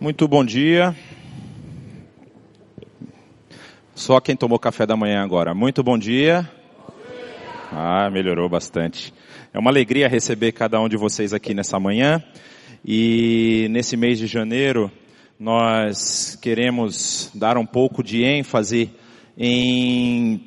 Muito 0.00 0.28
bom 0.28 0.44
dia. 0.44 0.94
Só 3.96 4.20
quem 4.20 4.36
tomou 4.36 4.56
café 4.56 4.86
da 4.86 4.96
manhã 4.96 5.24
agora. 5.24 5.52
Muito 5.54 5.82
bom 5.82 5.98
dia. 5.98 6.48
Ah, 7.72 8.08
melhorou 8.08 8.48
bastante. 8.48 9.12
É 9.52 9.58
uma 9.58 9.72
alegria 9.72 10.06
receber 10.06 10.52
cada 10.52 10.80
um 10.80 10.88
de 10.88 10.96
vocês 10.96 11.34
aqui 11.34 11.52
nessa 11.52 11.80
manhã. 11.80 12.22
E 12.84 13.66
nesse 13.72 13.96
mês 13.96 14.20
de 14.20 14.28
janeiro, 14.28 14.88
nós 15.36 16.38
queremos 16.40 17.32
dar 17.34 17.58
um 17.58 17.66
pouco 17.66 18.00
de 18.00 18.22
ênfase 18.22 18.92
em 19.36 20.40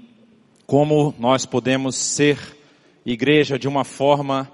como 0.66 1.14
nós 1.20 1.46
podemos 1.46 1.98
ser 1.98 2.40
igreja 3.06 3.60
de 3.60 3.68
uma 3.68 3.84
forma 3.84 4.50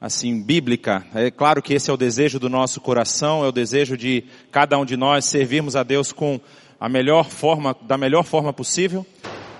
assim, 0.00 0.40
bíblica. 0.40 1.04
É 1.14 1.30
claro 1.30 1.60
que 1.60 1.74
esse 1.74 1.90
é 1.90 1.92
o 1.92 1.96
desejo 1.96 2.38
do 2.38 2.48
nosso 2.48 2.80
coração, 2.80 3.44
é 3.44 3.48
o 3.48 3.52
desejo 3.52 3.96
de 3.96 4.24
cada 4.50 4.78
um 4.78 4.84
de 4.84 4.96
nós 4.96 5.26
servirmos 5.26 5.76
a 5.76 5.82
Deus 5.82 6.10
com 6.10 6.40
a 6.78 6.88
melhor 6.88 7.28
forma, 7.28 7.76
da 7.82 7.98
melhor 7.98 8.24
forma 8.24 8.52
possível. 8.52 9.04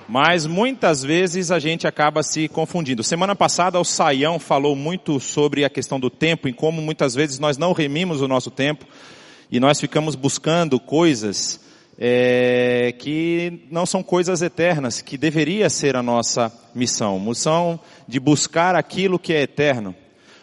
Mas 0.09 0.47
muitas 0.47 1.03
vezes 1.05 1.53
a 1.53 1.59
gente 1.61 1.87
acaba 1.87 2.23
se 2.23 2.49
confundindo. 2.49 3.05
Semana 3.05 3.37
passada 3.37 3.79
o 3.79 3.85
Saião 3.85 4.41
falou 4.41 4.75
muito 4.75 5.21
sobre 5.21 5.65
a 5.65 5.71
questão 5.71 6.01
do 6.01 6.11
tempo, 6.11 6.49
em 6.49 6.53
como 6.53 6.81
muitas 6.81 7.15
vezes 7.15 7.39
nós 7.39 7.59
não 7.59 7.73
remimos 7.73 8.21
o 8.21 8.27
nosso 8.27 8.51
tempo 8.51 8.87
e 9.51 9.61
nós 9.61 9.79
ficamos 9.79 10.17
buscando 10.17 10.81
coisas 10.81 11.61
é, 11.97 12.93
que 12.99 13.69
não 13.71 13.85
são 13.87 14.03
coisas 14.03 14.43
eternas, 14.43 15.01
que 15.01 15.19
deveria 15.19 15.69
ser 15.69 15.95
a 15.95 16.03
nossa 16.03 16.51
missão. 16.75 17.21
Missão 17.21 17.79
de 18.09 18.19
buscar 18.19 18.75
aquilo 18.75 19.19
que 19.19 19.33
é 19.33 19.43
eterno 19.43 19.95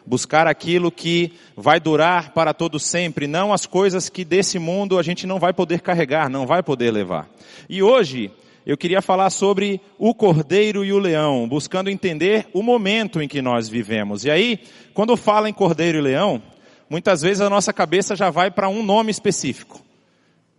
buscar 0.08 0.48
aquilo 0.48 0.90
que 0.90 1.34
vai 1.56 1.82
durar 1.82 2.32
para 2.32 2.54
todo 2.54 2.80
sempre, 2.80 3.28
não 3.28 3.52
as 3.52 3.66
coisas 3.66 4.08
que 4.08 4.24
desse 4.24 4.58
mundo 4.58 4.98
a 4.98 5.04
gente 5.04 5.28
não 5.28 5.38
vai 5.38 5.52
poder 5.52 5.82
carregar, 5.82 6.30
não 6.30 6.48
vai 6.48 6.64
poder 6.64 6.92
levar. 6.92 7.30
E 7.70 7.84
hoje 7.84 8.32
eu 8.66 8.78
queria 8.78 9.02
falar 9.02 9.30
sobre 9.30 9.82
o 10.00 10.16
cordeiro 10.16 10.86
e 10.86 10.94
o 10.94 10.98
leão, 10.98 11.48
buscando 11.48 11.90
entender 11.90 12.48
o 12.54 12.64
momento 12.64 13.22
em 13.22 13.28
que 13.28 13.42
nós 13.42 13.68
vivemos. 13.68 14.24
E 14.24 14.32
aí, 14.32 14.62
quando 14.94 15.18
fala 15.18 15.50
em 15.50 15.54
cordeiro 15.54 15.98
e 15.98 16.02
leão, 16.02 16.42
muitas 16.90 17.22
vezes 17.22 17.42
a 17.42 17.50
nossa 17.50 17.74
cabeça 17.74 18.16
já 18.16 18.30
vai 18.30 18.50
para 18.50 18.70
um 18.70 18.84
nome 18.84 19.12
específico. 19.12 19.82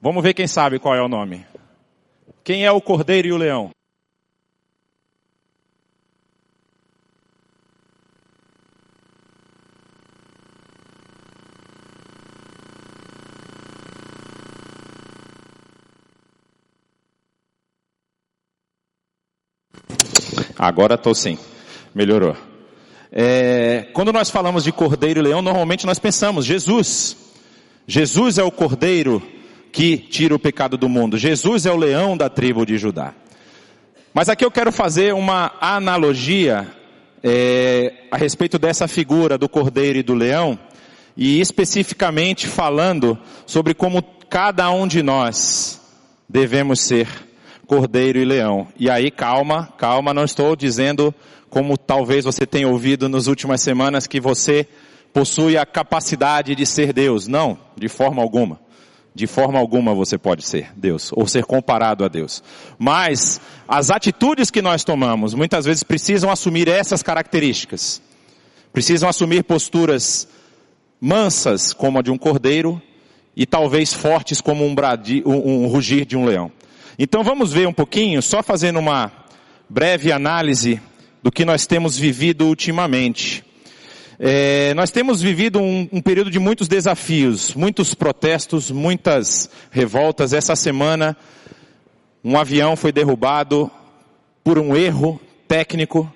Vamos 0.01 0.23
ver 0.23 0.35
quem 0.35 0.47
sabe 0.47 0.79
qual 0.79 0.95
é 0.95 1.03
o 1.03 1.09
nome. 1.09 1.45
Quem 2.45 2.67
é 2.67 2.71
o 2.71 2.81
cordeiro 2.83 3.29
e 3.29 3.33
o 3.33 3.37
leão? 3.39 3.71
Agora 20.59 20.95
estou 20.95 21.15
sim. 21.15 21.39
Melhorou. 21.95 22.37
É, 23.13 23.89
quando 23.95 24.13
nós 24.13 24.29
falamos 24.29 24.65
de 24.65 24.73
cordeiro 24.73 25.21
e 25.21 25.23
leão, 25.23 25.41
normalmente 25.41 25.87
nós 25.87 25.99
pensamos 25.99 26.45
Jesus. 26.45 27.17
Jesus 27.87 28.39
é 28.39 28.43
o 28.43 28.51
cordeiro 28.51 29.23
que 29.73 29.97
tira 29.97 30.35
o 30.35 30.39
pecado 30.39 30.77
do 30.77 30.89
mundo. 30.89 31.17
Jesus 31.17 31.65
é 31.65 31.73
o 31.73 31.77
leão 31.77 32.17
da 32.17 32.29
tribo 32.29 32.67
de 32.67 32.77
Judá. 32.77 33.15
Mas 34.13 34.29
aqui 34.29 34.45
eu 34.45 34.51
quero 34.51 34.73
fazer 34.73 35.15
uma 35.15 35.53
analogia 35.61 36.67
é, 37.23 37.93
a 38.11 38.17
respeito 38.17 38.59
dessa 38.59 38.89
figura 38.89 39.39
do 39.39 39.49
cordeiro 39.49 39.99
e 39.99 40.03
do 40.03 40.15
leão, 40.15 40.59
e 41.17 41.41
especificamente 41.41 42.47
falando 42.47 43.19
sobre 43.47 43.75
como 43.75 44.03
cada 44.29 44.71
um 44.71 44.87
de 44.87 45.03
nós 45.03 45.81
devemos 46.29 46.81
ser 46.81 47.28
cordeiro 47.69 48.19
e 48.19 48.25
leão. 48.25 48.67
E 48.79 48.89
aí, 48.89 49.11
calma, 49.11 49.69
calma, 49.77 50.15
não 50.15 50.25
estou 50.25 50.57
dizendo, 50.57 51.15
como 51.51 51.77
talvez 51.77 52.25
você 52.25 52.47
tenha 52.47 52.67
ouvido 52.67 53.11
nas 53.11 53.27
últimas 53.27 53.61
semanas, 53.61 54.07
que 54.07 54.19
você 54.19 54.67
possui 55.13 55.59
a 55.59 55.67
capacidade 55.67 56.55
de 56.55 56.65
ser 56.65 56.95
Deus. 56.95 57.29
Não, 57.29 57.59
de 57.77 57.87
forma 57.89 58.23
alguma. 58.23 58.59
De 59.15 59.27
forma 59.27 59.59
alguma 59.59 59.95
você 59.95 60.17
pode 60.17 60.47
ser 60.47 60.71
Deus, 60.75 61.11
ou 61.13 61.27
ser 61.27 61.45
comparado 61.45 62.05
a 62.07 62.09
Deus. 62.09 62.43
Mas, 62.79 63.39
as 63.69 63.91
atitudes 63.91 64.51
que 64.51 64.63
nós 64.63 64.83
tomamos, 64.83 65.35
muitas 65.35 65.67
vezes 65.67 65.83
precisam 65.83 66.31
assumir 66.31 66.69
essas 66.69 67.03
características. 67.03 68.01
Precisam 68.73 69.09
assumir 69.11 69.45
posturas 69.45 70.27
mansas, 70.99 71.75
como 71.75 71.99
a 71.99 72.03
de 72.03 72.11
um 72.11 72.17
cordeiro, 72.17 72.81
e 73.37 73.45
talvez 73.45 73.93
fortes 73.93 74.41
como 74.41 74.65
um, 74.65 74.75
bradi, 74.75 75.23
um, 75.27 75.65
um 75.65 75.67
rugir 75.67 76.07
de 76.07 76.17
um 76.17 76.25
leão. 76.25 76.51
Então 77.01 77.23
vamos 77.23 77.53
ver 77.53 77.69
um 77.69 77.73
pouquinho, 77.73 78.21
só 78.21 78.43
fazendo 78.43 78.81
uma 78.81 79.13
breve 79.71 80.11
análise 80.11 80.83
do 81.23 81.31
que 81.31 81.45
nós 81.45 81.65
temos 81.65 81.97
vivido 81.97 82.47
ultimamente. 82.47 83.45
É, 84.19 84.75
nós 84.75 84.91
temos 84.91 85.23
vivido 85.23 85.61
um, 85.61 85.89
um, 85.93 86.01
período 86.01 86.29
de 86.29 86.41
muitos 86.41 86.67
desafios, 86.67 87.55
muitos 87.55 87.95
protestos, 87.95 88.73
muitas 88.73 89.49
revoltas. 89.71 90.33
Essa 90.33 90.57
semana, 90.57 91.17
um 92.25 92.37
avião 92.37 92.75
foi 92.75 92.91
derrubado 92.91 93.71
por 94.43 94.59
um 94.59 94.75
erro 94.75 95.21
técnico, 95.47 96.13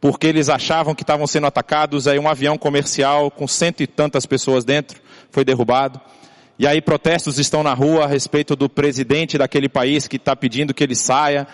porque 0.00 0.26
eles 0.26 0.48
achavam 0.48 0.94
que 0.94 1.02
estavam 1.02 1.26
sendo 1.26 1.46
atacados. 1.46 2.08
Aí 2.08 2.18
um 2.18 2.26
avião 2.26 2.56
comercial 2.56 3.30
com 3.30 3.46
cento 3.46 3.82
e 3.82 3.86
tantas 3.86 4.24
pessoas 4.24 4.64
dentro 4.64 4.98
foi 5.30 5.44
derrubado. 5.44 6.00
E 6.58 6.66
aí 6.66 6.80
protestos 6.80 7.38
estão 7.38 7.62
na 7.62 7.74
rua 7.74 8.04
a 8.04 8.06
respeito 8.06 8.54
do 8.54 8.68
presidente 8.68 9.38
daquele 9.38 9.68
país 9.68 10.06
que 10.06 10.16
está 10.16 10.36
pedindo 10.36 10.74
que 10.74 10.84
ele 10.84 10.94
saia. 10.94 11.46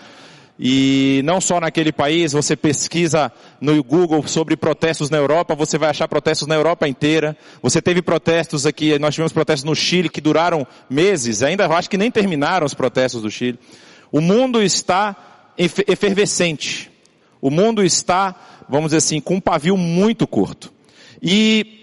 E 0.59 1.21
não 1.23 1.39
só 1.39 1.59
naquele 1.59 1.91
país, 1.91 2.33
você 2.33 2.53
pesquisa 2.53 3.31
no 3.61 3.81
Google 3.81 4.27
sobre 4.27 4.57
protestos 4.57 5.09
na 5.09 5.17
Europa, 5.17 5.55
você 5.55 5.77
vai 5.77 5.89
achar 5.89 6.05
protestos 6.07 6.49
na 6.49 6.55
Europa 6.55 6.85
inteira. 6.85 7.37
Você 7.61 7.81
teve 7.81 8.01
protestos 8.01 8.65
aqui, 8.65 8.99
nós 8.99 9.15
tivemos 9.15 9.31
protestos 9.31 9.63
no 9.63 9.73
Chile 9.73 10.09
que 10.09 10.19
duraram 10.19 10.67
meses, 10.89 11.41
ainda 11.41 11.65
acho 11.67 11.89
que 11.89 11.97
nem 11.97 12.11
terminaram 12.11 12.65
os 12.65 12.73
protestos 12.73 13.21
do 13.21 13.31
Chile. 13.31 13.57
O 14.11 14.19
mundo 14.19 14.61
está 14.61 15.15
efervescente. 15.57 16.91
O 17.41 17.49
mundo 17.49 17.81
está, 17.81 18.35
vamos 18.67 18.87
dizer 18.87 18.97
assim, 18.97 19.21
com 19.21 19.35
um 19.35 19.41
pavio 19.41 19.77
muito 19.77 20.27
curto. 20.27 20.73
E 21.21 21.79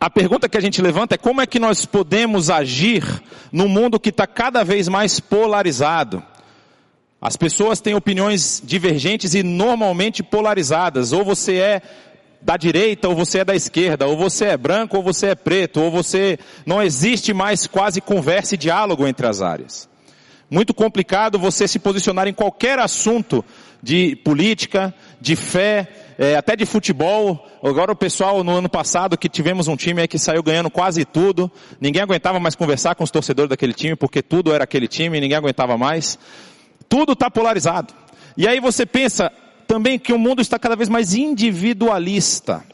a 0.00 0.08
pergunta 0.08 0.48
que 0.48 0.56
a 0.56 0.60
gente 0.60 0.80
levanta 0.80 1.16
é 1.16 1.18
como 1.18 1.40
é 1.40 1.46
que 1.46 1.58
nós 1.58 1.84
podemos 1.84 2.50
agir 2.50 3.04
num 3.50 3.68
mundo 3.68 3.98
que 3.98 4.10
está 4.10 4.26
cada 4.26 4.62
vez 4.62 4.88
mais 4.88 5.18
polarizado. 5.18 6.22
As 7.20 7.36
pessoas 7.36 7.80
têm 7.80 7.94
opiniões 7.94 8.62
divergentes 8.64 9.34
e 9.34 9.42
normalmente 9.42 10.22
polarizadas. 10.22 11.12
Ou 11.12 11.24
você 11.24 11.56
é 11.56 11.82
da 12.40 12.56
direita 12.56 13.08
ou 13.08 13.16
você 13.16 13.40
é 13.40 13.44
da 13.44 13.56
esquerda, 13.56 14.06
ou 14.06 14.16
você 14.16 14.46
é 14.46 14.56
branco 14.56 14.96
ou 14.96 15.02
você 15.02 15.28
é 15.28 15.34
preto, 15.34 15.80
ou 15.80 15.90
você 15.90 16.38
não 16.64 16.80
existe 16.80 17.34
mais 17.34 17.66
quase 17.66 18.00
conversa 18.00 18.54
e 18.54 18.58
diálogo 18.58 19.06
entre 19.06 19.26
as 19.26 19.42
áreas. 19.42 19.88
Muito 20.48 20.72
complicado 20.72 21.38
você 21.38 21.66
se 21.66 21.80
posicionar 21.80 22.28
em 22.28 22.32
qualquer 22.32 22.78
assunto 22.78 23.44
de 23.82 24.16
política, 24.16 24.94
de 25.20 25.34
fé, 25.34 25.88
é, 26.16 26.36
até 26.36 26.54
de 26.54 26.64
futebol. 26.64 27.47
Agora 27.62 27.90
o 27.90 27.96
pessoal 27.96 28.44
no 28.44 28.56
ano 28.56 28.68
passado 28.68 29.18
que 29.18 29.28
tivemos 29.28 29.66
um 29.66 29.76
time 29.76 30.06
que 30.06 30.18
saiu 30.18 30.42
ganhando 30.42 30.70
quase 30.70 31.04
tudo, 31.04 31.50
ninguém 31.80 32.02
aguentava 32.02 32.38
mais 32.38 32.54
conversar 32.54 32.94
com 32.94 33.02
os 33.02 33.10
torcedores 33.10 33.50
daquele 33.50 33.72
time 33.72 33.96
porque 33.96 34.22
tudo 34.22 34.52
era 34.52 34.64
aquele 34.64 34.86
time, 34.86 35.20
ninguém 35.20 35.36
aguentava 35.36 35.76
mais. 35.76 36.18
Tudo 36.88 37.12
está 37.12 37.30
polarizado. 37.30 37.92
E 38.36 38.46
aí 38.46 38.60
você 38.60 38.86
pensa 38.86 39.32
também 39.66 39.98
que 39.98 40.12
o 40.12 40.18
mundo 40.18 40.40
está 40.40 40.58
cada 40.58 40.76
vez 40.76 40.88
mais 40.88 41.14
individualista. 41.14 42.64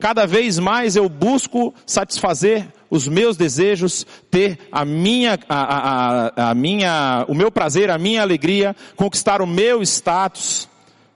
Cada 0.00 0.26
vez 0.26 0.58
mais 0.58 0.96
eu 0.96 1.08
busco 1.08 1.72
satisfazer 1.86 2.66
os 2.90 3.06
meus 3.06 3.36
desejos, 3.36 4.04
ter 4.30 4.58
a 4.70 4.84
minha, 4.84 5.38
a, 5.48 6.38
a, 6.38 6.50
a 6.50 6.54
minha, 6.54 7.24
o 7.28 7.34
meu 7.34 7.50
prazer, 7.50 7.90
a 7.90 7.98
minha 7.98 8.22
alegria, 8.22 8.74
conquistar 8.96 9.40
o 9.40 9.46
meu 9.46 9.82
status 9.82 10.68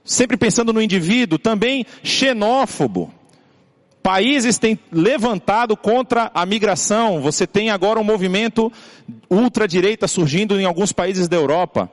sempre 0.09 0.39
pensando 0.39 0.73
no 0.73 0.81
indivíduo, 0.81 1.39
também 1.39 1.85
xenófobo. 2.03 3.13
Países 4.03 4.59
têm 4.59 4.79
levantado 4.91 5.77
contra 5.77 6.31
a 6.35 6.47
migração. 6.47 7.21
Você 7.21 7.47
tem 7.47 7.69
agora 7.69 8.01
um 8.01 8.05
movimento 8.05 8.73
ultradireita 9.29 10.09
surgindo 10.09 10.59
em 10.59 10.65
alguns 10.65 10.93
países 10.93 11.29
da 11.29 11.37
Europa. 11.37 11.91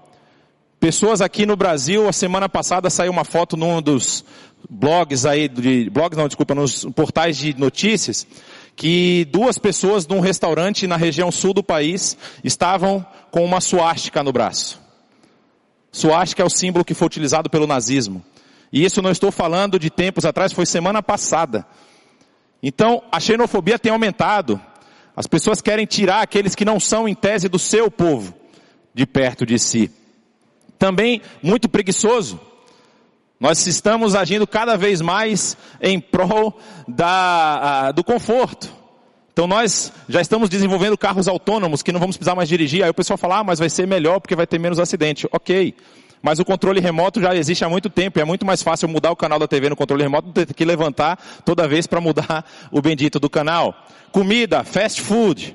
Pessoas 0.80 1.20
aqui 1.20 1.46
no 1.46 1.58
Brasil, 1.58 2.08
a 2.08 2.14
semana 2.14 2.48
passada 2.48 2.90
saiu 2.90 3.12
uma 3.12 3.26
foto 3.26 3.58
num 3.58 3.82
dos 3.82 4.24
blogs 4.70 5.26
aí, 5.26 5.50
de, 5.50 5.90
blogs 5.90 6.18
não, 6.18 6.28
desculpa, 6.28 6.56
nos 6.56 6.86
portais 6.86 7.38
de 7.38 7.54
notícias, 7.60 8.26
que 8.78 9.28
duas 9.30 9.58
pessoas 9.58 10.08
num 10.08 10.22
restaurante 10.22 10.88
na 10.88 10.96
região 10.96 11.32
sul 11.32 11.54
do 11.54 11.64
país 11.64 12.18
estavam 12.44 13.06
com 13.30 13.44
uma 13.44 13.60
suástica 13.60 14.24
no 14.24 14.32
braço. 14.32 14.85
Suástica 15.96 16.44
é 16.44 16.46
o 16.46 16.50
símbolo 16.50 16.84
que 16.84 16.94
foi 16.94 17.06
utilizado 17.06 17.50
pelo 17.50 17.66
nazismo. 17.66 18.22
E 18.70 18.84
isso 18.84 19.02
não 19.02 19.12
estou 19.12 19.32
falando 19.32 19.80
de 19.80 19.90
tempos 19.90 20.26
atrás, 20.26 20.52
foi 20.52 20.66
semana 20.66 21.02
passada. 21.02 21.66
Então, 22.62 23.02
a 23.10 23.18
xenofobia 23.18 23.80
tem 23.80 23.94
aumentado. 23.94 24.60
As 25.16 25.26
pessoas 25.26 25.62
querem 25.62 25.86
tirar 25.86 26.22
aqueles 26.22 26.54
que 26.54 26.66
não 26.66 26.82
são 26.82 27.08
em 27.08 27.16
tese 27.16 27.48
do 27.48 27.58
seu 27.58 27.90
povo 27.90 28.36
de 28.94 29.06
perto 29.06 29.46
de 29.46 29.58
si. 29.58 29.90
Também 30.78 31.22
muito 31.42 31.70
preguiçoso. 31.70 32.42
Nós 33.40 33.66
estamos 33.66 34.16
agindo 34.16 34.46
cada 34.46 34.76
vez 34.76 35.00
mais 35.00 35.56
em 35.82 35.98
prol 35.98 36.60
da, 36.86 37.94
do 37.94 38.04
conforto. 38.04 38.70
Então 39.36 39.48
nós 39.48 39.92
já 40.08 40.22
estamos 40.22 40.48
desenvolvendo 40.48 40.98
carros 40.98 41.28
autônomos 41.28 41.84
que 41.84 41.92
não 41.92 42.00
vamos 42.00 42.16
precisar 42.16 42.36
mais 42.36 42.48
dirigir. 42.48 42.86
Aí 42.86 42.90
o 42.90 42.94
pessoal 42.94 43.18
fala, 43.18 43.40
ah, 43.40 43.44
mas 43.44 43.60
vai 43.60 43.70
ser 43.70 43.86
melhor 43.86 44.22
porque 44.22 44.34
vai 44.34 44.48
ter 44.48 44.58
menos 44.58 44.80
acidente. 44.80 45.28
Ok. 45.30 45.76
Mas 46.22 46.40
o 46.40 46.46
controle 46.46 46.80
remoto 46.80 47.20
já 47.20 47.36
existe 47.36 47.66
há 47.66 47.68
muito 47.68 47.90
tempo. 47.90 48.18
E 48.18 48.22
é 48.22 48.24
muito 48.24 48.46
mais 48.46 48.64
fácil 48.64 48.88
mudar 48.88 49.12
o 49.12 49.16
canal 49.16 49.38
da 49.38 49.46
TV 49.46 49.68
no 49.68 49.76
controle 49.76 50.04
remoto 50.04 50.30
do 50.30 50.54
que 50.54 50.64
levantar 50.64 51.20
toda 51.44 51.68
vez 51.68 51.86
para 51.86 52.00
mudar 52.00 52.46
o 52.72 52.82
bendito 52.82 53.20
do 53.20 53.30
canal. 53.30 53.76
Comida, 54.10 54.64
fast 54.64 55.02
food. 55.02 55.54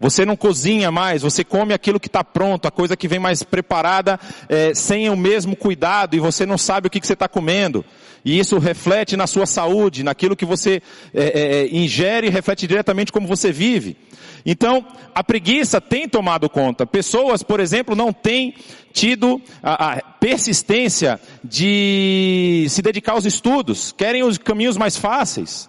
Você 0.00 0.24
não 0.24 0.36
cozinha 0.36 0.92
mais, 0.92 1.22
você 1.22 1.42
come 1.42 1.74
aquilo 1.74 1.98
que 1.98 2.06
está 2.06 2.22
pronto, 2.22 2.66
a 2.66 2.70
coisa 2.70 2.96
que 2.96 3.08
vem 3.08 3.18
mais 3.18 3.42
preparada, 3.42 4.18
é, 4.48 4.72
sem 4.72 5.10
o 5.10 5.16
mesmo 5.16 5.56
cuidado, 5.56 6.14
e 6.14 6.20
você 6.20 6.46
não 6.46 6.56
sabe 6.56 6.86
o 6.86 6.90
que, 6.90 7.00
que 7.00 7.06
você 7.06 7.14
está 7.14 7.26
comendo. 7.26 7.84
E 8.24 8.38
isso 8.38 8.58
reflete 8.58 9.16
na 9.16 9.26
sua 9.26 9.46
saúde, 9.46 10.04
naquilo 10.04 10.36
que 10.36 10.44
você 10.44 10.80
é, 11.12 11.22
é, 11.24 11.56
é 11.64 11.76
ingere, 11.76 12.28
reflete 12.28 12.66
diretamente 12.66 13.10
como 13.10 13.26
você 13.26 13.50
vive. 13.50 13.96
Então, 14.46 14.86
a 15.14 15.24
preguiça 15.24 15.80
tem 15.80 16.08
tomado 16.08 16.48
conta. 16.48 16.86
Pessoas, 16.86 17.42
por 17.42 17.58
exemplo, 17.58 17.96
não 17.96 18.12
têm 18.12 18.54
tido 18.92 19.40
a, 19.62 19.94
a 19.94 20.02
persistência 20.02 21.20
de 21.42 22.66
se 22.68 22.82
dedicar 22.82 23.12
aos 23.12 23.24
estudos, 23.24 23.92
querem 23.92 24.22
os 24.22 24.38
caminhos 24.38 24.76
mais 24.76 24.96
fáceis. 24.96 25.68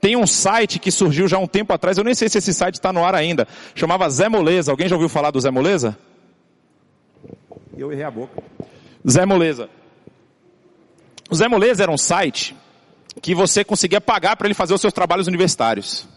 Tem 0.00 0.16
um 0.16 0.26
site 0.26 0.78
que 0.78 0.90
surgiu 0.90 1.28
já 1.28 1.36
há 1.36 1.40
um 1.40 1.46
tempo 1.46 1.72
atrás, 1.72 1.98
eu 1.98 2.04
nem 2.04 2.14
sei 2.14 2.28
se 2.28 2.38
esse 2.38 2.54
site 2.54 2.74
está 2.74 2.92
no 2.92 3.04
ar 3.04 3.14
ainda, 3.14 3.46
chamava 3.74 4.08
Zé 4.08 4.28
Moleza. 4.28 4.70
Alguém 4.70 4.88
já 4.88 4.96
ouviu 4.96 5.08
falar 5.08 5.30
do 5.30 5.40
Zé 5.40 5.50
Moleza? 5.50 5.96
Eu 7.76 7.92
errei 7.92 8.04
a 8.04 8.10
boca. 8.10 8.42
Zé 9.08 9.26
Moleza. 9.26 9.68
O 11.30 11.34
Zé 11.34 11.48
Moleza 11.48 11.82
era 11.82 11.92
um 11.92 11.98
site 11.98 12.56
que 13.20 13.34
você 13.34 13.62
conseguia 13.62 14.00
pagar 14.00 14.36
para 14.36 14.46
ele 14.46 14.54
fazer 14.54 14.74
os 14.74 14.80
seus 14.80 14.92
trabalhos 14.92 15.26
universitários. 15.26 16.08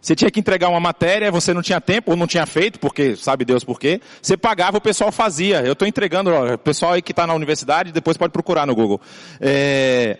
Você 0.00 0.16
tinha 0.16 0.30
que 0.32 0.40
entregar 0.40 0.68
uma 0.68 0.80
matéria, 0.80 1.30
você 1.30 1.54
não 1.54 1.62
tinha 1.62 1.80
tempo, 1.80 2.10
ou 2.10 2.16
não 2.16 2.26
tinha 2.26 2.44
feito, 2.44 2.80
porque 2.80 3.14
sabe 3.14 3.44
Deus 3.44 3.62
por 3.62 3.78
quê. 3.78 4.00
Você 4.20 4.36
pagava, 4.36 4.78
o 4.78 4.80
pessoal 4.80 5.12
fazia. 5.12 5.60
Eu 5.60 5.74
estou 5.74 5.86
entregando, 5.86 6.30
ó, 6.30 6.54
o 6.54 6.58
pessoal 6.58 6.94
aí 6.94 7.02
que 7.02 7.12
está 7.12 7.24
na 7.24 7.34
universidade, 7.34 7.92
depois 7.92 8.16
pode 8.16 8.32
procurar 8.32 8.66
no 8.66 8.74
Google. 8.74 9.00
É, 9.40 10.18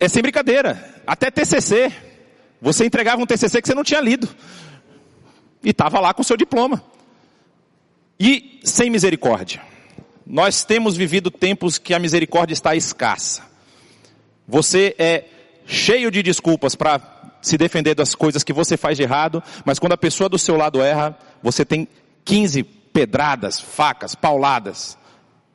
é 0.00 0.08
sem 0.08 0.22
brincadeira. 0.22 1.02
Até 1.06 1.30
TCC. 1.30 1.92
Você 2.60 2.84
entregava 2.84 3.22
um 3.22 3.26
TCC 3.26 3.60
que 3.60 3.68
você 3.68 3.74
não 3.74 3.84
tinha 3.84 4.00
lido. 4.00 4.28
E 5.62 5.70
estava 5.70 6.00
lá 6.00 6.14
com 6.14 6.22
o 6.22 6.24
seu 6.24 6.36
diploma. 6.36 6.82
E 8.18 8.60
sem 8.64 8.90
misericórdia. 8.90 9.60
Nós 10.26 10.64
temos 10.64 10.96
vivido 10.96 11.30
tempos 11.30 11.78
que 11.78 11.92
a 11.92 11.98
misericórdia 11.98 12.54
está 12.54 12.74
escassa. 12.74 13.42
Você 14.46 14.94
é 14.98 15.24
cheio 15.66 16.10
de 16.10 16.22
desculpas 16.22 16.74
para 16.74 17.00
se 17.42 17.58
defender 17.58 17.94
das 17.94 18.14
coisas 18.14 18.42
que 18.42 18.52
você 18.52 18.76
faz 18.76 18.96
de 18.96 19.02
errado, 19.02 19.42
mas 19.64 19.78
quando 19.78 19.92
a 19.92 19.98
pessoa 19.98 20.28
do 20.28 20.38
seu 20.38 20.56
lado 20.56 20.80
erra, 20.80 21.18
você 21.42 21.64
tem 21.64 21.86
15 22.24 22.62
pedradas, 22.62 23.60
facas, 23.60 24.14
pauladas. 24.14 24.96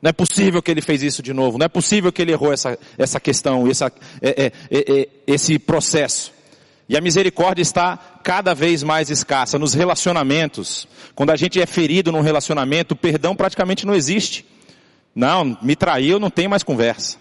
Não 0.02 0.08
é 0.08 0.12
possível 0.12 0.62
que 0.62 0.70
ele 0.70 0.80
fez 0.80 1.02
isso 1.02 1.22
de 1.22 1.32
novo. 1.32 1.58
Não 1.58 1.66
é 1.66 1.68
possível 1.68 2.10
que 2.10 2.22
ele 2.22 2.32
errou 2.32 2.52
essa, 2.52 2.78
essa 2.96 3.20
questão, 3.20 3.68
essa, 3.68 3.92
é, 4.22 4.28
é, 4.28 4.52
é, 4.70 5.00
é, 5.00 5.08
esse 5.26 5.58
processo. 5.58 6.32
E 6.88 6.96
a 6.96 7.00
misericórdia 7.00 7.62
está 7.62 7.96
cada 8.22 8.54
vez 8.54 8.82
mais 8.82 9.10
escassa 9.10 9.58
nos 9.58 9.74
relacionamentos. 9.74 10.88
Quando 11.14 11.30
a 11.30 11.36
gente 11.36 11.60
é 11.60 11.66
ferido 11.66 12.10
num 12.10 12.20
relacionamento, 12.20 12.94
o 12.94 12.96
perdão 12.96 13.36
praticamente 13.36 13.86
não 13.86 13.94
existe. 13.94 14.44
Não, 15.14 15.56
me 15.62 15.76
traiu, 15.76 16.18
não 16.18 16.30
tem 16.30 16.48
mais 16.48 16.62
conversa. 16.62 17.18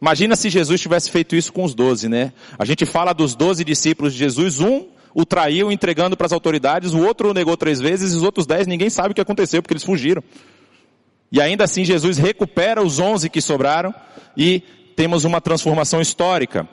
Imagina 0.00 0.36
se 0.36 0.48
Jesus 0.48 0.80
tivesse 0.80 1.10
feito 1.10 1.34
isso 1.34 1.52
com 1.52 1.64
os 1.64 1.74
doze, 1.74 2.08
né? 2.08 2.32
A 2.56 2.64
gente 2.64 2.86
fala 2.86 3.12
dos 3.12 3.34
doze 3.34 3.64
discípulos 3.64 4.12
de 4.12 4.20
Jesus, 4.20 4.60
um 4.60 4.86
o 5.12 5.26
traiu 5.26 5.72
entregando 5.72 6.16
para 6.16 6.26
as 6.26 6.32
autoridades, 6.32 6.92
o 6.92 7.04
outro 7.04 7.30
o 7.30 7.34
negou 7.34 7.56
três 7.56 7.80
vezes, 7.80 8.12
e 8.12 8.16
os 8.16 8.22
outros 8.22 8.46
dez 8.46 8.66
ninguém 8.66 8.88
sabe 8.88 9.10
o 9.10 9.14
que 9.14 9.20
aconteceu, 9.20 9.60
porque 9.60 9.72
eles 9.72 9.82
fugiram. 9.82 10.22
E 11.30 11.40
ainda 11.40 11.64
assim 11.64 11.84
Jesus 11.84 12.16
recupera 12.16 12.82
os 12.82 12.98
onze 12.98 13.28
que 13.28 13.40
sobraram 13.40 13.94
e 14.36 14.62
temos 14.96 15.24
uma 15.24 15.40
transformação 15.40 16.00
histórica. 16.00 16.68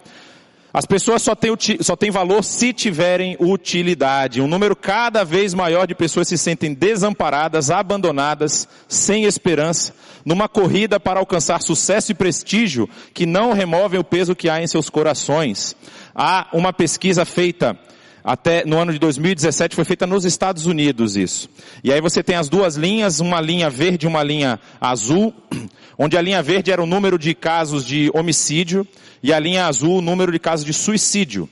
As 0.74 0.86
pessoas 0.86 1.22
só 1.22 1.34
têm, 1.34 1.52
só 1.80 1.96
têm 1.96 2.12
valor 2.12 2.44
se 2.44 2.74
tiverem 2.74 3.38
utilidade. 3.40 4.42
Um 4.42 4.48
número 4.48 4.76
cada 4.76 5.24
vez 5.24 5.54
maior 5.54 5.88
de 5.88 5.96
pessoas 5.96 6.28
se 6.28 6.38
sentem 6.38 6.74
desamparadas, 6.74 7.72
abandonadas, 7.72 8.68
sem 8.86 9.24
esperança, 9.24 9.96
numa 10.26 10.50
corrida 10.50 11.00
para 11.00 11.22
alcançar 11.22 11.62
sucesso 11.62 12.12
e 12.12 12.16
prestígio 12.16 12.90
que 13.14 13.26
não 13.26 13.54
removem 13.54 14.02
o 14.02 14.04
peso 14.04 14.36
que 14.36 14.50
há 14.50 14.62
em 14.62 14.68
seus 14.68 14.90
corações. 14.90 15.78
Há 16.14 16.50
uma 16.52 16.74
pesquisa 16.74 17.24
feita 17.24 17.80
até 18.26 18.66
no 18.66 18.80
ano 18.80 18.92
de 18.92 18.98
2017 18.98 19.76
foi 19.76 19.86
feita 19.86 20.08
nos 20.08 20.26
Estados 20.26 20.66
Unidos 20.66 21.16
isso. 21.16 21.48
E 21.84 21.94
aí 21.94 22.02
você 22.02 22.24
tem 22.24 22.36
as 22.36 22.50
duas 22.50 22.76
linhas, 22.76 23.20
uma 23.20 23.40
linha 23.40 23.70
verde 23.70 24.08
e 24.08 24.10
uma 24.10 24.24
linha 24.24 24.60
azul, 24.82 25.32
onde 25.96 26.18
a 26.18 26.22
linha 26.24 26.42
verde 26.42 26.72
era 26.72 26.82
o 26.82 26.88
número 26.88 27.20
de 27.20 27.36
casos 27.36 27.86
de 27.86 28.10
homicídio 28.16 28.86
e 29.22 29.32
a 29.32 29.38
linha 29.38 29.68
azul 29.68 30.00
o 30.00 30.02
número 30.02 30.32
de 30.32 30.40
casos 30.40 30.66
de 30.66 30.74
suicídio. 30.74 31.48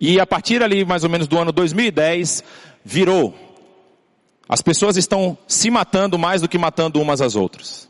E 0.00 0.18
a 0.18 0.26
partir 0.26 0.62
ali 0.62 0.86
mais 0.86 1.04
ou 1.04 1.10
menos 1.10 1.28
do 1.28 1.38
ano 1.38 1.52
2010 1.52 2.42
virou. 2.82 3.34
As 4.48 4.62
pessoas 4.62 4.96
estão 4.96 5.36
se 5.46 5.70
matando 5.70 6.18
mais 6.18 6.40
do 6.40 6.48
que 6.48 6.56
matando 6.56 6.98
umas 6.98 7.20
às 7.20 7.36
outras. 7.36 7.86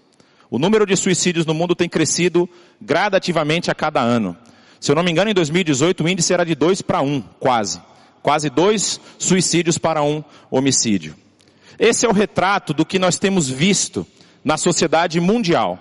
O 0.51 0.59
número 0.59 0.85
de 0.85 0.97
suicídios 0.97 1.47
no 1.47 1.55
mundo 1.55 1.77
tem 1.77 1.89
crescido 1.89 2.49
gradativamente 2.81 3.71
a 3.71 3.75
cada 3.75 4.01
ano. 4.01 4.37
Se 4.81 4.91
eu 4.91 4.97
não 4.97 5.03
me 5.03 5.11
engano, 5.11 5.31
em 5.31 5.35
2018 5.35 6.05
o 6.05 6.09
índice 6.09 6.33
era 6.33 6.45
de 6.45 6.55
2 6.55 6.83
para 6.83 7.01
1, 7.01 7.21
quase. 7.41 7.81
Quase 8.23 8.51
dois 8.51 9.01
suicídios 9.19 9.79
para 9.79 10.03
um 10.03 10.23
homicídio. 10.51 11.15
Esse 11.79 12.05
é 12.05 12.09
o 12.09 12.13
retrato 12.13 12.75
do 12.75 12.85
que 12.85 12.99
nós 12.99 13.19
temos 13.19 13.49
visto 13.49 14.07
na 14.45 14.57
sociedade 14.57 15.21
mundial. 15.21 15.79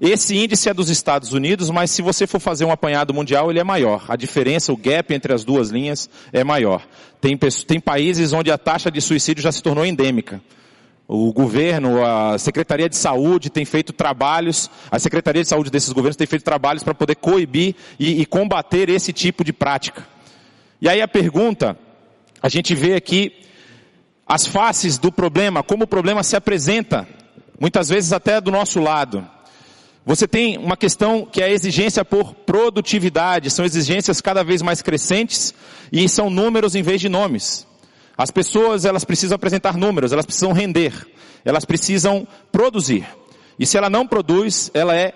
Esse 0.00 0.36
índice 0.36 0.68
é 0.68 0.74
dos 0.74 0.90
Estados 0.90 1.32
Unidos, 1.32 1.70
mas 1.70 1.90
se 1.90 2.02
você 2.02 2.26
for 2.26 2.40
fazer 2.40 2.64
um 2.64 2.72
apanhado 2.72 3.14
mundial, 3.14 3.50
ele 3.50 3.60
é 3.60 3.64
maior. 3.64 4.04
A 4.08 4.16
diferença, 4.16 4.72
o 4.72 4.76
gap 4.76 5.14
entre 5.14 5.32
as 5.32 5.44
duas 5.44 5.70
linhas 5.70 6.10
é 6.32 6.42
maior. 6.42 6.84
Tem, 7.20 7.38
tem 7.38 7.78
países 7.78 8.32
onde 8.32 8.50
a 8.50 8.58
taxa 8.58 8.90
de 8.90 9.00
suicídio 9.00 9.42
já 9.42 9.52
se 9.52 9.62
tornou 9.62 9.86
endêmica. 9.86 10.42
O 11.14 11.30
governo, 11.30 12.02
a 12.02 12.38
Secretaria 12.38 12.88
de 12.88 12.96
Saúde 12.96 13.50
tem 13.50 13.66
feito 13.66 13.92
trabalhos, 13.92 14.70
a 14.90 14.98
Secretaria 14.98 15.42
de 15.42 15.48
Saúde 15.50 15.70
desses 15.70 15.92
governos 15.92 16.16
tem 16.16 16.26
feito 16.26 16.42
trabalhos 16.42 16.82
para 16.82 16.94
poder 16.94 17.16
coibir 17.16 17.74
e, 17.98 18.22
e 18.22 18.24
combater 18.24 18.88
esse 18.88 19.12
tipo 19.12 19.44
de 19.44 19.52
prática. 19.52 20.06
E 20.80 20.88
aí 20.88 21.02
a 21.02 21.06
pergunta, 21.06 21.76
a 22.42 22.48
gente 22.48 22.74
vê 22.74 22.94
aqui 22.94 23.30
as 24.26 24.46
faces 24.46 24.96
do 24.96 25.12
problema, 25.12 25.62
como 25.62 25.84
o 25.84 25.86
problema 25.86 26.22
se 26.22 26.34
apresenta, 26.34 27.06
muitas 27.60 27.90
vezes 27.90 28.14
até 28.14 28.40
do 28.40 28.50
nosso 28.50 28.80
lado. 28.80 29.28
Você 30.06 30.26
tem 30.26 30.56
uma 30.56 30.78
questão 30.78 31.26
que 31.26 31.42
é 31.42 31.44
a 31.44 31.50
exigência 31.50 32.06
por 32.06 32.32
produtividade, 32.32 33.50
são 33.50 33.66
exigências 33.66 34.22
cada 34.22 34.42
vez 34.42 34.62
mais 34.62 34.80
crescentes 34.80 35.52
e 35.92 36.08
são 36.08 36.30
números 36.30 36.74
em 36.74 36.80
vez 36.80 37.02
de 37.02 37.10
nomes. 37.10 37.70
As 38.22 38.30
pessoas, 38.30 38.84
elas 38.84 39.04
precisam 39.04 39.34
apresentar 39.34 39.76
números, 39.76 40.12
elas 40.12 40.24
precisam 40.24 40.52
render, 40.52 40.92
elas 41.44 41.64
precisam 41.64 42.24
produzir. 42.52 43.04
E 43.58 43.66
se 43.66 43.76
ela 43.76 43.90
não 43.90 44.06
produz, 44.06 44.70
ela 44.72 44.94
é 44.94 45.12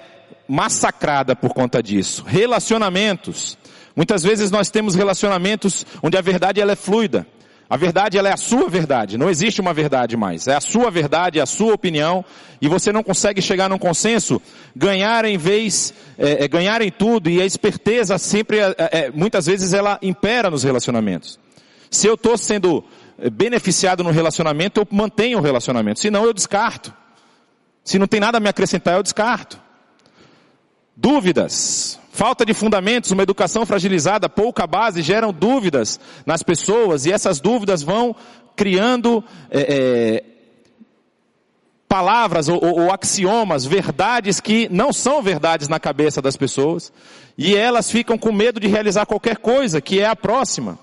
massacrada 0.49 1.37
por 1.37 1.55
conta 1.55 1.81
disso. 1.81 2.25
Relacionamentos. 2.27 3.57
Muitas 3.95 4.25
vezes 4.25 4.51
nós 4.51 4.71
temos 4.71 4.97
relacionamentos 4.97 5.87
onde 6.03 6.19
a 6.19 6.21
verdade 6.21 6.61
ela 6.61 6.73
é 6.73 6.75
fluida. 6.77 7.25
A 7.71 7.77
verdade 7.77 8.19
ela 8.19 8.29
é 8.29 8.33
a 8.33 8.37
sua 8.37 8.69
verdade, 8.69 9.17
não 9.17 9.31
existe 9.31 9.61
uma 9.61 9.73
verdade 9.73 10.17
mais. 10.17 10.49
É 10.49 10.57
a 10.57 10.61
sua 10.61 10.91
verdade, 10.91 11.39
é 11.39 11.43
a 11.43 11.47
sua 11.47 11.75
opinião, 11.75 12.25
e 12.61 12.67
você 12.67 12.91
não 12.91 13.05
consegue 13.05 13.41
chegar 13.41 13.69
num 13.69 13.79
consenso, 13.79 14.43
ganhar 14.75 15.25
em 15.25 15.39
vez, 15.39 15.95
é, 16.19 16.45
é, 16.45 16.49
ganhar 16.49 16.83
em 16.83 16.91
tudo, 16.91 17.31
e 17.31 17.41
a 17.41 17.47
esperteza 17.47 18.19
sempre, 18.19 18.59
é, 18.59 18.75
é 18.79 19.11
muitas 19.15 19.47
vezes 19.47 19.73
ela 19.73 19.97
impera 20.03 20.51
nos 20.51 20.65
relacionamentos. 20.65 21.39
Se 21.91 22.07
eu 22.07 22.15
estou 22.15 22.37
sendo 22.37 22.85
beneficiado 23.33 24.05
no 24.05 24.11
relacionamento, 24.11 24.81
eu 24.81 24.89
mantenho 24.91 25.39
o 25.39 25.43
relacionamento. 25.43 26.01
Se 26.01 26.11
não, 26.11 26.25
eu 26.25 26.33
descarto. 26.33 26.93
Se 27.85 27.99
não 27.99 28.07
tem 28.07 28.21
nada 28.21 28.39
a 28.39 28.41
me 28.41 28.49
acrescentar, 28.49 28.97
eu 28.97 29.03
descarto. 29.03 29.61
Dúvidas. 30.97 31.99
Falta 32.11 32.47
de 32.47 32.55
fundamentos, 32.55 33.11
uma 33.11 33.23
educação 33.23 33.67
fragilizada, 33.67 34.29
pouca 34.29 34.67
base, 34.67 35.03
geram 35.03 35.33
dúvidas 35.33 36.01
nas 36.25 36.43
pessoas 36.43 37.05
e 37.05 37.13
essas 37.13 37.41
dúvidas 37.41 37.83
vão 37.83 38.17
criando 38.57 39.23
é, 39.51 39.61
é, 39.61 40.25
palavras 41.87 42.49
ou, 42.49 42.63
ou, 42.65 42.81
ou, 42.85 42.93
axiomas, 42.93 43.67
verdades 43.67 44.41
que 44.41 44.69
não 44.71 44.93
são 44.93 45.23
verdades 45.23 45.69
na 45.69 45.79
cabeça 45.79 46.23
das 46.23 46.37
pessoas, 46.37 46.91
e 47.37 47.55
elas 47.55 47.91
ficam 47.91 48.17
com 48.17 48.33
medo 48.33 48.59
de 48.59 48.67
realizar 48.67 49.05
qualquer 49.05 49.37
coisa, 49.37 49.81
que 49.81 50.01
é 50.01 50.07
a 50.07 50.17
próxima. 50.17 50.79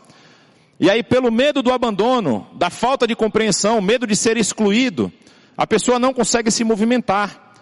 E 0.80 0.90
aí, 0.90 1.04
pelo 1.04 1.32
medo 1.32 1.62
do 1.62 1.72
abandono, 1.72 2.48
da 2.56 2.70
falta 2.70 3.06
de 3.06 3.16
compreensão, 3.16 3.82
medo 3.82 4.08
de 4.08 4.16
ser 4.16 4.38
excluído, 4.38 5.12
a 5.56 5.68
pessoa 5.68 6.00
não 6.00 6.14
consegue 6.14 6.50
se 6.50 6.64
movimentar. 6.64 7.54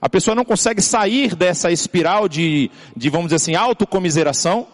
A 0.00 0.08
pessoa 0.08 0.34
não 0.34 0.44
consegue 0.44 0.80
sair 0.80 1.34
dessa 1.34 1.70
espiral 1.70 2.28
de, 2.28 2.70
de 2.96 3.10
vamos 3.10 3.26
dizer 3.26 3.36
assim, 3.36 3.54
autocomiseração, 3.54 4.66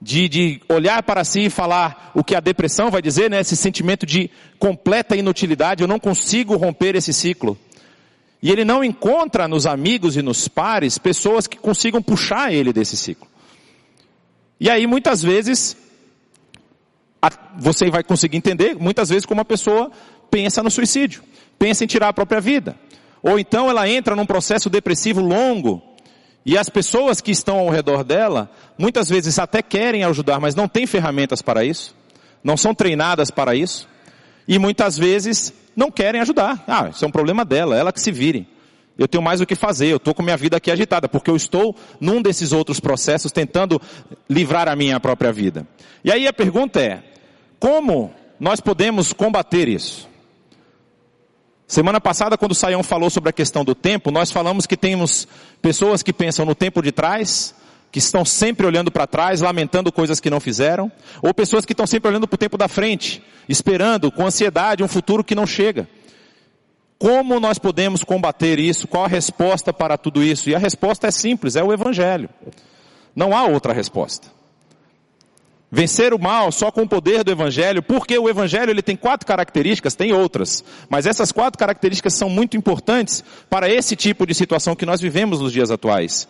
de, 0.00 0.28
de 0.28 0.60
olhar 0.68 1.02
para 1.02 1.24
si 1.24 1.46
e 1.46 1.50
falar 1.50 2.10
o 2.14 2.22
que 2.22 2.34
a 2.34 2.40
depressão 2.40 2.90
vai 2.90 3.00
dizer, 3.00 3.30
né? 3.30 3.40
Esse 3.40 3.56
sentimento 3.56 4.04
de 4.04 4.30
completa 4.58 5.16
inutilidade, 5.16 5.82
eu 5.82 5.88
não 5.88 5.98
consigo 5.98 6.56
romper 6.56 6.96
esse 6.96 7.12
ciclo. 7.12 7.58
E 8.42 8.50
ele 8.50 8.64
não 8.64 8.84
encontra 8.84 9.48
nos 9.48 9.66
amigos 9.66 10.16
e 10.16 10.22
nos 10.22 10.46
pares 10.46 10.98
pessoas 10.98 11.46
que 11.46 11.56
consigam 11.56 12.02
puxar 12.02 12.52
ele 12.52 12.72
desse 12.72 12.96
ciclo. 12.96 13.26
E 14.60 14.68
aí 14.68 14.86
muitas 14.86 15.22
vezes, 15.22 15.76
você 17.58 17.90
vai 17.90 18.02
conseguir 18.02 18.36
entender, 18.36 18.76
muitas 18.76 19.08
vezes 19.08 19.26
como 19.26 19.40
a 19.40 19.44
pessoa 19.44 19.90
pensa 20.30 20.62
no 20.62 20.70
suicídio, 20.70 21.22
pensa 21.58 21.84
em 21.84 21.86
tirar 21.86 22.08
a 22.08 22.12
própria 22.12 22.40
vida. 22.40 22.76
Ou 23.22 23.38
então 23.38 23.68
ela 23.68 23.88
entra 23.88 24.14
num 24.14 24.26
processo 24.26 24.70
depressivo 24.70 25.20
longo, 25.20 25.82
e 26.44 26.56
as 26.56 26.68
pessoas 26.68 27.20
que 27.20 27.32
estão 27.32 27.58
ao 27.58 27.68
redor 27.68 28.04
dela, 28.04 28.48
muitas 28.78 29.08
vezes 29.08 29.38
até 29.38 29.60
querem 29.62 30.04
ajudar, 30.04 30.38
mas 30.38 30.54
não 30.54 30.68
têm 30.68 30.86
ferramentas 30.86 31.42
para 31.42 31.64
isso, 31.64 31.94
não 32.44 32.56
são 32.56 32.72
treinadas 32.72 33.30
para 33.30 33.56
isso, 33.56 33.88
e 34.46 34.58
muitas 34.58 34.96
vezes 34.96 35.52
não 35.74 35.90
querem 35.90 36.20
ajudar. 36.20 36.62
Ah, 36.68 36.88
isso 36.90 37.04
é 37.04 37.08
um 37.08 37.10
problema 37.10 37.44
dela, 37.44 37.76
ela 37.76 37.92
que 37.92 38.00
se 38.00 38.12
vire. 38.12 38.46
Eu 38.98 39.06
tenho 39.06 39.22
mais 39.22 39.40
o 39.40 39.46
que 39.46 39.54
fazer, 39.54 39.88
eu 39.88 39.98
estou 39.98 40.14
com 40.14 40.22
minha 40.22 40.36
vida 40.36 40.56
aqui 40.56 40.70
agitada, 40.70 41.08
porque 41.08 41.30
eu 41.30 41.36
estou 41.36 41.76
num 42.00 42.22
desses 42.22 42.52
outros 42.52 42.80
processos 42.80 43.30
tentando 43.30 43.80
livrar 44.28 44.68
a 44.68 44.76
minha 44.76 44.98
própria 44.98 45.32
vida. 45.32 45.66
E 46.02 46.10
aí 46.10 46.26
a 46.26 46.32
pergunta 46.32 46.80
é, 46.80 47.02
como 47.58 48.12
nós 48.40 48.60
podemos 48.60 49.12
combater 49.12 49.68
isso? 49.68 50.08
Semana 51.66 52.00
passada, 52.00 52.38
quando 52.38 52.52
o 52.52 52.54
Saião 52.54 52.82
falou 52.82 53.10
sobre 53.10 53.28
a 53.28 53.32
questão 53.32 53.64
do 53.64 53.74
tempo, 53.74 54.10
nós 54.10 54.30
falamos 54.30 54.66
que 54.66 54.76
temos 54.76 55.26
pessoas 55.60 56.02
que 56.02 56.12
pensam 56.12 56.46
no 56.46 56.54
tempo 56.54 56.80
de 56.80 56.92
trás, 56.92 57.54
que 57.90 57.98
estão 57.98 58.24
sempre 58.24 58.66
olhando 58.66 58.90
para 58.90 59.06
trás, 59.06 59.40
lamentando 59.40 59.90
coisas 59.90 60.20
que 60.20 60.30
não 60.30 60.38
fizeram, 60.38 60.90
ou 61.20 61.34
pessoas 61.34 61.64
que 61.64 61.72
estão 61.72 61.86
sempre 61.86 62.08
olhando 62.08 62.28
para 62.28 62.36
o 62.36 62.38
tempo 62.38 62.56
da 62.56 62.68
frente, 62.68 63.22
esperando 63.48 64.12
com 64.12 64.24
ansiedade 64.24 64.82
um 64.82 64.88
futuro 64.88 65.24
que 65.24 65.34
não 65.34 65.46
chega. 65.46 65.88
Como 66.98 67.38
nós 67.38 67.58
podemos 67.58 68.02
combater 68.02 68.58
isso? 68.58 68.88
Qual 68.88 69.04
a 69.04 69.08
resposta 69.08 69.72
para 69.72 69.98
tudo 69.98 70.22
isso? 70.22 70.48
E 70.48 70.54
a 70.54 70.58
resposta 70.58 71.06
é 71.06 71.10
simples, 71.10 71.56
é 71.56 71.62
o 71.62 71.72
Evangelho. 71.72 72.28
Não 73.14 73.36
há 73.36 73.44
outra 73.44 73.72
resposta. 73.72 74.28
Vencer 75.70 76.14
o 76.14 76.18
mal 76.18 76.52
só 76.52 76.70
com 76.70 76.82
o 76.82 76.88
poder 76.88 77.24
do 77.24 77.32
evangelho, 77.32 77.82
porque 77.82 78.16
o 78.16 78.28
evangelho 78.28 78.70
ele 78.70 78.82
tem 78.82 78.94
quatro 78.94 79.26
características, 79.26 79.96
tem 79.96 80.12
outras, 80.12 80.64
mas 80.88 81.06
essas 81.06 81.32
quatro 81.32 81.58
características 81.58 82.14
são 82.14 82.30
muito 82.30 82.56
importantes 82.56 83.24
para 83.50 83.68
esse 83.68 83.96
tipo 83.96 84.24
de 84.24 84.32
situação 84.32 84.76
que 84.76 84.86
nós 84.86 85.00
vivemos 85.00 85.40
nos 85.40 85.52
dias 85.52 85.70
atuais. 85.70 86.28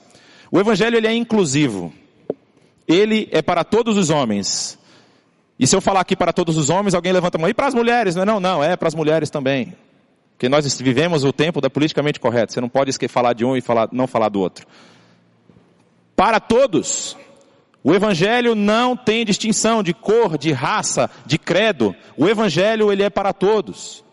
O 0.50 0.58
evangelho 0.58 0.96
ele 0.96 1.06
é 1.06 1.14
inclusivo. 1.14 1.92
Ele 2.88 3.28
é 3.30 3.42
para 3.42 3.62
todos 3.62 3.98
os 3.98 4.10
homens. 4.10 4.78
E 5.58 5.66
se 5.66 5.74
eu 5.74 5.80
falar 5.80 6.00
aqui 6.00 6.16
para 6.16 6.32
todos 6.32 6.56
os 6.56 6.70
homens, 6.70 6.94
alguém 6.94 7.12
levanta 7.12 7.36
a 7.36 7.40
mão. 7.40 7.50
E 7.50 7.54
para 7.54 7.66
as 7.66 7.74
mulheres? 7.74 8.14
Não 8.14 8.24
não, 8.24 8.40
não, 8.40 8.64
é 8.64 8.76
para 8.76 8.88
as 8.88 8.94
mulheres 8.94 9.28
também. 9.28 9.74
Porque 10.36 10.50
nós 10.50 10.78
vivemos 10.78 11.24
o 11.24 11.32
tempo 11.32 11.62
da 11.62 11.70
politicamente 11.70 12.20
correto. 12.20 12.52
Você 12.52 12.60
não 12.60 12.68
pode 12.68 12.92
falar 13.08 13.32
de 13.32 13.42
um 13.42 13.56
e 13.56 13.62
falar, 13.62 13.88
não 13.90 14.06
falar 14.06 14.28
do 14.28 14.38
outro. 14.38 14.66
Para 16.14 16.38
todos. 16.38 17.16
O 17.82 17.94
evangelho 17.94 18.54
não 18.54 18.94
tem 18.94 19.24
distinção 19.24 19.82
de 19.82 19.94
cor, 19.94 20.36
de 20.36 20.52
raça, 20.52 21.08
de 21.24 21.38
credo. 21.38 21.96
O 22.18 22.28
evangelho 22.28 22.92
ele 22.92 23.02
é 23.02 23.08
para 23.08 23.32
todos. 23.32 24.04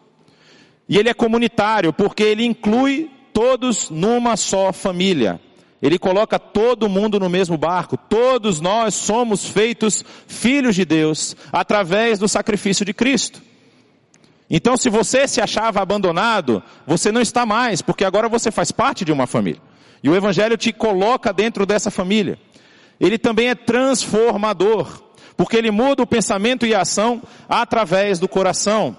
E 0.88 0.98
ele 0.98 1.10
é 1.10 1.14
comunitário 1.14 1.92
porque 1.92 2.24
ele 2.24 2.46
inclui 2.46 3.12
todos 3.34 3.90
numa 3.90 4.38
só 4.38 4.72
família. 4.72 5.42
Ele 5.82 6.00
coloca 6.00 6.40
todo 6.40 6.88
mundo 6.88 7.20
no 7.20 7.30
mesmo 7.30 7.58
barco. 7.58 7.98
Todos 7.98 8.62
nós 8.62 8.94
somos 8.94 9.46
feitos 9.46 10.06
filhos 10.26 10.76
de 10.76 10.86
Deus 10.86 11.36
através 11.52 12.18
do 12.18 12.30
sacrifício 12.30 12.86
de 12.86 12.94
Cristo. 12.94 13.42
Então, 14.50 14.78
se 14.78 14.90
você 14.90 15.28
se 15.28 15.42
achava 15.42 15.82
abandonado, 15.82 16.62
você 16.86 17.12
não 17.12 17.22
está 17.22 17.46
mais, 17.46 17.82
porque 17.82 18.06
agora 18.06 18.30
você 18.30 18.52
faz 18.52 18.72
parte 18.72 19.04
de 19.04 19.12
uma 19.12 19.26
família. 19.26 19.62
E 20.04 20.10
o 20.10 20.16
Evangelho 20.16 20.58
te 20.58 20.72
coloca 20.72 21.32
dentro 21.32 21.66
dessa 21.66 21.90
família 21.90 22.38
ele 23.00 23.18
também 23.18 23.50
é 23.50 23.56
transformador, 23.56 25.04
porque 25.36 25.58
ele 25.58 25.72
muda 25.72 26.04
o 26.04 26.08
pensamento 26.08 26.66
e 26.66 26.74
a 26.74 26.82
ação 26.82 27.22
através 27.50 28.20
do 28.20 28.28
coração. 28.28 28.96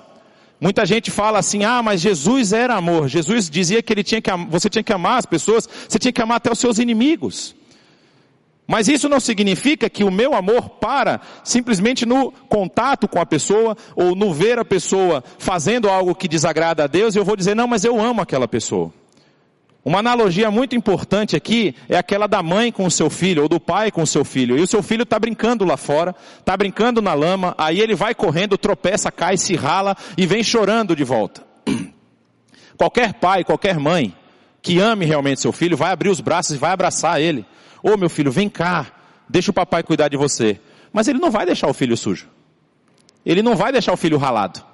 Muita 0.60 0.86
gente 0.86 1.10
fala 1.10 1.38
assim, 1.38 1.64
ah, 1.64 1.82
mas 1.82 2.00
Jesus 2.00 2.52
era 2.52 2.74
amor. 2.74 3.08
Jesus 3.08 3.50
dizia 3.50 3.82
que 3.82 3.92
ele 3.92 4.04
tinha 4.04 4.20
que, 4.20 4.30
você 4.48 4.68
tinha 4.68 4.82
que 4.82 4.92
amar 4.92 5.18
as 5.18 5.26
pessoas, 5.26 5.68
você 5.88 5.98
tinha 5.98 6.12
que 6.12 6.22
amar 6.22 6.36
até 6.36 6.50
os 6.50 6.58
seus 6.58 6.78
inimigos. 6.78 7.54
Mas 8.66 8.88
isso 8.88 9.08
não 9.08 9.20
significa 9.20 9.90
que 9.90 10.04
o 10.04 10.10
meu 10.10 10.34
amor 10.34 10.70
para 10.70 11.20
simplesmente 11.42 12.06
no 12.06 12.32
contato 12.32 13.06
com 13.06 13.20
a 13.20 13.26
pessoa 13.26 13.76
ou 13.94 14.14
no 14.14 14.32
ver 14.32 14.58
a 14.58 14.64
pessoa 14.64 15.22
fazendo 15.38 15.88
algo 15.88 16.14
que 16.14 16.26
desagrada 16.26 16.84
a 16.84 16.86
Deus 16.86 17.14
e 17.14 17.18
eu 17.18 17.24
vou 17.24 17.36
dizer, 17.36 17.54
não, 17.54 17.68
mas 17.68 17.84
eu 17.84 18.00
amo 18.00 18.22
aquela 18.22 18.48
pessoa. 18.48 18.92
Uma 19.84 19.98
analogia 19.98 20.50
muito 20.50 20.74
importante 20.74 21.36
aqui 21.36 21.74
é 21.90 21.98
aquela 21.98 22.26
da 22.26 22.42
mãe 22.42 22.72
com 22.72 22.86
o 22.86 22.90
seu 22.90 23.10
filho, 23.10 23.42
ou 23.42 23.48
do 23.50 23.60
pai 23.60 23.90
com 23.90 24.00
o 24.02 24.06
seu 24.06 24.24
filho. 24.24 24.56
E 24.56 24.62
o 24.62 24.66
seu 24.66 24.82
filho 24.82 25.02
está 25.02 25.18
brincando 25.18 25.62
lá 25.62 25.76
fora, 25.76 26.14
está 26.38 26.56
brincando 26.56 27.02
na 27.02 27.12
lama, 27.12 27.54
aí 27.58 27.80
ele 27.80 27.94
vai 27.94 28.14
correndo, 28.14 28.56
tropeça, 28.56 29.12
cai, 29.12 29.36
se 29.36 29.54
rala 29.54 29.94
e 30.16 30.24
vem 30.24 30.42
chorando 30.42 30.96
de 30.96 31.04
volta. 31.04 31.42
Qualquer 32.78 33.12
pai, 33.14 33.44
qualquer 33.44 33.78
mãe 33.78 34.16
que 34.62 34.80
ame 34.80 35.04
realmente 35.04 35.42
seu 35.42 35.52
filho, 35.52 35.76
vai 35.76 35.92
abrir 35.92 36.08
os 36.08 36.20
braços 36.20 36.56
e 36.56 36.58
vai 36.58 36.72
abraçar 36.72 37.20
ele. 37.20 37.44
Ô 37.84 37.90
oh, 37.92 37.96
meu 37.98 38.08
filho, 38.08 38.32
vem 38.32 38.48
cá, 38.48 38.86
deixa 39.28 39.50
o 39.50 39.54
papai 39.54 39.82
cuidar 39.82 40.08
de 40.08 40.16
você. 40.16 40.58
Mas 40.90 41.06
ele 41.06 41.18
não 41.18 41.30
vai 41.30 41.44
deixar 41.44 41.68
o 41.68 41.74
filho 41.74 41.96
sujo. 41.96 42.28
Ele 43.26 43.42
não 43.42 43.54
vai 43.54 43.70
deixar 43.70 43.92
o 43.92 43.96
filho 43.96 44.16
ralado. 44.16 44.64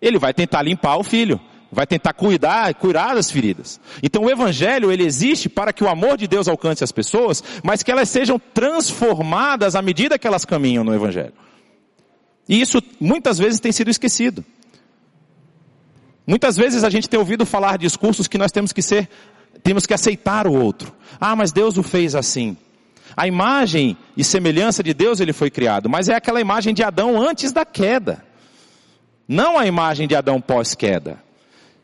Ele 0.00 0.18
vai 0.18 0.32
tentar 0.32 0.62
limpar 0.62 0.96
o 0.96 1.04
filho 1.04 1.38
vai 1.70 1.86
tentar 1.86 2.12
cuidar, 2.12 2.72
curar 2.74 3.14
das 3.14 3.30
feridas. 3.30 3.80
Então 4.02 4.24
o 4.24 4.30
evangelho, 4.30 4.90
ele 4.90 5.04
existe 5.04 5.48
para 5.48 5.72
que 5.72 5.84
o 5.84 5.88
amor 5.88 6.16
de 6.16 6.26
Deus 6.26 6.48
alcance 6.48 6.82
as 6.84 6.92
pessoas, 6.92 7.42
mas 7.62 7.82
que 7.82 7.90
elas 7.90 8.08
sejam 8.08 8.38
transformadas 8.38 9.74
à 9.74 9.82
medida 9.82 10.18
que 10.18 10.26
elas 10.26 10.44
caminham 10.44 10.84
no 10.84 10.94
evangelho. 10.94 11.32
E 12.48 12.60
isso 12.60 12.80
muitas 13.00 13.38
vezes 13.38 13.60
tem 13.60 13.72
sido 13.72 13.90
esquecido. 13.90 14.44
Muitas 16.26 16.56
vezes 16.56 16.82
a 16.82 16.90
gente 16.90 17.08
tem 17.08 17.18
ouvido 17.18 17.44
falar 17.44 17.78
discursos 17.78 18.26
que 18.26 18.38
nós 18.38 18.50
temos 18.50 18.72
que 18.72 18.82
ser, 18.82 19.08
temos 19.66 19.84
que 19.84 19.92
aceitar 19.92 20.46
o 20.46 20.52
outro. 20.52 20.92
Ah, 21.20 21.34
mas 21.34 21.50
Deus 21.50 21.76
o 21.76 21.82
fez 21.82 22.14
assim. 22.14 22.56
A 23.16 23.26
imagem 23.26 23.96
e 24.16 24.22
semelhança 24.22 24.80
de 24.80 24.94
Deus 24.94 25.18
ele 25.18 25.32
foi 25.32 25.50
criado, 25.50 25.90
mas 25.90 26.08
é 26.08 26.14
aquela 26.14 26.40
imagem 26.40 26.72
de 26.72 26.84
Adão 26.84 27.20
antes 27.20 27.50
da 27.50 27.64
queda. 27.64 28.24
Não 29.26 29.58
a 29.58 29.66
imagem 29.66 30.06
de 30.06 30.14
Adão 30.14 30.40
pós-queda. 30.40 31.18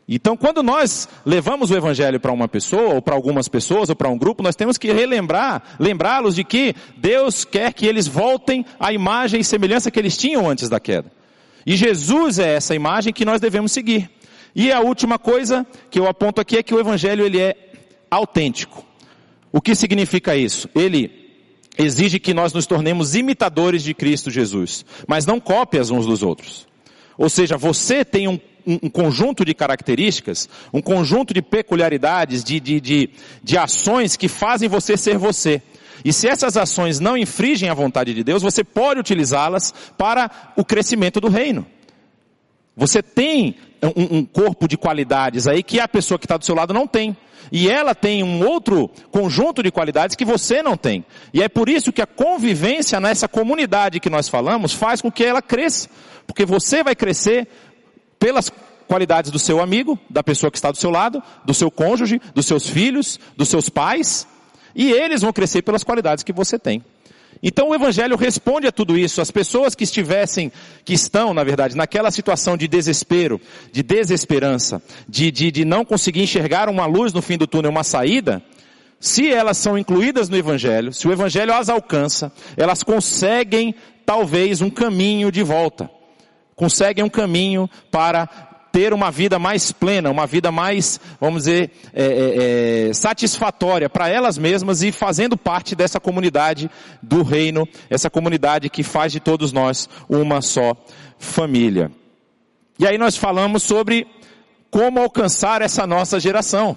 Então, 0.07 0.37
quando 0.37 0.63
nós 0.63 1.09
levamos 1.25 1.71
o 1.71 1.75
evangelho 1.75 2.21
para 2.21 2.31
uma 2.31 2.47
pessoa, 2.47 2.93
ou 2.93 3.01
para 3.01 3.15
algumas 3.15 3.49
pessoas, 3.49 3.89
ou 3.89 3.95
para 3.97 4.07
um 4.07 4.17
grupo, 4.17 4.41
nós 4.41 4.55
temos 4.55 4.77
que 4.77 4.89
relembrar, 4.93 5.61
lembrá-los 5.77 6.35
de 6.35 6.45
que 6.45 6.73
Deus 6.95 7.43
quer 7.43 7.73
que 7.73 7.85
eles 7.85 8.07
voltem 8.07 8.65
à 8.79 8.93
imagem 8.93 9.41
e 9.41 9.43
semelhança 9.43 9.91
que 9.91 9.99
eles 9.99 10.15
tinham 10.15 10.49
antes 10.49 10.69
da 10.69 10.79
queda. 10.79 11.11
E 11.65 11.75
Jesus 11.75 12.39
é 12.39 12.55
essa 12.55 12.73
imagem 12.73 13.11
que 13.11 13.25
nós 13.25 13.41
devemos 13.41 13.73
seguir. 13.73 14.09
E 14.55 14.71
a 14.71 14.79
última 14.79 15.19
coisa 15.19 15.67
que 15.89 15.99
eu 15.99 16.07
aponto 16.07 16.39
aqui 16.39 16.57
é 16.57 16.63
que 16.63 16.73
o 16.73 16.79
evangelho 16.79 17.25
ele 17.25 17.41
é 17.41 17.72
autêntico. 18.13 18.85
O 19.51 19.61
que 19.61 19.75
significa 19.75 20.35
isso? 20.35 20.69
Ele 20.73 21.11
exige 21.77 22.19
que 22.19 22.33
nós 22.33 22.53
nos 22.53 22.65
tornemos 22.65 23.15
imitadores 23.15 23.83
de 23.83 23.93
Cristo 23.93 24.29
Jesus, 24.29 24.85
mas 25.07 25.25
não 25.25 25.39
cópias 25.39 25.91
uns 25.91 26.05
dos 26.05 26.23
outros. 26.23 26.67
Ou 27.17 27.29
seja, 27.29 27.57
você 27.57 28.03
tem 28.03 28.27
um 28.27 28.39
um, 28.65 28.79
um 28.83 28.89
conjunto 28.89 29.45
de 29.45 29.53
características, 29.53 30.49
um 30.73 30.81
conjunto 30.81 31.33
de 31.33 31.41
peculiaridades, 31.41 32.43
de, 32.43 32.59
de, 32.59 32.79
de, 32.79 33.09
de 33.43 33.57
ações 33.57 34.15
que 34.15 34.27
fazem 34.27 34.69
você 34.69 34.97
ser 34.97 35.17
você. 35.17 35.61
E 36.03 36.11
se 36.11 36.27
essas 36.27 36.57
ações 36.57 36.99
não 36.99 37.17
infringem 37.17 37.69
a 37.69 37.73
vontade 37.73 38.13
de 38.13 38.23
Deus, 38.23 38.41
você 38.41 38.63
pode 38.63 38.99
utilizá-las 38.99 39.73
para 39.97 40.53
o 40.55 40.65
crescimento 40.65 41.21
do 41.21 41.29
reino. 41.29 41.65
Você 42.75 43.01
tem 43.01 43.55
um, 43.87 44.17
um, 44.17 44.25
corpo 44.25 44.67
de 44.67 44.77
qualidades 44.77 45.47
aí 45.47 45.63
que 45.63 45.79
a 45.79 45.87
pessoa 45.87 46.17
que 46.17 46.25
está 46.25 46.37
do 46.37 46.45
seu 46.45 46.55
lado 46.55 46.73
não 46.73 46.87
tem. 46.87 47.15
E 47.51 47.69
ela 47.69 47.93
tem 47.93 48.23
um 48.23 48.47
outro 48.47 48.89
conjunto 49.11 49.61
de 49.61 49.69
qualidades 49.69 50.15
que 50.15 50.25
você 50.25 50.63
não 50.63 50.77
tem. 50.77 51.05
E 51.33 51.43
é 51.43 51.49
por 51.49 51.67
isso 51.67 51.91
que 51.91 52.01
a 52.01 52.07
convivência 52.07 52.99
nessa 52.99 53.27
comunidade 53.27 53.99
que 53.99 54.09
nós 54.09 54.29
falamos 54.29 54.73
faz 54.73 55.01
com 55.01 55.11
que 55.11 55.23
ela 55.23 55.41
cresça. 55.41 55.89
Porque 56.25 56.45
você 56.45 56.83
vai 56.83 56.95
crescer 56.95 57.47
pelas 58.17 58.51
qualidades 58.87 59.29
do 59.29 59.39
seu 59.39 59.61
amigo, 59.61 59.99
da 60.09 60.23
pessoa 60.23 60.49
que 60.49 60.57
está 60.57 60.71
do 60.71 60.77
seu 60.77 60.89
lado, 60.89 61.21
do 61.43 61.53
seu 61.53 61.69
cônjuge, 61.69 62.21
dos 62.33 62.45
seus 62.45 62.67
filhos, 62.67 63.19
dos 63.35 63.49
seus 63.49 63.69
pais, 63.69 64.27
e 64.75 64.91
eles 64.91 65.21
vão 65.21 65.33
crescer 65.33 65.61
pelas 65.61 65.83
qualidades 65.83 66.23
que 66.23 66.33
você 66.33 66.57
tem. 66.57 66.83
Então 67.43 67.69
o 67.69 67.75
Evangelho 67.75 68.15
responde 68.15 68.65
a 68.67 68.71
tudo 68.71 68.97
isso. 68.97 69.19
As 69.21 69.29
pessoas 69.29 69.75
que 69.75 69.83
estivessem, 69.83 70.49
que 70.85 70.93
estão, 70.93 71.33
na 71.33 71.43
verdade, 71.43 71.75
naquela 71.75 72.09
situação 72.09 72.55
de 72.55 72.69
desespero, 72.69 73.41
de 73.69 73.83
desesperança, 73.83 74.81
de, 75.09 75.29
de, 75.29 75.51
de 75.51 75.65
não 75.65 75.83
conseguir 75.83 76.21
enxergar 76.21 76.69
uma 76.69 76.85
luz 76.85 77.11
no 77.11 77.21
fim 77.21 77.37
do 77.37 77.45
túnel, 77.45 77.69
uma 77.69 77.83
saída, 77.83 78.41
se 78.97 79.29
elas 79.29 79.57
são 79.57 79.77
incluídas 79.77 80.29
no 80.29 80.37
Evangelho, 80.37 80.93
se 80.93 81.05
o 81.05 81.11
Evangelho 81.11 81.53
as 81.53 81.67
alcança, 81.67 82.31
elas 82.55 82.81
conseguem 82.81 83.75
talvez 84.05 84.61
um 84.61 84.69
caminho 84.69 85.29
de 85.29 85.43
volta. 85.43 85.89
Conseguem 86.55 87.03
um 87.03 87.09
caminho 87.09 87.69
para 87.91 88.52
ter 88.73 88.91
uma 88.91 89.11
vida 89.11 89.37
mais 89.37 89.71
plena, 89.71 90.09
uma 90.09 90.25
vida 90.25 90.51
mais, 90.51 90.99
vamos 91.21 91.43
dizer, 91.43 91.69
é, 91.93 92.03
é, 92.03 92.87
é, 92.89 92.93
satisfatória 92.93 93.87
para 93.87 94.09
elas 94.09 94.35
mesmas 94.35 94.81
e 94.81 94.91
fazendo 94.91 95.37
parte 95.37 95.75
dessa 95.75 95.99
comunidade 95.99 96.71
do 96.99 97.21
reino, 97.21 97.69
essa 97.87 98.09
comunidade 98.09 98.71
que 98.71 98.81
faz 98.81 99.11
de 99.11 99.19
todos 99.19 99.51
nós 99.51 99.87
uma 100.09 100.41
só 100.41 100.75
família. 101.19 101.91
E 102.79 102.87
aí 102.87 102.97
nós 102.97 103.15
falamos 103.15 103.61
sobre 103.61 104.07
como 104.71 104.99
alcançar 104.99 105.61
essa 105.61 105.85
nossa 105.85 106.19
geração. 106.19 106.75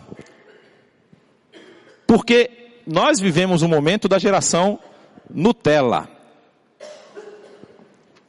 Porque 2.07 2.51
nós 2.87 3.19
vivemos 3.19 3.63
um 3.63 3.69
momento 3.69 4.07
da 4.07 4.19
geração 4.19 4.79
Nutella. 5.31 6.07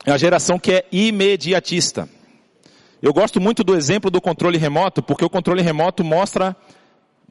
É 0.05 0.11
a 0.13 0.17
geração 0.17 0.57
que 0.57 0.71
é 0.71 0.85
imediatista. 0.89 2.07
Eu 3.01 3.13
gosto 3.13 3.39
muito 3.39 3.63
do 3.63 3.75
exemplo 3.75 4.09
do 4.09 4.19
controle 4.19 4.57
remoto, 4.57 5.03
porque 5.03 5.23
o 5.23 5.29
controle 5.29 5.61
remoto 5.61 6.03
mostra 6.03 6.55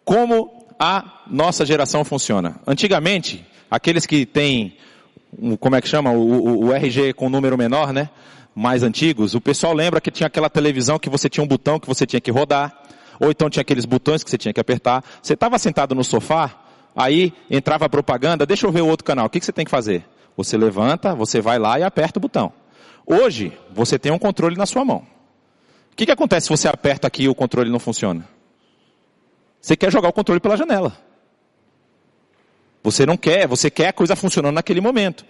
como 0.04 0.66
a 0.78 1.22
nossa 1.26 1.66
geração 1.66 2.04
funciona. 2.04 2.60
Antigamente, 2.66 3.44
aqueles 3.70 4.06
que 4.06 4.24
têm, 4.24 4.76
como 5.58 5.74
é 5.74 5.80
que 5.80 5.88
chama, 5.88 6.12
o, 6.12 6.20
o, 6.20 6.64
o 6.66 6.72
RG 6.72 7.12
com 7.14 7.28
número 7.28 7.58
menor, 7.58 7.92
né? 7.92 8.08
Mais 8.54 8.82
antigos, 8.82 9.34
o 9.34 9.40
pessoal 9.40 9.74
lembra 9.74 10.00
que 10.00 10.10
tinha 10.10 10.28
aquela 10.28 10.48
televisão 10.48 10.98
que 10.98 11.10
você 11.10 11.28
tinha 11.28 11.42
um 11.42 11.48
botão 11.48 11.78
que 11.80 11.86
você 11.86 12.06
tinha 12.06 12.20
que 12.20 12.30
rodar, 12.30 12.72
ou 13.20 13.30
então 13.30 13.50
tinha 13.50 13.60
aqueles 13.60 13.84
botões 13.84 14.22
que 14.22 14.30
você 14.30 14.38
tinha 14.38 14.52
que 14.52 14.60
apertar. 14.60 15.04
Você 15.20 15.34
estava 15.34 15.58
sentado 15.58 15.94
no 15.94 16.04
sofá, 16.04 16.54
aí 16.94 17.34
entrava 17.50 17.86
a 17.86 17.88
propaganda, 17.88 18.46
deixa 18.46 18.66
eu 18.66 18.72
ver 18.72 18.82
o 18.82 18.86
outro 18.86 19.04
canal. 19.04 19.26
O 19.26 19.30
que, 19.30 19.40
que 19.40 19.44
você 19.46 19.52
tem 19.52 19.64
que 19.64 19.70
fazer? 19.70 20.04
Você 20.36 20.56
levanta, 20.56 21.14
você 21.14 21.40
vai 21.40 21.58
lá 21.58 21.78
e 21.78 21.82
aperta 21.82 22.18
o 22.18 22.22
botão. 22.22 22.52
Hoje, 23.04 23.52
você 23.72 23.98
tem 23.98 24.12
um 24.12 24.18
controle 24.18 24.56
na 24.56 24.66
sua 24.66 24.84
mão. 24.84 25.15
O 25.96 25.98
que, 25.98 26.04
que 26.04 26.12
acontece 26.12 26.44
se 26.44 26.50
você 26.50 26.68
aperta 26.68 27.06
aqui 27.06 27.22
e 27.22 27.28
o 27.30 27.34
controle 27.34 27.70
não 27.70 27.78
funciona? 27.78 28.28
Você 29.58 29.74
quer 29.74 29.90
jogar 29.90 30.10
o 30.10 30.12
controle 30.12 30.38
pela 30.38 30.54
janela. 30.54 30.94
Você 32.82 33.06
não 33.06 33.16
quer, 33.16 33.48
você 33.48 33.70
quer 33.70 33.88
a 33.88 33.92
coisa 33.94 34.14
funcionando 34.14 34.56
naquele 34.56 34.82
momento. 34.82 35.24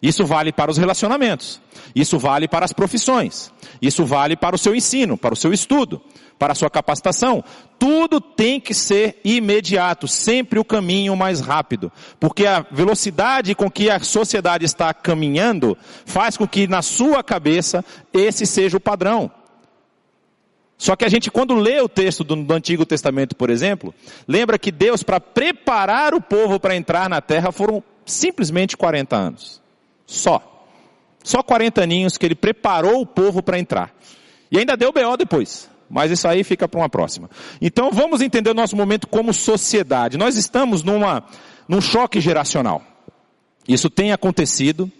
Isso 0.00 0.24
vale 0.24 0.52
para 0.52 0.70
os 0.70 0.78
relacionamentos. 0.78 1.60
Isso 1.96 2.16
vale 2.16 2.46
para 2.46 2.64
as 2.64 2.72
profissões. 2.72 3.52
Isso 3.82 4.04
vale 4.04 4.36
para 4.36 4.54
o 4.54 4.58
seu 4.58 4.72
ensino, 4.72 5.18
para 5.18 5.34
o 5.34 5.36
seu 5.36 5.52
estudo, 5.52 6.00
para 6.38 6.52
a 6.52 6.54
sua 6.54 6.70
capacitação. 6.70 7.42
Tudo 7.76 8.20
tem 8.20 8.60
que 8.60 8.72
ser 8.72 9.20
imediato, 9.24 10.06
sempre 10.06 10.60
o 10.60 10.64
caminho 10.64 11.16
mais 11.16 11.40
rápido. 11.40 11.90
Porque 12.20 12.46
a 12.46 12.64
velocidade 12.70 13.52
com 13.52 13.68
que 13.68 13.90
a 13.90 13.98
sociedade 13.98 14.64
está 14.64 14.94
caminhando 14.94 15.76
faz 16.06 16.36
com 16.36 16.46
que 16.46 16.68
na 16.68 16.82
sua 16.82 17.20
cabeça 17.20 17.84
esse 18.12 18.46
seja 18.46 18.76
o 18.76 18.80
padrão. 18.80 19.28
Só 20.76 20.96
que 20.96 21.04
a 21.04 21.08
gente, 21.08 21.30
quando 21.30 21.54
lê 21.54 21.80
o 21.80 21.88
texto 21.88 22.24
do, 22.24 22.36
do 22.36 22.54
Antigo 22.54 22.84
Testamento, 22.84 23.36
por 23.36 23.48
exemplo, 23.48 23.94
lembra 24.26 24.58
que 24.58 24.72
Deus, 24.72 25.02
para 25.02 25.20
preparar 25.20 26.14
o 26.14 26.20
povo 26.20 26.58
para 26.58 26.76
entrar 26.76 27.08
na 27.08 27.20
terra, 27.20 27.52
foram 27.52 27.82
simplesmente 28.04 28.76
40 28.76 29.16
anos. 29.16 29.62
Só. 30.06 30.66
Só 31.22 31.42
40 31.42 31.82
aninhos 31.82 32.18
que 32.18 32.26
ele 32.26 32.34
preparou 32.34 33.00
o 33.00 33.06
povo 33.06 33.42
para 33.42 33.58
entrar. 33.58 33.94
E 34.50 34.58
ainda 34.58 34.76
deu 34.76 34.92
BO 34.92 35.16
depois. 35.16 35.70
Mas 35.88 36.10
isso 36.10 36.26
aí 36.26 36.42
fica 36.42 36.68
para 36.68 36.80
uma 36.80 36.88
próxima. 36.88 37.30
Então 37.60 37.90
vamos 37.90 38.20
entender 38.20 38.50
o 38.50 38.54
nosso 38.54 38.76
momento 38.76 39.06
como 39.06 39.32
sociedade. 39.32 40.18
Nós 40.18 40.36
estamos 40.36 40.82
numa, 40.82 41.24
num 41.68 41.80
choque 41.80 42.20
geracional. 42.20 42.82
Isso 43.66 43.88
tem 43.88 44.12
acontecido 44.12 44.90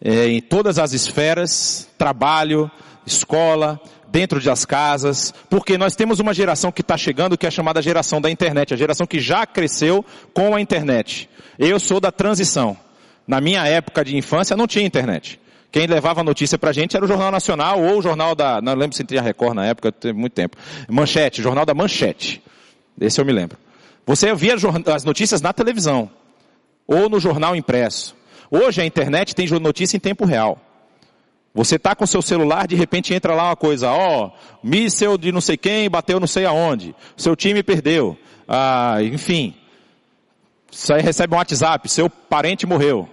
é, 0.00 0.28
em 0.28 0.40
todas 0.40 0.78
as 0.78 0.92
esferas, 0.92 1.88
trabalho, 1.98 2.70
escola, 3.06 3.80
dentro 4.10 4.40
das 4.40 4.64
casas, 4.64 5.32
porque 5.48 5.78
nós 5.78 5.94
temos 5.94 6.18
uma 6.18 6.34
geração 6.34 6.72
que 6.72 6.80
está 6.80 6.96
chegando 6.96 7.38
que 7.38 7.46
é 7.46 7.50
chamada 7.50 7.80
geração 7.80 8.20
da 8.20 8.30
internet, 8.30 8.74
a 8.74 8.76
geração 8.76 9.06
que 9.06 9.20
já 9.20 9.46
cresceu 9.46 10.04
com 10.34 10.54
a 10.54 10.60
internet. 10.60 11.28
Eu 11.58 11.78
sou 11.78 12.00
da 12.00 12.10
transição. 12.10 12.76
Na 13.26 13.40
minha 13.40 13.66
época 13.66 14.04
de 14.04 14.16
infância 14.16 14.56
não 14.56 14.66
tinha 14.66 14.84
internet. 14.84 15.40
Quem 15.70 15.86
levava 15.86 16.24
notícia 16.24 16.58
pra 16.58 16.72
gente 16.72 16.96
era 16.96 17.04
o 17.04 17.08
Jornal 17.08 17.30
Nacional 17.30 17.80
ou 17.80 17.98
o 17.98 18.02
Jornal 18.02 18.34
da, 18.34 18.60
não 18.60 18.74
lembro 18.74 18.96
se 18.96 19.04
tinha 19.04 19.22
Record 19.22 19.54
na 19.54 19.66
época, 19.66 19.92
teve 19.92 20.18
muito 20.18 20.32
tempo. 20.32 20.56
Manchete, 20.88 21.40
Jornal 21.40 21.64
da 21.64 21.72
Manchete. 21.72 22.42
Esse 23.00 23.20
eu 23.20 23.24
me 23.24 23.32
lembro. 23.32 23.56
Você 24.04 24.34
via 24.34 24.54
as 24.54 25.04
notícias 25.04 25.40
na 25.40 25.52
televisão 25.52 26.10
ou 26.86 27.08
no 27.08 27.20
jornal 27.20 27.54
impresso. 27.54 28.16
Hoje 28.50 28.82
a 28.82 28.84
internet 28.84 29.32
tem 29.34 29.46
notícia 29.60 29.96
em 29.96 30.00
tempo 30.00 30.24
real. 30.24 30.58
Você 31.52 31.76
está 31.76 31.96
com 31.96 32.06
seu 32.06 32.22
celular, 32.22 32.68
de 32.68 32.76
repente 32.76 33.12
entra 33.12 33.34
lá 33.34 33.48
uma 33.48 33.56
coisa, 33.56 33.90
ó, 33.90 34.26
oh, 34.26 34.30
míssel 34.62 35.18
de 35.18 35.32
não 35.32 35.40
sei 35.40 35.56
quem 35.56 35.90
bateu 35.90 36.20
não 36.20 36.26
sei 36.26 36.44
aonde, 36.44 36.94
seu 37.16 37.34
time 37.34 37.62
perdeu, 37.62 38.16
ah, 38.46 38.98
enfim. 39.02 39.54
Você 40.70 40.98
recebe 40.98 41.34
um 41.34 41.38
WhatsApp, 41.38 41.88
seu 41.88 42.08
parente 42.08 42.66
morreu. 42.66 43.08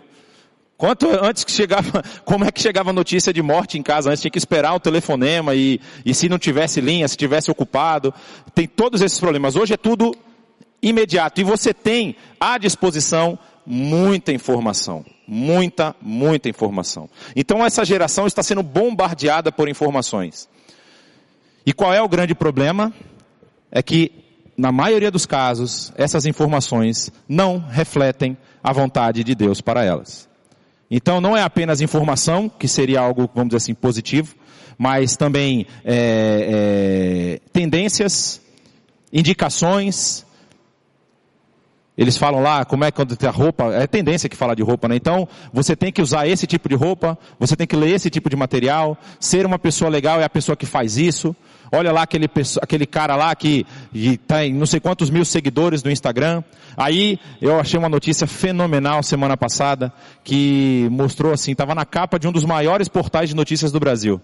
Quanto 0.78 1.08
antes 1.10 1.44
que 1.44 1.52
chegava, 1.52 2.04
como 2.24 2.46
é 2.46 2.52
que 2.52 2.62
chegava 2.62 2.92
a 2.92 2.94
notícia 2.94 3.34
de 3.34 3.42
morte 3.42 3.80
em 3.80 3.84
casa? 3.84 4.12
Antes 4.12 4.22
tinha 4.22 4.32
que 4.32 4.38
esperar 4.38 4.76
o 4.76 4.80
telefonema 4.80 5.56
e, 5.56 5.82
e 6.06 6.14
se 6.14 6.30
não 6.30 6.38
tivesse 6.38 6.80
linha, 6.80 7.08
se 7.08 7.18
tivesse 7.18 7.50
ocupado. 7.50 8.14
Tem 8.54 8.68
todos 8.68 9.02
esses 9.02 9.20
problemas. 9.20 9.56
Hoje 9.56 9.74
é 9.74 9.78
tudo 9.78 10.16
imediato 10.80 11.42
e 11.42 11.44
você 11.44 11.74
tem 11.74 12.16
à 12.40 12.60
disposição 12.60 13.40
muita 13.66 14.32
informação. 14.32 15.04
Muita, 15.28 15.96
muita 16.02 16.48
informação. 16.48 17.10
Então 17.36 17.66
essa 17.66 17.84
geração 17.84 18.26
está 18.26 18.42
sendo 18.42 18.64
bombardeada 18.64 19.52
por 19.52 19.68
informações. 19.68 20.48
E 21.66 21.74
qual 21.74 21.94
é 21.94 22.02
o 22.02 22.08
grande 22.08 22.34
problema? 22.34 22.94
É 23.70 23.84
que, 23.84 24.12
na 24.56 24.72
maioria 24.72 25.12
dos 25.12 25.26
casos, 25.26 25.92
essas 25.98 26.26
informações 26.26 27.12
não 27.28 27.60
refletem 27.60 28.38
a 28.64 28.72
vontade 28.72 29.24
de 29.24 29.36
Deus 29.36 29.60
para 29.60 29.84
elas. 29.84 30.30
Então 30.90 31.20
não 31.20 31.36
é 31.36 31.44
apenas 31.44 31.82
informação, 31.82 32.48
que 32.48 32.68
seria 32.68 33.02
algo, 33.02 33.30
vamos 33.36 33.50
dizer 33.50 33.58
assim, 33.58 33.74
positivo, 33.74 34.36
mas 34.78 35.18
também 35.18 35.68
é, 35.84 37.40
é, 37.44 37.50
tendências, 37.52 38.42
indicações, 39.12 40.26
eles 41.98 42.16
falam 42.16 42.42
lá 42.42 42.64
como 42.64 42.84
é 42.84 42.92
quando 42.92 43.16
tem 43.16 43.28
a 43.28 43.32
roupa, 43.32 43.74
é 43.74 43.88
tendência 43.88 44.30
que 44.30 44.36
fala 44.36 44.56
de 44.56 44.62
roupa, 44.62 44.88
né? 44.88 44.96
Então, 44.96 45.28
você 45.52 45.76
tem 45.76 45.92
que 45.92 46.02
usar 46.02 46.28
esse 46.28 46.46
tipo 46.46 46.70
de 46.70 46.76
roupa, 46.76 47.18
você 47.40 47.56
tem 47.56 47.66
que 47.66 47.76
ler 47.76 47.96
esse 47.96 48.10
tipo 48.10 48.30
de 48.30 48.36
material, 48.36 48.96
ser 49.20 49.46
uma 49.46 49.58
pessoa 49.58 49.90
legal 49.90 50.22
é 50.22 50.24
a 50.24 50.30
pessoa 50.30 50.56
que 50.56 50.66
faz 50.66 50.98
isso. 50.98 51.36
Olha 51.72 51.92
lá 51.92 52.04
aquele, 52.04 52.30
aquele 52.62 52.86
cara 52.86 53.16
lá 53.16 53.36
que 53.36 53.66
tem 54.28 54.54
não 54.54 54.66
sei 54.66 54.80
quantos 54.80 55.10
mil 55.10 55.26
seguidores 55.26 55.84
no 55.84 55.92
Instagram. 55.92 56.44
Aí 56.78 57.20
eu 57.42 57.60
achei 57.60 57.80
uma 57.80 57.90
notícia 57.90 58.28
fenomenal 58.28 59.02
semana 59.02 59.36
passada 59.36 59.92
que 60.24 60.88
mostrou 60.92 61.34
assim, 61.34 61.52
estava 61.52 61.74
na 61.74 61.84
capa 61.84 62.20
de 62.20 62.28
um 62.28 62.32
dos 62.32 62.46
maiores 62.46 62.88
portais 62.88 63.30
de 63.30 63.36
notícias 63.36 63.72
do 63.72 63.80
Brasil. 63.80 64.22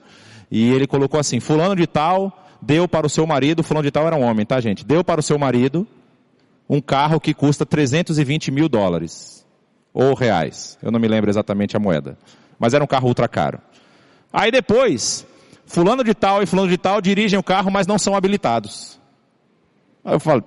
E 0.51 0.71
ele 0.71 0.85
colocou 0.85 1.19
assim, 1.19 1.39
fulano 1.39 1.75
de 1.75 1.87
tal 1.87 2.39
deu 2.61 2.87
para 2.87 3.05
o 3.05 3.09
seu 3.09 3.27
marido, 3.27 3.61
fulano 3.61 3.83
de 3.83 3.91
tal 3.91 4.07
era 4.07 4.15
um 4.15 4.21
homem, 4.21 4.45
tá 4.45 4.61
gente? 4.61 4.85
Deu 4.85 5.03
para 5.03 5.19
o 5.19 5.23
seu 5.23 5.37
marido 5.37 5.85
um 6.73 6.81
carro 6.81 7.19
que 7.19 7.35
custa 7.35 7.67
320 7.67 8.49
mil 8.49 8.67
dólares. 8.67 9.45
Ou 9.93 10.15
reais. 10.15 10.75
Eu 10.81 10.91
não 10.91 10.99
me 10.99 11.07
lembro 11.07 11.29
exatamente 11.29 11.77
a 11.77 11.79
moeda. 11.79 12.17
Mas 12.57 12.73
era 12.73 12.83
um 12.83 12.87
carro 12.87 13.07
ultra 13.07 13.27
caro. 13.27 13.61
Aí 14.31 14.49
depois, 14.49 15.23
fulano 15.67 16.03
de 16.03 16.15
tal 16.15 16.41
e 16.41 16.47
fulano 16.47 16.67
de 16.67 16.77
tal 16.79 16.99
dirigem 16.99 17.37
o 17.37 17.43
carro, 17.43 17.69
mas 17.69 17.85
não 17.85 17.99
são 17.99 18.15
habilitados. 18.15 18.99
Aí 20.03 20.15
eu 20.15 20.19
falo, 20.19 20.43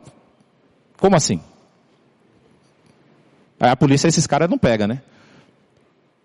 como 0.99 1.15
assim? 1.15 1.41
Aí 3.61 3.71
a 3.71 3.77
polícia 3.77 4.09
esses 4.09 4.27
caras 4.27 4.51
não 4.51 4.59
pega, 4.59 4.89
né? 4.89 5.03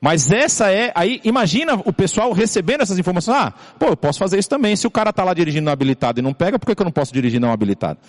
Mas 0.02 0.32
essa 0.32 0.72
é, 0.72 0.92
aí 0.96 1.22
imagina 1.24 1.76
o 1.76 1.94
pessoal 1.94 2.32
recebendo 2.32 2.82
essas 2.82 2.98
informações, 2.98 3.38
ah, 3.38 3.54
pô, 3.78 3.86
eu 3.86 3.98
posso 3.98 4.18
fazer 4.18 4.40
isso 4.40 4.50
também. 4.50 4.76
Se 4.76 4.88
o 4.88 4.92
cara 4.92 5.12
está 5.12 5.24
lá 5.24 5.32
dirigindo 5.32 5.66
não 5.66 5.72
habilitado 5.72 6.20
e 6.20 6.24
não 6.24 6.34
pega, 6.34 6.58
por 6.58 6.66
que, 6.66 6.74
que 6.74 6.82
eu 6.82 6.86
não 6.86 6.92
posso 6.92 7.14
dirigir 7.14 7.40
não 7.40 7.52
habilitado? 7.52 8.00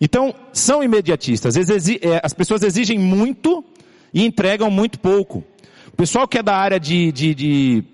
Então, 0.00 0.34
são 0.52 0.82
imediatistas. 0.82 1.56
É, 1.56 2.20
as 2.22 2.32
pessoas 2.32 2.62
exigem 2.62 2.98
muito 2.98 3.64
e 4.12 4.24
entregam 4.24 4.70
muito 4.70 4.98
pouco. 4.98 5.44
O 5.92 5.96
pessoal 5.96 6.28
que 6.28 6.38
é 6.38 6.42
da 6.42 6.56
área 6.56 6.78
de, 6.78 7.10
de, 7.10 7.34
de 7.34 7.84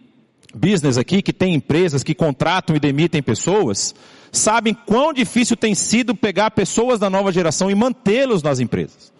business 0.54 0.98
aqui, 0.98 1.22
que 1.22 1.32
tem 1.32 1.54
empresas 1.54 2.02
que 2.02 2.14
contratam 2.14 2.76
e 2.76 2.80
demitem 2.80 3.22
pessoas, 3.22 3.94
sabem 4.30 4.74
quão 4.74 5.12
difícil 5.12 5.56
tem 5.56 5.74
sido 5.74 6.14
pegar 6.14 6.50
pessoas 6.50 7.00
da 7.00 7.08
nova 7.08 7.32
geração 7.32 7.70
e 7.70 7.74
mantê-los 7.74 8.42
nas 8.42 8.60
empresas. 8.60 9.12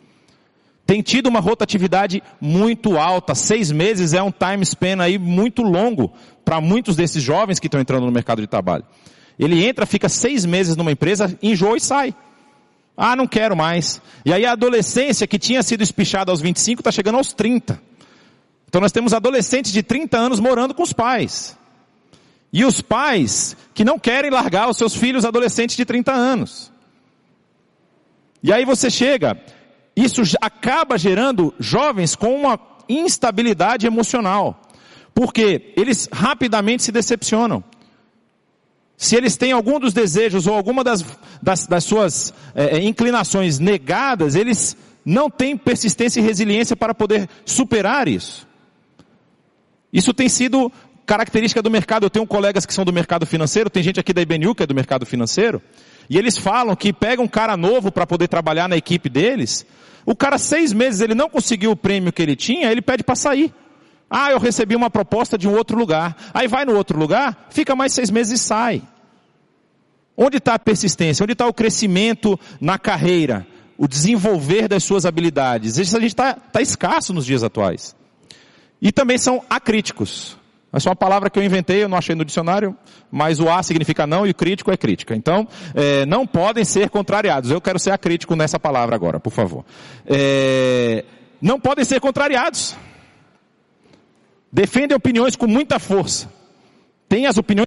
Tem 0.86 1.00
tido 1.00 1.28
uma 1.28 1.40
rotatividade 1.40 2.22
muito 2.38 2.98
alta, 2.98 3.34
seis 3.34 3.72
meses 3.72 4.12
é 4.12 4.22
um 4.22 4.30
time 4.30 4.62
span 4.64 5.00
aí 5.00 5.18
muito 5.18 5.62
longo 5.62 6.12
para 6.44 6.60
muitos 6.60 6.94
desses 6.94 7.22
jovens 7.22 7.58
que 7.58 7.68
estão 7.68 7.80
entrando 7.80 8.04
no 8.04 8.12
mercado 8.12 8.42
de 8.42 8.46
trabalho. 8.46 8.84
Ele 9.38 9.64
entra, 9.64 9.86
fica 9.86 10.10
seis 10.10 10.44
meses 10.44 10.76
numa 10.76 10.92
empresa, 10.92 11.36
enjoa 11.42 11.78
e 11.78 11.80
sai. 11.80 12.14
Ah, 12.96 13.16
não 13.16 13.26
quero 13.26 13.56
mais. 13.56 14.00
E 14.24 14.32
aí 14.32 14.46
a 14.46 14.52
adolescência 14.52 15.26
que 15.26 15.38
tinha 15.38 15.62
sido 15.62 15.82
espichada 15.82 16.30
aos 16.30 16.40
25 16.40 16.80
está 16.80 16.92
chegando 16.92 17.16
aos 17.16 17.32
30. 17.32 17.80
Então 18.68 18.80
nós 18.80 18.92
temos 18.92 19.12
adolescentes 19.12 19.72
de 19.72 19.82
30 19.82 20.16
anos 20.16 20.40
morando 20.40 20.74
com 20.74 20.82
os 20.82 20.92
pais. 20.92 21.56
E 22.52 22.64
os 22.64 22.80
pais 22.80 23.56
que 23.74 23.84
não 23.84 23.98
querem 23.98 24.30
largar 24.30 24.68
os 24.68 24.76
seus 24.76 24.94
filhos 24.94 25.24
adolescentes 25.24 25.76
de 25.76 25.84
30 25.84 26.12
anos. 26.12 26.72
E 28.42 28.52
aí 28.52 28.64
você 28.64 28.90
chega, 28.90 29.40
isso 29.96 30.22
acaba 30.40 30.96
gerando 30.96 31.52
jovens 31.58 32.14
com 32.14 32.34
uma 32.34 32.58
instabilidade 32.88 33.86
emocional. 33.86 34.60
Porque 35.14 35.72
eles 35.76 36.08
rapidamente 36.12 36.82
se 36.82 36.92
decepcionam. 36.92 37.62
Se 38.96 39.16
eles 39.16 39.36
têm 39.36 39.52
algum 39.52 39.80
dos 39.80 39.92
desejos 39.92 40.46
ou 40.46 40.54
alguma 40.54 40.84
das, 40.84 41.04
das, 41.42 41.66
das 41.66 41.84
suas 41.84 42.32
é, 42.54 42.78
inclinações 42.78 43.58
negadas, 43.58 44.34
eles 44.34 44.76
não 45.04 45.28
têm 45.28 45.56
persistência 45.56 46.20
e 46.20 46.22
resiliência 46.22 46.76
para 46.76 46.94
poder 46.94 47.28
superar 47.44 48.08
isso. 48.08 48.46
Isso 49.92 50.14
tem 50.14 50.28
sido 50.28 50.72
característica 51.04 51.60
do 51.60 51.70
mercado. 51.70 52.04
Eu 52.04 52.10
tenho 52.10 52.26
colegas 52.26 52.64
que 52.64 52.72
são 52.72 52.84
do 52.84 52.92
mercado 52.92 53.26
financeiro, 53.26 53.68
tem 53.68 53.82
gente 53.82 54.00
aqui 54.00 54.12
da 54.12 54.22
IBNU 54.22 54.54
que 54.54 54.62
é 54.62 54.66
do 54.66 54.74
mercado 54.74 55.04
financeiro, 55.04 55.60
e 56.08 56.18
eles 56.18 56.38
falam 56.38 56.74
que 56.74 56.92
pega 56.92 57.22
um 57.22 57.28
cara 57.28 57.56
novo 57.56 57.92
para 57.92 58.06
poder 58.06 58.28
trabalhar 58.28 58.68
na 58.68 58.76
equipe 58.76 59.08
deles, 59.08 59.66
o 60.06 60.14
cara 60.14 60.38
seis 60.38 60.72
meses 60.72 61.00
ele 61.00 61.14
não 61.14 61.30
conseguiu 61.30 61.70
o 61.70 61.76
prêmio 61.76 62.12
que 62.12 62.22
ele 62.22 62.36
tinha, 62.36 62.70
ele 62.70 62.82
pede 62.82 63.02
para 63.02 63.14
sair. 63.14 63.52
Ah, 64.16 64.30
eu 64.30 64.38
recebi 64.38 64.76
uma 64.76 64.88
proposta 64.88 65.36
de 65.36 65.48
um 65.48 65.56
outro 65.56 65.76
lugar. 65.76 66.16
Aí 66.32 66.46
vai 66.46 66.64
no 66.64 66.76
outro 66.76 66.96
lugar, 66.96 67.48
fica 67.50 67.74
mais 67.74 67.92
seis 67.92 68.12
meses 68.12 68.40
e 68.40 68.44
sai. 68.44 68.80
Onde 70.16 70.36
está 70.36 70.54
a 70.54 70.58
persistência? 70.58 71.24
Onde 71.24 71.32
está 71.32 71.48
o 71.48 71.52
crescimento 71.52 72.38
na 72.60 72.78
carreira? 72.78 73.44
O 73.76 73.88
desenvolver 73.88 74.68
das 74.68 74.84
suas 74.84 75.04
habilidades? 75.04 75.78
Isso 75.78 75.96
a 75.96 76.00
gente 76.00 76.12
está 76.12 76.34
tá 76.34 76.62
escasso 76.62 77.12
nos 77.12 77.26
dias 77.26 77.42
atuais. 77.42 77.96
E 78.80 78.92
também 78.92 79.18
são 79.18 79.42
acríticos. 79.50 80.38
Essa 80.72 80.88
é 80.88 80.90
uma 80.90 80.96
palavra 80.96 81.28
que 81.28 81.36
eu 81.36 81.42
inventei, 81.42 81.82
eu 81.82 81.88
não 81.88 81.98
achei 81.98 82.14
no 82.14 82.24
dicionário, 82.24 82.76
mas 83.10 83.40
o 83.40 83.50
A 83.50 83.64
significa 83.64 84.06
não 84.06 84.24
e 84.24 84.30
o 84.30 84.34
crítico 84.34 84.70
é 84.70 84.76
crítica. 84.76 85.16
Então, 85.16 85.48
é, 85.74 86.06
não 86.06 86.24
podem 86.24 86.64
ser 86.64 86.88
contrariados. 86.88 87.50
Eu 87.50 87.60
quero 87.60 87.80
ser 87.80 87.90
acrítico 87.90 88.36
nessa 88.36 88.60
palavra 88.60 88.94
agora, 88.94 89.18
por 89.18 89.32
favor. 89.32 89.64
É, 90.06 91.04
não 91.42 91.58
podem 91.58 91.84
ser 91.84 91.98
contrariados. 91.98 92.76
Defendem 94.54 94.96
opiniões 94.96 95.34
com 95.34 95.48
muita 95.48 95.80
força. 95.80 96.32
Tem 97.08 97.26
as 97.26 97.36
opiniões 97.36 97.66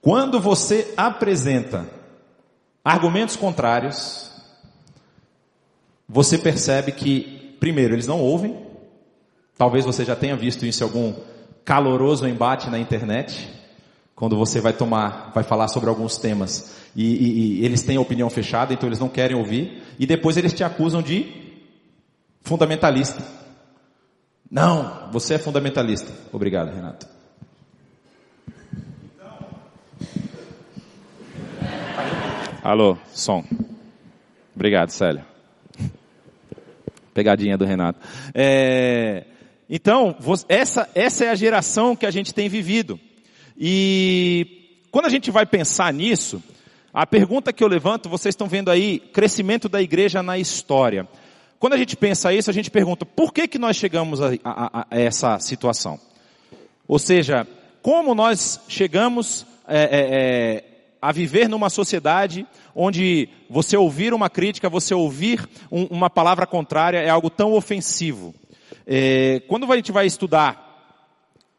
Quando 0.00 0.40
você 0.40 0.92
apresenta 0.96 1.88
argumentos 2.84 3.36
contrários, 3.36 4.32
você 6.08 6.36
percebe 6.36 6.90
que, 6.90 7.56
primeiro, 7.60 7.94
eles 7.94 8.08
não 8.08 8.20
ouvem. 8.20 8.66
Talvez 9.56 9.84
você 9.84 10.04
já 10.04 10.16
tenha 10.16 10.36
visto 10.36 10.66
isso 10.66 10.82
em 10.82 10.86
algum 10.88 11.14
caloroso 11.64 12.26
embate 12.26 12.68
na 12.68 12.80
internet, 12.80 13.61
quando 14.14 14.36
você 14.36 14.60
vai 14.60 14.72
tomar, 14.72 15.32
vai 15.34 15.42
falar 15.42 15.68
sobre 15.68 15.88
alguns 15.88 16.16
temas 16.16 16.76
e, 16.94 17.04
e, 17.04 17.60
e 17.60 17.64
eles 17.64 17.82
têm 17.82 17.98
opinião 17.98 18.28
fechada, 18.28 18.72
então 18.72 18.88
eles 18.88 18.98
não 18.98 19.08
querem 19.08 19.36
ouvir, 19.36 19.82
e 19.98 20.06
depois 20.06 20.36
eles 20.36 20.52
te 20.52 20.62
acusam 20.62 21.02
de 21.02 21.26
fundamentalista. 22.42 23.22
Não, 24.50 25.10
você 25.10 25.34
é 25.34 25.38
fundamentalista. 25.38 26.12
Obrigado, 26.32 26.74
Renato. 26.74 27.06
Alô, 32.62 32.96
som. 33.12 33.42
Obrigado, 34.54 34.90
Célia. 34.90 35.26
Pegadinha 37.14 37.58
do 37.58 37.64
Renato. 37.64 37.98
É, 38.34 39.24
então, 39.68 40.14
essa, 40.48 40.88
essa 40.94 41.24
é 41.24 41.30
a 41.30 41.34
geração 41.34 41.96
que 41.96 42.06
a 42.06 42.10
gente 42.10 42.32
tem 42.32 42.48
vivido. 42.48 43.00
E 43.64 44.80
quando 44.90 45.06
a 45.06 45.08
gente 45.08 45.30
vai 45.30 45.46
pensar 45.46 45.92
nisso, 45.92 46.42
a 46.92 47.06
pergunta 47.06 47.52
que 47.52 47.62
eu 47.62 47.68
levanto, 47.68 48.08
vocês 48.08 48.32
estão 48.32 48.48
vendo 48.48 48.72
aí, 48.72 48.98
crescimento 48.98 49.68
da 49.68 49.80
igreja 49.80 50.20
na 50.20 50.36
história. 50.36 51.06
Quando 51.60 51.74
a 51.74 51.76
gente 51.76 51.96
pensa 51.96 52.34
isso, 52.34 52.50
a 52.50 52.52
gente 52.52 52.72
pergunta, 52.72 53.06
por 53.06 53.32
que 53.32 53.46
que 53.46 53.60
nós 53.60 53.76
chegamos 53.76 54.20
a, 54.20 54.32
a, 54.44 54.86
a 54.90 55.00
essa 55.00 55.38
situação? 55.38 56.00
Ou 56.88 56.98
seja, 56.98 57.46
como 57.80 58.16
nós 58.16 58.58
chegamos 58.66 59.46
é, 59.68 59.78
é, 59.78 59.88
é 59.92 60.64
a 61.00 61.12
viver 61.12 61.48
numa 61.48 61.70
sociedade 61.70 62.44
onde 62.74 63.28
você 63.48 63.76
ouvir 63.76 64.12
uma 64.12 64.28
crítica, 64.28 64.68
você 64.68 64.92
ouvir 64.92 65.48
um, 65.70 65.84
uma 65.84 66.10
palavra 66.10 66.48
contrária 66.48 66.98
é 66.98 67.08
algo 67.08 67.30
tão 67.30 67.52
ofensivo. 67.52 68.34
É, 68.84 69.40
quando 69.46 69.72
a 69.72 69.76
gente 69.76 69.92
vai 69.92 70.04
estudar 70.04 70.71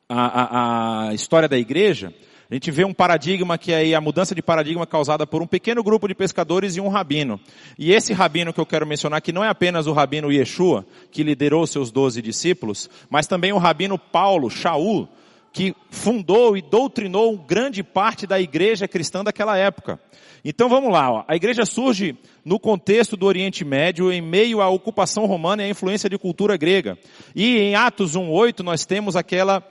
a, 0.07 1.07
a, 1.07 1.13
história 1.13 1.47
da 1.47 1.57
igreja, 1.57 2.13
a 2.49 2.53
gente 2.53 2.69
vê 2.71 2.85
um 2.85 2.93
paradigma 2.93 3.57
que 3.57 3.71
é 3.71 3.95
a 3.95 4.01
mudança 4.01 4.35
de 4.35 4.41
paradigma 4.41 4.85
causada 4.85 5.25
por 5.25 5.41
um 5.41 5.47
pequeno 5.47 5.83
grupo 5.83 6.07
de 6.07 6.13
pescadores 6.13 6.75
e 6.75 6.81
um 6.81 6.87
rabino. 6.87 7.39
E 7.79 7.91
esse 7.91 8.13
rabino 8.13 8.53
que 8.53 8.59
eu 8.59 8.65
quero 8.65 8.85
mencionar, 8.85 9.21
que 9.21 9.31
não 9.31 9.43
é 9.43 9.49
apenas 9.49 9.87
o 9.87 9.93
rabino 9.93 10.31
Yeshua, 10.31 10.85
que 11.11 11.23
liderou 11.23 11.65
seus 11.65 11.91
doze 11.91 12.21
discípulos, 12.21 12.89
mas 13.09 13.27
também 13.27 13.53
o 13.53 13.57
rabino 13.57 13.97
Paulo, 13.97 14.49
Shaul, 14.49 15.07
que 15.51 15.75
fundou 15.89 16.57
e 16.57 16.61
doutrinou 16.61 17.37
grande 17.37 17.83
parte 17.83 18.25
da 18.25 18.41
igreja 18.41 18.87
cristã 18.87 19.23
daquela 19.23 19.57
época. 19.57 19.99
Então 20.43 20.67
vamos 20.67 20.91
lá, 20.91 21.09
ó. 21.09 21.23
a 21.25 21.35
igreja 21.35 21.65
surge 21.65 22.17
no 22.43 22.59
contexto 22.59 23.15
do 23.15 23.25
Oriente 23.25 23.63
Médio, 23.63 24.11
em 24.11 24.21
meio 24.21 24.61
à 24.61 24.67
ocupação 24.67 25.25
romana 25.25 25.63
e 25.63 25.67
à 25.67 25.69
influência 25.69 26.09
de 26.09 26.17
cultura 26.17 26.57
grega. 26.57 26.97
E 27.33 27.57
em 27.59 27.75
Atos 27.75 28.17
1,8 28.17 28.59
nós 28.59 28.85
temos 28.85 29.15
aquela 29.15 29.65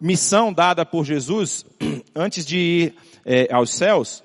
missão 0.00 0.52
dada 0.52 0.84
por 0.84 1.04
Jesus, 1.04 1.64
antes 2.14 2.46
de 2.46 2.58
ir 2.58 2.94
é, 3.24 3.52
aos 3.52 3.70
céus, 3.70 4.22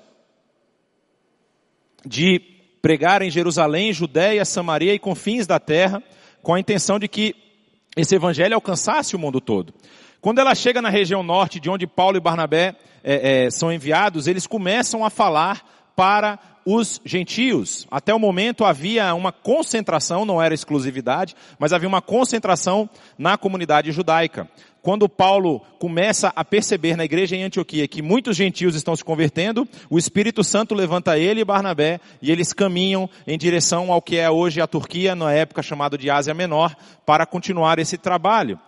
de 2.04 2.40
pregar 2.82 3.22
em 3.22 3.30
Jerusalém, 3.30 3.92
Judéia, 3.92 4.44
Samaria 4.44 4.94
e 4.94 4.98
confins 4.98 5.46
da 5.46 5.58
terra, 5.58 6.02
com 6.42 6.54
a 6.54 6.60
intenção 6.60 6.98
de 6.98 7.08
que 7.08 7.34
esse 7.96 8.14
evangelho 8.14 8.54
alcançasse 8.54 9.16
o 9.16 9.18
mundo 9.18 9.40
todo. 9.40 9.72
Quando 10.20 10.38
ela 10.38 10.54
chega 10.54 10.82
na 10.82 10.88
região 10.88 11.22
norte, 11.22 11.60
de 11.60 11.70
onde 11.70 11.86
Paulo 11.86 12.16
e 12.16 12.20
Barnabé 12.20 12.74
é, 13.02 13.44
é, 13.44 13.50
são 13.50 13.72
enviados, 13.72 14.26
eles 14.26 14.46
começam 14.46 15.04
a 15.04 15.10
falar 15.10 15.62
para 15.94 16.38
os 16.64 17.00
gentios. 17.04 17.86
Até 17.90 18.14
o 18.14 18.18
momento 18.18 18.64
havia 18.64 19.14
uma 19.14 19.30
concentração, 19.30 20.24
não 20.24 20.42
era 20.42 20.54
exclusividade, 20.54 21.36
mas 21.58 21.72
havia 21.72 21.88
uma 21.88 22.00
concentração 22.00 22.88
na 23.18 23.36
comunidade 23.36 23.92
judaica. 23.92 24.48
Quando 24.84 25.08
Paulo 25.08 25.62
começa 25.78 26.30
a 26.36 26.44
perceber 26.44 26.94
na 26.94 27.06
igreja 27.06 27.34
em 27.34 27.42
Antioquia 27.42 27.88
que 27.88 28.02
muitos 28.02 28.36
gentios 28.36 28.74
estão 28.74 28.94
se 28.94 29.02
convertendo, 29.02 29.66
o 29.88 29.98
Espírito 29.98 30.44
Santo 30.44 30.74
levanta 30.74 31.18
ele 31.18 31.40
e 31.40 31.44
Barnabé 31.44 31.98
e 32.20 32.30
eles 32.30 32.52
caminham 32.52 33.08
em 33.26 33.38
direção 33.38 33.90
ao 33.90 34.02
que 34.02 34.18
é 34.18 34.30
hoje 34.30 34.60
a 34.60 34.66
Turquia, 34.66 35.14
na 35.14 35.32
época 35.32 35.62
chamada 35.62 35.96
de 35.96 36.10
Ásia 36.10 36.34
Menor, 36.34 36.76
para 37.06 37.24
continuar 37.24 37.78
esse 37.78 37.96
trabalho 37.96 38.60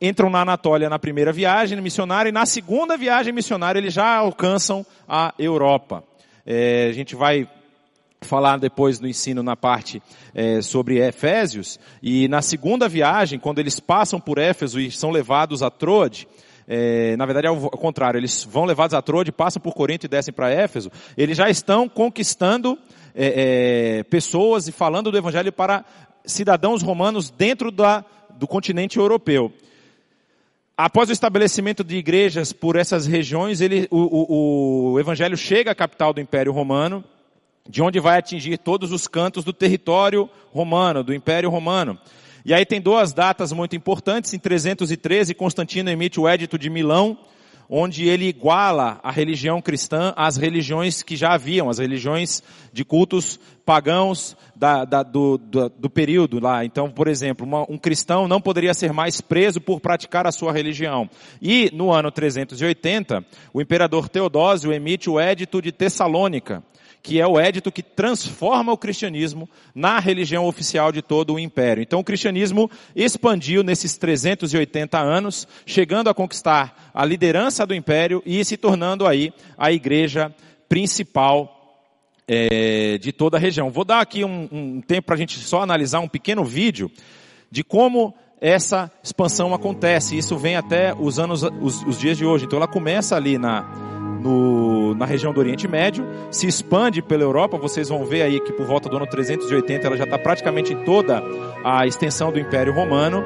entram 0.00 0.28
na 0.28 0.40
Anatólia 0.40 0.90
na 0.90 0.98
primeira 0.98 1.32
viagem 1.32 1.80
missionária 1.80 2.30
e 2.30 2.32
na 2.32 2.46
segunda 2.46 2.96
viagem 2.96 3.32
missionária 3.32 3.78
eles 3.78 3.94
já 3.94 4.16
alcançam 4.16 4.84
a 5.08 5.32
Europa. 5.38 6.02
É, 6.44 6.88
a 6.88 6.92
gente 6.92 7.14
vai 7.14 7.48
falar 8.24 8.58
depois 8.58 9.00
no 9.00 9.08
ensino 9.08 9.42
na 9.42 9.56
parte 9.56 10.02
é, 10.34 10.60
sobre 10.60 10.98
Efésios 10.98 11.78
e 12.02 12.28
na 12.28 12.42
segunda 12.42 12.88
viagem, 12.88 13.38
quando 13.38 13.58
eles 13.58 13.78
passam 13.80 14.20
por 14.20 14.38
Éfeso 14.38 14.80
e 14.80 14.90
são 14.90 15.10
levados 15.10 15.62
a 15.62 15.70
Troade, 15.70 16.26
é, 16.66 17.16
na 17.16 17.26
verdade 17.26 17.46
é 17.46 17.50
o 17.50 17.70
contrário, 17.70 18.18
eles 18.18 18.44
vão 18.44 18.64
levados 18.64 18.94
a 18.94 19.02
Troade, 19.02 19.30
passam 19.30 19.60
por 19.60 19.74
Corinto 19.74 20.06
e 20.06 20.08
descem 20.08 20.32
para 20.32 20.50
Éfeso, 20.50 20.90
eles 21.16 21.36
já 21.36 21.48
estão 21.50 21.88
conquistando 21.88 22.78
é, 23.14 23.98
é, 23.98 24.02
pessoas 24.04 24.66
e 24.66 24.72
falando 24.72 25.10
do 25.10 25.18
evangelho 25.18 25.52
para 25.52 25.84
cidadãos 26.24 26.82
romanos 26.82 27.30
dentro 27.30 27.70
da, 27.70 28.04
do 28.30 28.46
continente 28.46 28.98
europeu. 28.98 29.52
Após 30.76 31.08
o 31.08 31.12
estabelecimento 31.12 31.84
de 31.84 31.96
igrejas 31.96 32.52
por 32.52 32.74
essas 32.74 33.06
regiões, 33.06 33.60
ele, 33.60 33.86
o, 33.92 33.98
o, 33.98 34.92
o 34.92 35.00
evangelho 35.00 35.36
chega 35.36 35.70
à 35.70 35.74
capital 35.74 36.12
do 36.12 36.20
Império 36.20 36.50
Romano, 36.50 37.04
de 37.68 37.82
onde 37.82 37.98
vai 37.98 38.18
atingir 38.18 38.58
todos 38.58 38.92
os 38.92 39.08
cantos 39.08 39.42
do 39.42 39.52
território 39.52 40.28
romano, 40.52 41.02
do 41.02 41.14
Império 41.14 41.48
Romano. 41.48 41.98
E 42.44 42.52
aí 42.52 42.66
tem 42.66 42.78
duas 42.78 43.14
datas 43.14 43.52
muito 43.52 43.74
importantes. 43.74 44.34
Em 44.34 44.38
313, 44.38 45.32
Constantino 45.34 45.88
emite 45.88 46.20
o 46.20 46.28
Édito 46.28 46.58
de 46.58 46.68
Milão, 46.68 47.16
onde 47.68 48.06
ele 48.06 48.26
iguala 48.26 49.00
a 49.02 49.10
religião 49.10 49.62
cristã 49.62 50.12
às 50.14 50.36
religiões 50.36 51.02
que 51.02 51.16
já 51.16 51.32
haviam, 51.32 51.70
as 51.70 51.78
religiões 51.78 52.42
de 52.70 52.84
cultos 52.84 53.40
pagãos 53.64 54.36
da, 54.54 54.84
da, 54.84 55.02
do, 55.02 55.38
do, 55.38 55.70
do, 55.70 55.88
período 55.88 56.38
lá. 56.38 56.66
Então, 56.66 56.90
por 56.90 57.08
exemplo, 57.08 57.46
uma, 57.46 57.62
um 57.62 57.78
cristão 57.78 58.28
não 58.28 58.42
poderia 58.42 58.74
ser 58.74 58.92
mais 58.92 59.22
preso 59.22 59.58
por 59.58 59.80
praticar 59.80 60.26
a 60.26 60.32
sua 60.32 60.52
religião. 60.52 61.08
E 61.40 61.70
no 61.72 61.90
ano 61.90 62.10
380, 62.10 63.24
o 63.54 63.62
imperador 63.62 64.10
Teodósio 64.10 64.70
emite 64.70 65.08
o 65.08 65.18
Édito 65.18 65.62
de 65.62 65.72
Tessalônica, 65.72 66.62
que 67.04 67.20
é 67.20 67.26
o 67.26 67.38
édito 67.38 67.70
que 67.70 67.82
transforma 67.82 68.72
o 68.72 68.78
cristianismo 68.78 69.46
na 69.74 69.98
religião 69.98 70.46
oficial 70.46 70.90
de 70.90 71.02
todo 71.02 71.34
o 71.34 71.38
império. 71.38 71.82
Então 71.82 72.00
o 72.00 72.04
cristianismo 72.04 72.70
expandiu 72.96 73.62
nesses 73.62 73.98
380 73.98 74.98
anos, 74.98 75.46
chegando 75.66 76.08
a 76.08 76.14
conquistar 76.14 76.90
a 76.94 77.04
liderança 77.04 77.66
do 77.66 77.74
império 77.74 78.22
e 78.24 78.42
se 78.42 78.56
tornando 78.56 79.06
aí 79.06 79.34
a 79.58 79.70
igreja 79.70 80.34
principal 80.66 81.84
é, 82.26 82.96
de 82.96 83.12
toda 83.12 83.36
a 83.36 83.40
região. 83.40 83.70
Vou 83.70 83.84
dar 83.84 84.00
aqui 84.00 84.24
um, 84.24 84.48
um 84.50 84.80
tempo 84.80 85.04
para 85.04 85.14
a 85.14 85.18
gente 85.18 85.38
só 85.38 85.60
analisar 85.60 86.00
um 86.00 86.08
pequeno 86.08 86.42
vídeo 86.42 86.90
de 87.50 87.62
como 87.62 88.14
essa 88.40 88.90
expansão 89.02 89.52
acontece. 89.52 90.16
Isso 90.16 90.38
vem 90.38 90.56
até 90.56 90.94
os 90.94 91.18
anos, 91.18 91.42
os, 91.42 91.82
os 91.82 91.98
dias 91.98 92.16
de 92.16 92.24
hoje. 92.24 92.46
Então 92.46 92.56
ela 92.56 92.66
começa 92.66 93.14
ali 93.14 93.36
na 93.36 93.93
no, 94.24 94.94
na 94.94 95.04
região 95.04 95.32
do 95.32 95.38
Oriente 95.38 95.68
Médio, 95.68 96.06
se 96.30 96.46
expande 96.46 97.02
pela 97.02 97.22
Europa, 97.22 97.58
vocês 97.58 97.90
vão 97.90 98.04
ver 98.04 98.22
aí 98.22 98.40
que 98.40 98.52
por 98.52 98.64
volta 98.64 98.88
do 98.88 98.96
ano 98.96 99.06
380 99.06 99.86
ela 99.86 99.96
já 99.96 100.04
está 100.04 100.18
praticamente 100.18 100.72
em 100.72 100.82
toda 100.84 101.22
a 101.62 101.86
extensão 101.86 102.32
do 102.32 102.40
Império 102.40 102.72
Romano, 102.72 103.22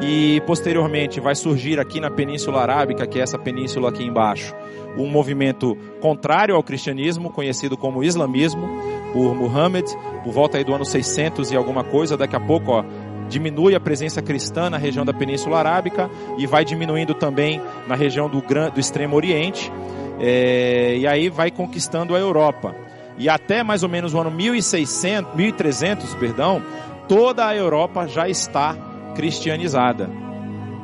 e 0.00 0.42
posteriormente 0.42 1.20
vai 1.20 1.34
surgir 1.34 1.80
aqui 1.80 2.00
na 2.00 2.10
Península 2.10 2.60
Arábica, 2.60 3.06
que 3.06 3.18
é 3.18 3.22
essa 3.22 3.38
península 3.38 3.88
aqui 3.88 4.04
embaixo, 4.04 4.54
um 4.96 5.08
movimento 5.08 5.76
contrário 6.00 6.54
ao 6.54 6.62
cristianismo, 6.62 7.30
conhecido 7.30 7.76
como 7.76 8.04
islamismo, 8.04 8.68
por 9.12 9.34
Muhammad, 9.34 9.86
por 10.22 10.32
volta 10.32 10.58
aí 10.58 10.64
do 10.64 10.74
ano 10.74 10.84
600 10.84 11.50
e 11.50 11.56
alguma 11.56 11.82
coisa, 11.82 12.16
daqui 12.16 12.36
a 12.36 12.40
pouco, 12.40 12.72
ó, 12.72 12.84
diminui 13.28 13.74
a 13.74 13.80
presença 13.80 14.22
cristã 14.22 14.70
na 14.70 14.76
região 14.76 15.04
da 15.04 15.12
Península 15.12 15.58
Arábica 15.58 16.10
e 16.38 16.46
vai 16.46 16.64
diminuindo 16.64 17.14
também 17.14 17.60
na 17.88 17.94
região 17.94 18.28
do, 18.28 18.40
do 18.40 18.80
Extremo 18.80 19.16
Oriente. 19.16 19.72
É, 20.20 20.96
e 20.98 21.06
aí 21.06 21.28
vai 21.28 21.50
conquistando 21.50 22.14
a 22.14 22.18
Europa. 22.18 22.74
E 23.18 23.28
até 23.28 23.62
mais 23.62 23.82
ou 23.82 23.88
menos 23.88 24.14
o 24.14 24.20
ano 24.20 24.30
1600, 24.30 25.34
1300, 25.34 26.14
perdão, 26.14 26.62
toda 27.08 27.46
a 27.46 27.56
Europa 27.56 28.06
já 28.06 28.28
está 28.28 28.76
cristianizada. 29.14 30.10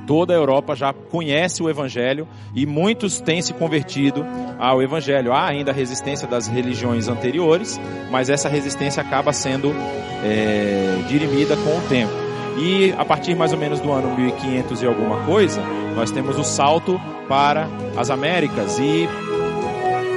Toda 0.07 0.33
a 0.33 0.37
Europa 0.37 0.75
já 0.75 0.93
conhece 0.93 1.63
o 1.63 1.71
Evangelho 1.71 2.27
e 2.55 2.67
muitos 2.67 3.21
têm 3.21 3.41
se 3.41 3.53
convertido 3.55 4.25
ao 4.59 4.83
Evangelho. 4.83 5.33
Há 5.33 5.47
ainda 5.47 5.73
resistência 5.73 6.27
das 6.27 6.49
religiões 6.49 7.07
anteriores, 7.07 7.81
mas 8.11 8.29
essa 8.29 8.49
resistência 8.49 9.01
acaba 9.01 9.33
sendo 9.33 9.73
é, 10.25 11.05
dirimida 11.07 11.57
com 11.57 11.79
o 11.79 11.81
tempo. 11.89 12.13
E 12.59 12.93
a 12.99 13.05
partir 13.05 13.35
mais 13.35 13.53
ou 13.53 13.59
menos 13.59 13.81
do 13.81 13.93
ano 13.93 14.15
1500 14.17 14.83
e 14.83 14.87
alguma 14.87 15.25
coisa, 15.25 15.63
nós 15.95 16.11
temos 16.11 16.39
o 16.39 16.45
salto 16.45 17.01
para 17.29 17.69
as 17.97 18.11
Américas 18.11 18.79
e 18.79 19.09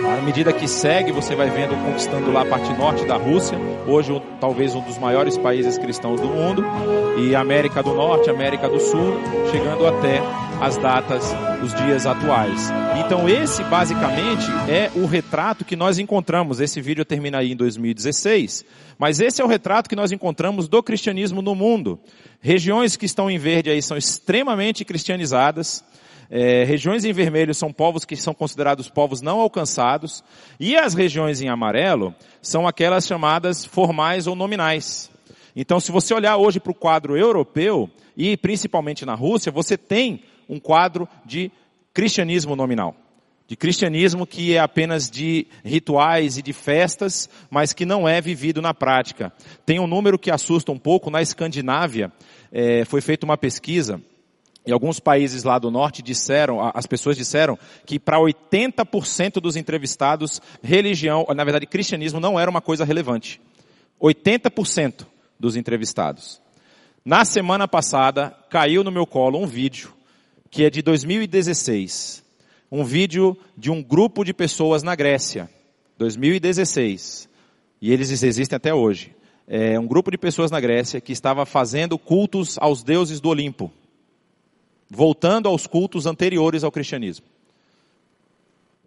à 0.06 0.22
medida 0.22 0.54
que 0.54 0.68
segue, 0.68 1.12
você 1.12 1.36
vai 1.36 1.50
vendo 1.50 1.76
conquistando 1.84 2.32
lá 2.32 2.42
a 2.42 2.46
parte 2.46 2.72
norte 2.74 3.06
da 3.06 3.16
Rússia, 3.16 3.58
hoje 3.88 4.22
talvez 4.40 4.76
um 4.76 4.82
dos 4.82 4.98
maiores 4.98 5.38
países 5.38 5.78
cristãos 5.78 6.22
do 6.22 6.28
mundo, 6.28 6.64
e 7.18 7.36
América 7.36 7.82
do 7.82 7.94
Norte, 7.94 8.30
América 8.30 8.70
do 8.70 8.80
Sul, 8.80 9.16
chegando 9.52 9.86
até 9.88 10.22
as 10.62 10.78
datas, 10.78 11.24
os 11.64 11.74
dias 11.74 12.06
atuais. 12.06 12.70
Então 13.06 13.28
esse 13.28 13.64
basicamente 13.64 14.46
é 14.70 14.92
o 14.96 15.06
retrato 15.06 15.66
que 15.66 15.76
nós 15.76 16.00
encontramos. 16.00 16.60
Esse 16.60 16.82
vídeo 16.82 17.04
termina 17.04 17.40
aí 17.40 17.52
em 17.52 17.56
2016, 17.56 18.66
mas 18.98 19.20
esse 19.20 19.42
é 19.42 19.46
o 19.46 19.48
retrato 19.48 19.90
que 19.90 19.96
nós 19.96 20.12
encontramos 20.12 20.68
do 20.68 20.82
cristianismo 20.82 21.42
no 21.42 21.54
mundo. 21.54 22.00
Regiões 22.40 22.96
que 22.96 23.06
estão 23.06 23.30
em 23.30 23.38
verde 23.38 23.70
aí 23.70 23.82
são 23.82 23.98
extremamente 23.98 24.86
cristianizadas. 24.86 25.84
É, 26.30 26.64
regiões 26.64 27.06
em 27.06 27.14
vermelho 27.14 27.54
são 27.54 27.72
povos 27.72 28.06
que 28.06 28.16
são 28.16 28.34
considerados 28.34 28.90
povos 28.90 29.22
não 29.22 29.40
alcançados, 29.40 30.24
e 30.60 30.76
as 30.76 30.96
regiões 30.96 31.40
em 31.40 31.50
amarelo 31.50 32.16
são 32.42 32.68
aquelas 32.68 33.06
chamadas 33.06 33.64
formais 33.64 34.26
ou 34.26 34.36
nominais. 34.36 35.12
Então, 35.56 35.80
se 35.80 35.92
você 35.92 36.14
olhar 36.14 36.36
hoje 36.38 36.60
para 36.60 36.72
o 36.72 36.76
quadro 36.76 37.16
europeu, 37.16 37.90
e 38.18 38.36
principalmente 38.36 39.06
na 39.06 39.14
Rússia, 39.14 39.52
você 39.52 39.78
tem 39.78 40.24
um 40.48 40.60
quadro 40.60 41.08
de 41.26 41.52
cristianismo 41.94 42.56
nominal. 42.56 42.96
De 43.48 43.56
cristianismo 43.56 44.26
que 44.26 44.56
é 44.56 44.60
apenas 44.60 45.10
de 45.10 45.46
rituais 45.64 46.38
e 46.38 46.42
de 46.42 46.52
festas, 46.52 47.30
mas 47.50 47.74
que 47.74 47.86
não 47.86 48.08
é 48.08 48.20
vivido 48.20 48.62
na 48.62 48.74
prática. 48.74 49.32
Tem 49.66 49.80
um 49.80 49.86
número 49.86 50.18
que 50.18 50.32
assusta 50.32 50.72
um 50.72 50.80
pouco, 50.80 51.12
na 51.12 51.22
Escandinávia, 51.22 52.12
é, 52.52 52.86
foi 52.86 53.02
feita 53.02 53.26
uma 53.26 53.38
pesquisa, 53.38 54.02
e 54.66 54.72
alguns 54.72 55.00
países 55.00 55.44
lá 55.44 55.60
do 55.60 55.70
norte 55.70 56.02
disseram, 56.02 56.60
as 56.74 56.88
pessoas 56.88 57.16
disseram 57.16 57.58
que 57.86 58.00
para 58.00 58.18
80% 58.18 59.40
dos 59.40 59.56
entrevistados, 59.56 60.42
religião, 60.64 61.24
na 61.36 61.44
verdade, 61.44 61.68
cristianismo 61.68 62.20
não 62.20 62.40
era 62.40 62.50
uma 62.50 62.62
coisa 62.62 62.84
relevante. 62.84 63.40
80% 64.02 65.06
dos 65.40 65.56
entrevistados. 65.56 66.42
Na 67.06 67.24
semana 67.24 67.68
passada, 67.68 68.36
caiu 68.50 68.84
no 68.84 68.92
meu 68.92 69.06
colo 69.06 69.40
um 69.40 69.46
vídeo 69.46 69.95
que 70.56 70.64
é 70.64 70.70
de 70.70 70.82
2016. 70.82 72.24
Um 72.72 72.86
vídeo 72.86 73.38
de 73.58 73.70
um 73.70 73.84
grupo 73.84 74.24
de 74.24 74.34
pessoas 74.34 74.84
na 74.84 74.96
Grécia. 74.96 75.50
2016. 75.98 77.28
E 77.82 77.92
eles 77.92 78.10
existem 78.24 78.56
até 78.56 78.74
hoje. 78.74 79.14
É 79.46 79.78
um 79.78 79.86
grupo 79.86 80.10
de 80.10 80.18
pessoas 80.18 80.50
na 80.50 80.62
Grécia 80.62 81.02
que 81.02 81.12
estava 81.12 81.46
fazendo 81.46 82.00
cultos 82.00 82.58
aos 82.58 82.84
deuses 82.84 83.20
do 83.20 83.28
Olimpo 83.28 83.70
voltando 84.90 85.50
aos 85.50 85.68
cultos 85.68 86.06
anteriores 86.06 86.64
ao 86.64 86.72
cristianismo. 86.72 87.26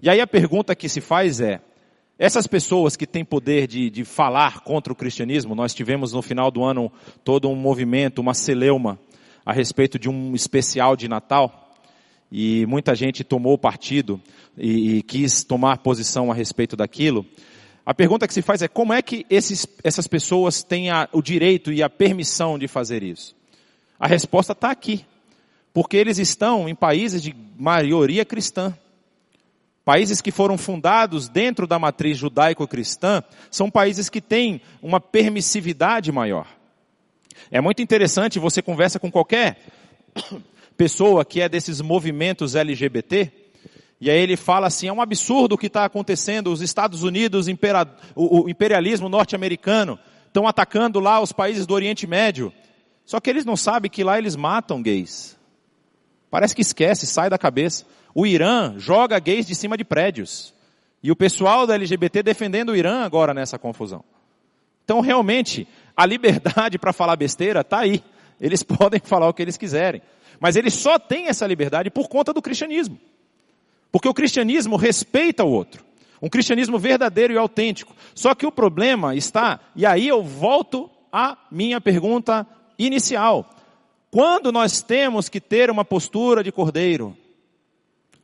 E 0.00 0.09
aí 0.09 0.22
a 0.22 0.26
pergunta 0.26 0.74
que 0.74 0.88
se 0.88 1.02
faz 1.02 1.38
é, 1.38 1.61
essas 2.18 2.46
pessoas 2.46 2.96
que 2.96 3.07
têm 3.07 3.24
poder 3.24 3.66
de, 3.66 3.90
de 3.90 4.04
falar 4.04 4.61
contra 4.61 4.90
o 4.92 4.96
cristianismo, 4.96 5.54
nós 5.54 5.74
tivemos 5.74 6.12
no 6.12 6.22
final 6.22 6.50
do 6.50 6.64
ano 6.64 6.90
todo 7.22 7.50
um 7.50 7.57
movimento, 7.57 8.20
uma 8.20 8.33
celeuma, 8.33 8.98
a 9.48 9.52
respeito 9.54 9.98
de 9.98 10.11
um 10.11 10.34
especial 10.34 10.94
de 10.94 11.08
Natal, 11.08 11.72
e 12.30 12.66
muita 12.66 12.94
gente 12.94 13.24
tomou 13.24 13.56
partido 13.56 14.20
e, 14.58 14.98
e 14.98 15.02
quis 15.02 15.42
tomar 15.42 15.78
posição 15.78 16.30
a 16.30 16.34
respeito 16.34 16.76
daquilo. 16.76 17.24
A 17.87 17.94
pergunta 17.94 18.28
que 18.28 18.34
se 18.34 18.42
faz 18.42 18.61
é 18.61 18.68
como 18.68 18.92
é 18.92 19.00
que 19.00 19.24
esses, 19.30 19.66
essas 19.82 20.06
pessoas 20.06 20.62
têm 20.62 20.90
a, 20.90 21.08
o 21.12 21.22
direito 21.22 21.72
e 21.72 21.82
a 21.82 21.88
permissão 21.88 22.58
de 22.58 22.68
fazer 22.68 23.02
isso? 23.02 23.34
A 23.98 24.06
resposta 24.06 24.52
está 24.52 24.70
aqui, 24.70 25.02
porque 25.72 25.96
eles 25.96 26.18
estão 26.18 26.68
em 26.68 26.74
países 26.74 27.22
de 27.22 27.34
maioria 27.58 28.26
cristã. 28.26 28.76
Países 29.82 30.20
que 30.20 30.30
foram 30.30 30.58
fundados 30.58 31.26
dentro 31.26 31.66
da 31.66 31.78
matriz 31.78 32.18
judaico-cristã 32.18 33.22
são 33.50 33.70
países 33.70 34.11
que 34.11 34.20
têm 34.20 34.61
uma 34.82 35.00
permissividade 35.00 36.12
maior. 36.12 36.58
É 37.51 37.61
muito 37.61 37.83
interessante, 37.83 38.38
você 38.38 38.62
conversa 38.62 38.98
com 38.98 39.11
qualquer 39.11 39.59
pessoa 40.77 41.24
que 41.24 41.40
é 41.40 41.48
desses 41.48 41.81
movimentos 41.81 42.55
LGBT, 42.55 43.33
e 44.01 44.11
aí 44.11 44.18
ele 44.20 44.37
fala 44.37 44.68
assim, 44.68 44.87
é 44.87 44.92
um 44.92 45.03
absurdo 45.03 45.55
o 45.55 45.59
que 45.59 45.66
está 45.66 45.85
acontecendo, 45.85 46.53
os 46.53 46.61
Estados 46.61 47.03
Unidos, 47.03 47.48
o 48.14 48.48
imperialismo 48.48 49.09
norte-americano, 49.09 49.98
estão 50.27 50.46
atacando 50.46 51.01
lá 51.01 51.20
os 51.20 51.33
países 51.33 51.66
do 51.66 51.74
Oriente 51.74 52.07
Médio. 52.07 52.53
Só 53.05 53.18
que 53.18 53.29
eles 53.29 53.44
não 53.44 53.57
sabem 53.57 53.90
que 53.90 54.05
lá 54.05 54.18
eles 54.18 54.37
matam 54.37 54.81
gays. 54.81 55.37
Parece 56.31 56.55
que 56.55 56.62
esquece, 56.62 57.07
sai 57.07 57.29
da 57.29 57.38
cabeça. 57.38 57.85
O 58.14 58.27
Irã 58.27 58.74
joga 58.77 59.18
gays 59.18 59.46
de 59.46 59.55
cima 59.55 59.77
de 59.77 59.85
prédios. 59.85 60.55
E 61.03 61.11
o 61.11 61.16
pessoal 61.16 61.66
da 61.66 61.74
LGBT 61.74 62.22
defendendo 62.22 62.68
o 62.68 62.77
Irã 62.77 63.03
agora 63.03 63.35
nessa 63.35 63.59
confusão. 63.59 64.05
Então 64.85 65.01
realmente, 65.01 65.66
a 65.98 66.06
liberdade 66.06 66.78
para 66.78 66.92
falar 66.92 67.16
besteira 67.16 67.62
está 67.62 67.80
aí. 67.80 68.00
Eles 68.40 68.62
podem 68.62 69.00
falar 69.02 69.28
o 69.28 69.34
que 69.34 69.42
eles 69.42 69.56
quiserem. 69.56 70.00
Mas 70.38 70.54
eles 70.54 70.72
só 70.74 70.96
têm 70.96 71.26
essa 71.26 71.44
liberdade 71.44 71.90
por 71.90 72.08
conta 72.08 72.32
do 72.32 72.40
cristianismo. 72.40 72.96
Porque 73.90 74.08
o 74.08 74.14
cristianismo 74.14 74.76
respeita 74.76 75.42
o 75.42 75.50
outro. 75.50 75.84
Um 76.22 76.28
cristianismo 76.28 76.78
verdadeiro 76.78 77.34
e 77.34 77.37
autêntico. 77.37 77.96
Só 78.14 78.32
que 78.32 78.46
o 78.46 78.52
problema 78.52 79.16
está, 79.16 79.58
e 79.74 79.84
aí 79.84 80.06
eu 80.06 80.22
volto 80.22 80.88
à 81.12 81.37
minha 81.50 81.80
pergunta 81.80 82.46
inicial. 82.78 83.50
Quando 84.08 84.52
nós 84.52 84.80
temos 84.80 85.28
que 85.28 85.40
ter 85.40 85.68
uma 85.68 85.84
postura 85.84 86.44
de 86.44 86.52
cordeiro? 86.52 87.16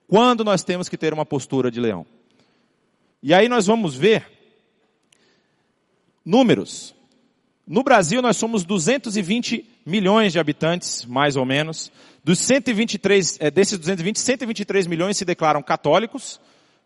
Quando 0.06 0.44
nós 0.44 0.62
temos 0.62 0.88
que 0.88 0.96
ter 0.96 1.12
uma 1.12 1.26
postura 1.26 1.72
de 1.72 1.80
leão? 1.80 2.06
E 3.20 3.34
aí 3.34 3.48
nós 3.48 3.66
vamos 3.66 3.96
ver 3.96 4.30
números. 6.24 6.93
No 7.66 7.82
Brasil 7.82 8.20
nós 8.20 8.36
somos 8.36 8.62
220 8.62 9.64
milhões 9.86 10.32
de 10.32 10.38
habitantes, 10.38 11.06
mais 11.06 11.34
ou 11.36 11.46
menos. 11.46 11.90
Dos 12.22 12.38
123, 12.38 13.38
é, 13.40 13.50
desses 13.50 13.78
220, 13.78 14.20
123 14.20 14.86
milhões 14.86 15.16
se 15.16 15.24
declaram 15.24 15.62
católicos, 15.62 16.38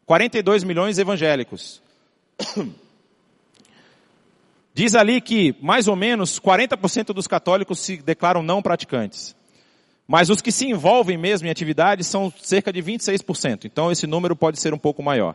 42 0.06 0.62
milhões 0.62 0.98
evangélicos. 0.98 1.82
Diz 4.72 4.94
ali 4.94 5.20
que 5.20 5.56
mais 5.60 5.88
ou 5.88 5.96
menos 5.96 6.38
40% 6.38 7.06
dos 7.12 7.26
católicos 7.26 7.80
se 7.80 7.96
declaram 7.96 8.42
não 8.42 8.62
praticantes. 8.62 9.34
Mas 10.06 10.30
os 10.30 10.40
que 10.40 10.52
se 10.52 10.66
envolvem 10.66 11.18
mesmo 11.18 11.48
em 11.48 11.50
atividades 11.50 12.06
são 12.06 12.32
cerca 12.40 12.72
de 12.72 12.80
26%. 12.80 13.64
Então 13.64 13.90
esse 13.90 14.06
número 14.06 14.36
pode 14.36 14.60
ser 14.60 14.72
um 14.72 14.78
pouco 14.78 15.02
maior. 15.02 15.34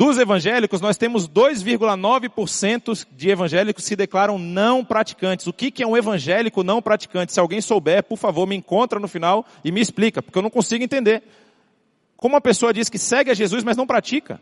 Dos 0.00 0.16
evangélicos, 0.16 0.80
nós 0.80 0.96
temos 0.96 1.28
2,9% 1.28 3.06
de 3.12 3.28
evangélicos 3.28 3.84
que 3.84 3.88
se 3.90 3.94
declaram 3.94 4.38
não 4.38 4.82
praticantes. 4.82 5.46
O 5.46 5.52
que, 5.52 5.82
é 5.82 5.86
um 5.86 5.94
evangélico 5.94 6.64
não 6.64 6.80
praticante? 6.80 7.34
Se 7.34 7.38
alguém 7.38 7.60
souber, 7.60 8.02
por 8.02 8.16
favor, 8.16 8.46
me 8.46 8.56
encontra 8.56 8.98
no 8.98 9.06
final 9.06 9.44
e 9.62 9.70
me 9.70 9.78
explica, 9.78 10.22
porque 10.22 10.38
eu 10.38 10.42
não 10.42 10.48
consigo 10.48 10.82
entender. 10.82 11.22
Como 12.16 12.34
uma 12.34 12.40
pessoa 12.40 12.72
diz 12.72 12.88
que 12.88 12.98
segue 12.98 13.30
a 13.30 13.34
Jesus, 13.34 13.62
mas 13.62 13.76
não 13.76 13.86
pratica? 13.86 14.40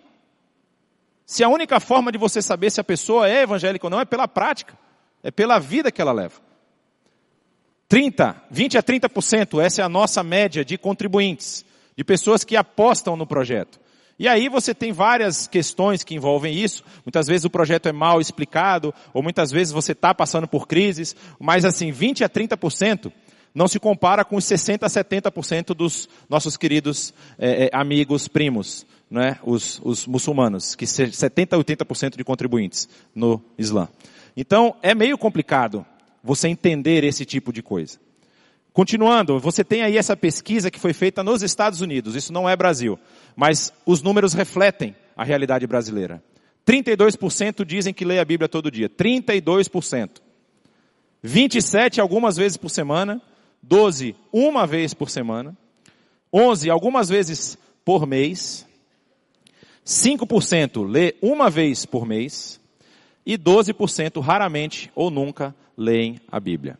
Se 1.26 1.42
a 1.42 1.48
única 1.48 1.80
forma 1.80 2.12
de 2.12 2.18
você 2.18 2.40
saber 2.40 2.70
se 2.70 2.80
a 2.80 2.84
pessoa 2.84 3.28
é 3.28 3.42
evangélica 3.42 3.84
ou 3.84 3.90
não 3.90 4.00
é 4.00 4.04
pela 4.04 4.28
prática, 4.28 4.78
é 5.24 5.32
pela 5.32 5.58
vida 5.58 5.90
que 5.90 6.00
ela 6.00 6.12
leva. 6.12 6.40
30, 7.88 8.44
20 8.48 8.78
a 8.78 8.82
30%, 8.84 9.60
essa 9.60 9.82
é 9.82 9.84
a 9.84 9.88
nossa 9.88 10.22
média 10.22 10.64
de 10.64 10.78
contribuintes, 10.78 11.64
de 11.96 12.04
pessoas 12.04 12.44
que 12.44 12.54
apostam 12.54 13.16
no 13.16 13.26
projeto. 13.26 13.80
E 14.18 14.26
aí 14.26 14.48
você 14.48 14.74
tem 14.74 14.92
várias 14.92 15.46
questões 15.46 16.02
que 16.02 16.14
envolvem 16.14 16.54
isso. 16.54 16.82
Muitas 17.04 17.26
vezes 17.26 17.44
o 17.44 17.50
projeto 17.50 17.88
é 17.88 17.92
mal 17.92 18.20
explicado, 18.20 18.92
ou 19.14 19.22
muitas 19.22 19.50
vezes 19.50 19.72
você 19.72 19.92
está 19.92 20.12
passando 20.12 20.48
por 20.48 20.66
crises, 20.66 21.14
mas 21.38 21.64
assim, 21.64 21.92
20 21.92 22.24
a 22.24 22.28
30% 22.28 23.12
não 23.54 23.68
se 23.68 23.78
compara 23.78 24.24
com 24.24 24.36
os 24.36 24.44
60 24.44 24.84
a 24.86 24.88
70% 24.88 25.74
dos 25.74 26.08
nossos 26.28 26.56
queridos 26.56 27.14
é, 27.38 27.66
é, 27.66 27.70
amigos 27.72 28.28
primos 28.28 28.86
né, 29.10 29.38
os, 29.42 29.80
os 29.84 30.06
muçulmanos, 30.06 30.74
que 30.74 30.86
70 30.86 31.56
a 31.56 31.58
80% 31.58 32.16
de 32.16 32.24
contribuintes 32.24 32.88
no 33.14 33.42
Islã. 33.56 33.88
Então, 34.36 34.76
é 34.82 34.94
meio 34.94 35.16
complicado 35.16 35.84
você 36.22 36.48
entender 36.48 37.04
esse 37.04 37.24
tipo 37.24 37.52
de 37.52 37.62
coisa. 37.62 37.98
Continuando, 38.72 39.38
você 39.38 39.64
tem 39.64 39.82
aí 39.82 39.96
essa 39.96 40.16
pesquisa 40.16 40.70
que 40.70 40.78
foi 40.78 40.92
feita 40.92 41.24
nos 41.24 41.42
Estados 41.42 41.80
Unidos, 41.80 42.14
isso 42.14 42.32
não 42.32 42.48
é 42.48 42.54
Brasil, 42.56 42.98
mas 43.34 43.72
os 43.84 44.02
números 44.02 44.34
refletem 44.34 44.94
a 45.16 45.24
realidade 45.24 45.66
brasileira. 45.66 46.22
32% 46.66 47.64
dizem 47.64 47.94
que 47.94 48.04
lê 48.04 48.18
a 48.18 48.24
Bíblia 48.24 48.48
todo 48.48 48.70
dia. 48.70 48.88
32%. 48.88 50.20
27 51.22 52.00
algumas 52.00 52.36
vezes 52.36 52.56
por 52.56 52.68
semana, 52.68 53.20
12 53.62 54.14
uma 54.32 54.66
vez 54.66 54.94
por 54.94 55.10
semana, 55.10 55.56
11 56.32 56.70
algumas 56.70 57.08
vezes 57.08 57.58
por 57.84 58.06
mês, 58.06 58.66
5% 59.84 60.86
lê 60.86 61.16
uma 61.22 61.48
vez 61.48 61.86
por 61.86 62.06
mês 62.06 62.60
e 63.24 63.38
12% 63.38 64.20
raramente 64.20 64.90
ou 64.94 65.10
nunca 65.10 65.54
leem 65.76 66.20
a 66.30 66.38
Bíblia. 66.38 66.78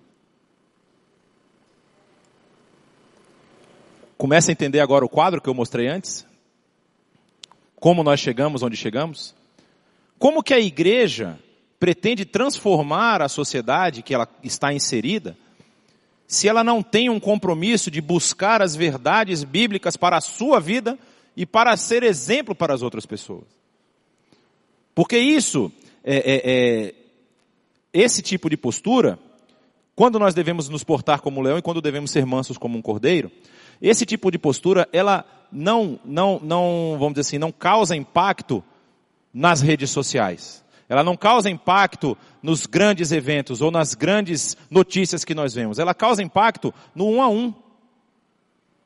Começa 4.19 4.51
a 4.51 4.53
entender 4.53 4.81
agora 4.81 5.05
o 5.05 5.09
quadro 5.09 5.41
que 5.41 5.49
eu 5.49 5.55
mostrei 5.55 5.87
antes? 5.87 6.27
Como 7.77 8.03
nós 8.03 8.19
chegamos 8.19 8.65
onde 8.65 8.77
chegamos? 8.77 9.33
Como 10.19 10.43
que 10.43 10.53
a 10.53 10.59
igreja 10.59 11.39
pretende 11.79 12.25
transformar 12.25 13.23
a 13.23 13.29
sociedade 13.29 14.03
que 14.03 14.13
ela 14.13 14.29
está 14.43 14.73
inserida, 14.73 15.39
se 16.27 16.49
ela 16.49 16.65
não 16.65 16.83
tem 16.83 17.09
um 17.09 17.21
compromisso 17.21 17.93
de 17.93 18.01
buscar 18.01 18.61
as 18.61 18.75
verdades 18.75 19.45
bíblicas 19.45 19.97
para 19.97 20.17
a 20.17 20.21
sua 20.21 20.59
vida 20.59 20.99
e 21.37 21.47
para 21.47 21.77
ser 21.77 22.03
exemplo 22.03 22.57
para 22.57 22.75
as 22.75 22.83
outras 22.83 23.07
pessoas. 23.07 23.47
Porque 24.97 25.17
isso, 25.17 25.71
é, 26.03 26.17
é, 26.17 26.43
é, 26.45 26.95
esse 27.93 28.21
tipo 28.21 28.51
de 28.51 28.57
postura, 28.57 29.17
quando 29.95 30.19
nós 30.19 30.35
devemos 30.35 30.69
nos 30.69 30.83
portar 30.83 31.21
como 31.21 31.41
leão 31.41 31.59
e 31.59 31.63
quando 31.63 31.81
devemos 31.81 32.11
ser 32.11 32.27
mansos 32.27 32.59
como 32.59 32.77
um 32.77 32.83
cordeiro, 32.83 33.31
esse 33.81 34.05
tipo 34.05 34.31
de 34.31 34.39
postura, 34.39 34.89
ela 34.93 35.25
não, 35.51 35.99
não, 36.05 36.41
não, 36.43 36.97
vamos 36.99 37.15
dizer 37.15 37.21
assim, 37.21 37.39
não 37.39 37.53
causa 37.53 37.97
impacto 37.97 38.63
nas 39.33 39.61
redes 39.61 39.91
sociais. 39.91 40.65
Ela 40.89 41.05
não 41.05 41.17
causa 41.17 41.51
impacto 41.51 42.17
nos 42.43 42.67
grandes 42.67 43.13
eventos 43.13 43.61
ou 43.61 43.71
nas 43.71 43.95
grandes 43.95 44.57
notícias 44.71 45.25
que 45.25 45.35
nós 45.35 45.55
vemos. 45.55 45.79
Ela 45.79 45.95
causa 45.95 46.23
impacto 46.23 46.73
no 46.95 47.09
um 47.09 47.23
a 47.23 47.29
um, 47.29 47.53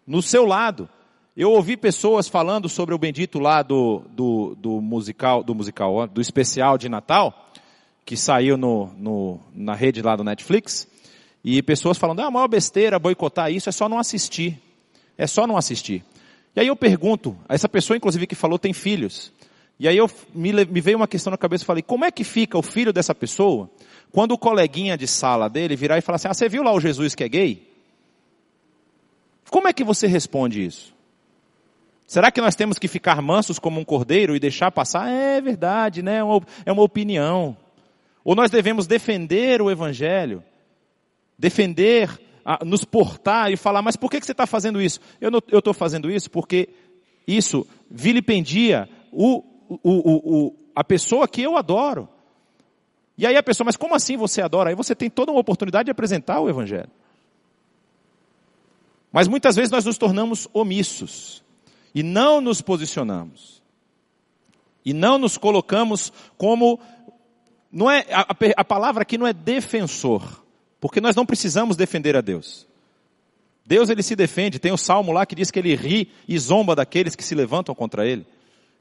no 0.06 0.20
seu 0.20 0.44
lado. 0.44 0.88
Eu 1.36 1.50
ouvi 1.52 1.76
pessoas 1.76 2.28
falando 2.28 2.68
sobre 2.68 2.94
o 2.94 2.98
bendito 2.98 3.38
lá 3.38 3.62
do, 3.62 4.02
do, 4.10 4.54
do 4.56 4.80
musical, 4.80 5.42
do 5.42 5.54
musical, 5.54 6.06
do 6.06 6.20
especial 6.20 6.76
de 6.76 6.88
Natal, 6.88 7.50
que 8.04 8.16
saiu 8.16 8.56
no, 8.56 8.92
no, 8.98 9.40
na 9.54 9.74
rede 9.74 10.02
lá 10.02 10.16
do 10.16 10.24
Netflix, 10.24 10.88
e 11.44 11.62
pessoas 11.62 11.96
falando, 11.96 12.20
ah, 12.20 12.26
a 12.26 12.30
maior 12.30 12.48
besteira 12.48 12.98
boicotar 12.98 13.50
isso 13.50 13.68
é 13.68 13.72
só 13.72 13.88
não 13.88 13.98
assistir. 13.98 14.60
É 15.16 15.26
só 15.26 15.46
não 15.46 15.56
assistir. 15.56 16.04
E 16.54 16.60
aí 16.60 16.66
eu 16.66 16.76
pergunto, 16.76 17.36
essa 17.48 17.68
pessoa 17.68 17.96
inclusive 17.96 18.26
que 18.26 18.34
falou 18.34 18.58
tem 18.58 18.72
filhos. 18.72 19.32
E 19.78 19.88
aí 19.88 19.96
eu, 19.96 20.10
me, 20.34 20.52
me 20.52 20.80
veio 20.80 20.96
uma 20.96 21.08
questão 21.08 21.30
na 21.30 21.36
cabeça 21.36 21.64
e 21.64 21.66
falei, 21.66 21.82
como 21.82 22.04
é 22.04 22.10
que 22.10 22.24
fica 22.24 22.58
o 22.58 22.62
filho 22.62 22.92
dessa 22.92 23.14
pessoa 23.14 23.70
quando 24.12 24.32
o 24.32 24.38
coleguinha 24.38 24.96
de 24.96 25.06
sala 25.06 25.48
dele 25.48 25.74
virar 25.74 25.98
e 25.98 26.02
falar 26.02 26.16
assim, 26.16 26.28
ah, 26.28 26.34
você 26.34 26.48
viu 26.48 26.62
lá 26.62 26.72
o 26.72 26.80
Jesus 26.80 27.14
que 27.14 27.24
é 27.24 27.28
gay? 27.28 27.72
Como 29.50 29.68
é 29.68 29.72
que 29.72 29.84
você 29.84 30.06
responde 30.06 30.64
isso? 30.64 30.94
Será 32.06 32.30
que 32.30 32.40
nós 32.40 32.54
temos 32.54 32.78
que 32.78 32.88
ficar 32.88 33.22
mansos 33.22 33.58
como 33.58 33.80
um 33.80 33.84
cordeiro 33.84 34.36
e 34.36 34.40
deixar 34.40 34.70
passar? 34.70 35.10
É 35.10 35.40
verdade, 35.40 36.02
né? 36.02 36.18
É 36.66 36.72
uma 36.72 36.82
opinião. 36.82 37.56
Ou 38.24 38.34
nós 38.34 38.50
devemos 38.50 38.86
defender 38.86 39.60
o 39.62 39.70
evangelho, 39.70 40.44
defender, 41.38 42.10
nos 42.64 42.84
portar 42.84 43.50
e 43.50 43.56
falar, 43.56 43.82
mas 43.82 43.96
por 43.96 44.10
que, 44.10 44.20
você 44.20 44.32
está 44.32 44.46
fazendo 44.46 44.80
isso? 44.80 45.00
Eu 45.20 45.58
estou 45.58 45.74
fazendo 45.74 46.10
isso 46.10 46.30
porque 46.30 46.68
isso 47.26 47.66
vilipendia 47.90 48.88
o, 49.10 49.44
o, 49.68 49.78
o, 49.82 50.46
o, 50.46 50.56
a 50.74 50.82
pessoa 50.82 51.28
que 51.28 51.42
eu 51.42 51.56
adoro. 51.56 52.08
E 53.16 53.26
aí 53.26 53.36
a 53.36 53.42
pessoa, 53.42 53.64
mas 53.64 53.76
como 53.76 53.94
assim 53.94 54.16
você 54.16 54.42
adora? 54.42 54.70
Aí 54.70 54.76
você 54.76 54.94
tem 54.94 55.08
toda 55.10 55.30
uma 55.30 55.40
oportunidade 55.40 55.86
de 55.86 55.90
apresentar 55.90 56.40
o 56.40 56.48
evangelho. 56.48 56.90
Mas 59.12 59.28
muitas 59.28 59.54
vezes 59.54 59.70
nós 59.70 59.84
nos 59.84 59.98
tornamos 59.98 60.48
omissos 60.52 61.44
e 61.94 62.02
não 62.02 62.40
nos 62.40 62.62
posicionamos. 62.62 63.62
E 64.84 64.92
não 64.92 65.18
nos 65.18 65.36
colocamos 65.36 66.12
como, 66.36 66.80
não 67.70 67.90
é, 67.90 68.06
a, 68.10 68.26
a 68.56 68.64
palavra 68.64 69.02
aqui 69.02 69.16
não 69.16 69.26
é 69.26 69.32
defensor, 69.32 70.41
porque 70.82 71.00
nós 71.00 71.14
não 71.14 71.24
precisamos 71.24 71.76
defender 71.76 72.16
a 72.16 72.20
Deus. 72.20 72.66
Deus 73.64 73.88
ele 73.88 74.02
se 74.02 74.16
defende, 74.16 74.58
tem 74.58 74.72
o 74.72 74.76
salmo 74.76 75.12
lá 75.12 75.24
que 75.24 75.36
diz 75.36 75.48
que 75.48 75.60
ele 75.60 75.76
ri 75.76 76.10
e 76.26 76.36
zomba 76.36 76.74
daqueles 76.74 77.14
que 77.14 77.22
se 77.22 77.36
levantam 77.36 77.72
contra 77.72 78.04
ele. 78.04 78.26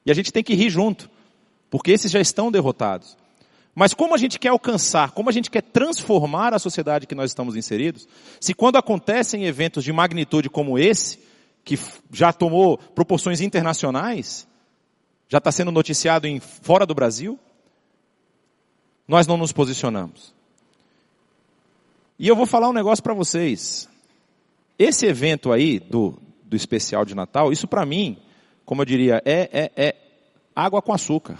E 0.03 0.09
a 0.09 0.13
gente 0.15 0.33
tem 0.33 0.43
que 0.43 0.55
rir 0.55 0.71
junto, 0.71 1.07
porque 1.69 1.91
esses 1.91 2.11
já 2.11 2.19
estão 2.19 2.51
derrotados. 2.51 3.15
Mas 3.75 3.93
como 3.93 4.15
a 4.15 4.17
gente 4.17 4.39
quer 4.39 4.47
alcançar, 4.47 5.11
como 5.11 5.29
a 5.29 5.31
gente 5.31 5.51
quer 5.51 5.61
transformar 5.61 6.55
a 6.55 6.59
sociedade 6.59 7.05
que 7.05 7.13
nós 7.13 7.29
estamos 7.29 7.55
inseridos, 7.55 8.07
se 8.39 8.55
quando 8.55 8.77
acontecem 8.77 9.45
eventos 9.45 9.83
de 9.83 9.93
magnitude 9.93 10.49
como 10.49 10.79
esse, 10.79 11.19
que 11.63 11.77
já 12.11 12.33
tomou 12.33 12.79
proporções 12.79 13.41
internacionais, 13.41 14.47
já 15.29 15.37
está 15.37 15.51
sendo 15.51 15.71
noticiado 15.71 16.25
em 16.25 16.39
fora 16.39 16.83
do 16.83 16.95
Brasil, 16.95 17.39
nós 19.07 19.27
não 19.27 19.37
nos 19.37 19.51
posicionamos. 19.51 20.40
E 22.21 22.27
eu 22.27 22.35
vou 22.35 22.45
falar 22.45 22.69
um 22.69 22.73
negócio 22.73 23.03
para 23.03 23.15
vocês. 23.15 23.89
Esse 24.77 25.07
evento 25.07 25.51
aí 25.51 25.79
do, 25.79 26.19
do 26.43 26.55
especial 26.55 27.03
de 27.03 27.15
Natal, 27.15 27.51
isso 27.51 27.67
para 27.67 27.83
mim, 27.83 28.15
como 28.63 28.83
eu 28.83 28.85
diria, 28.85 29.23
é, 29.25 29.49
é, 29.51 29.71
é 29.75 29.95
água 30.55 30.83
com 30.83 30.93
açúcar. 30.93 31.35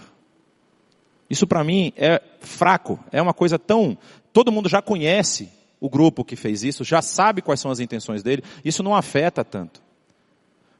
Isso 1.30 1.46
para 1.46 1.62
mim 1.62 1.92
é 1.96 2.20
fraco, 2.40 2.98
é 3.12 3.22
uma 3.22 3.32
coisa 3.32 3.60
tão. 3.60 3.96
Todo 4.32 4.50
mundo 4.50 4.68
já 4.68 4.82
conhece 4.82 5.48
o 5.78 5.88
grupo 5.88 6.24
que 6.24 6.34
fez 6.34 6.64
isso, 6.64 6.82
já 6.82 7.00
sabe 7.00 7.42
quais 7.42 7.60
são 7.60 7.70
as 7.70 7.78
intenções 7.78 8.20
dele, 8.20 8.42
isso 8.64 8.82
não 8.82 8.96
afeta 8.96 9.44
tanto. 9.44 9.80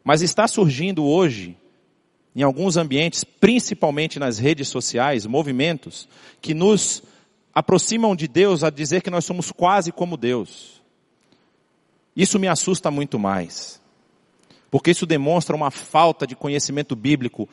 Mas 0.03 0.21
está 0.21 0.49
surgindo 0.49 1.05
hoje, 1.05 1.57
em 2.35 2.43
alguns 2.43 2.77
ambientes, 2.77 3.23
principalmente 3.23 4.19
nas 4.19 4.37
redes 4.37 4.67
sociais, 4.67 5.27
movimentos 5.27 6.09
que 6.41 6.55
nos 6.55 7.05
aproximam 7.55 8.17
de 8.17 8.27
Deus 8.27 8.65
a 8.65 8.71
dizer 8.71 9.03
que 9.03 9.11
nós 9.11 9.25
somos 9.25 9.51
quase 9.53 9.93
como 9.93 10.17
Deus. 10.17 10.83
Isso 12.17 12.39
me 12.39 12.49
assusta 12.49 12.91
muito 12.91 13.19
mais. 13.19 13.81
Porque 14.71 14.91
isso 14.91 15.07
demonstra 15.07 15.55
uma 15.55 15.71
falta 15.71 16.27
de 16.27 16.35
conhecimento 16.35 16.97
bíblico 16.97 17.49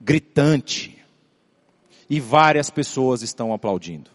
gritante. 0.00 0.98
E 2.10 2.20
várias 2.20 2.70
pessoas 2.70 3.22
estão 3.22 3.52
aplaudindo. 3.52 4.10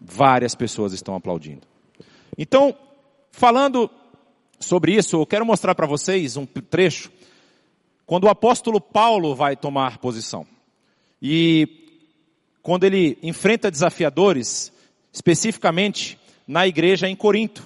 Várias 0.00 0.54
pessoas 0.54 0.92
estão 0.92 1.14
aplaudindo. 1.14 1.66
Então, 2.36 2.76
falando 3.30 3.90
sobre 4.58 4.94
isso, 4.94 5.16
eu 5.16 5.26
quero 5.26 5.44
mostrar 5.44 5.74
para 5.74 5.86
vocês 5.86 6.36
um 6.36 6.46
trecho 6.46 7.10
quando 8.06 8.24
o 8.24 8.28
apóstolo 8.28 8.80
Paulo 8.80 9.34
vai 9.34 9.56
tomar 9.56 9.98
posição. 9.98 10.46
E 11.20 11.85
quando 12.66 12.82
ele 12.82 13.16
enfrenta 13.22 13.70
desafiadores, 13.70 14.72
especificamente 15.12 16.18
na 16.48 16.66
igreja 16.66 17.08
em 17.08 17.14
Corinto. 17.14 17.62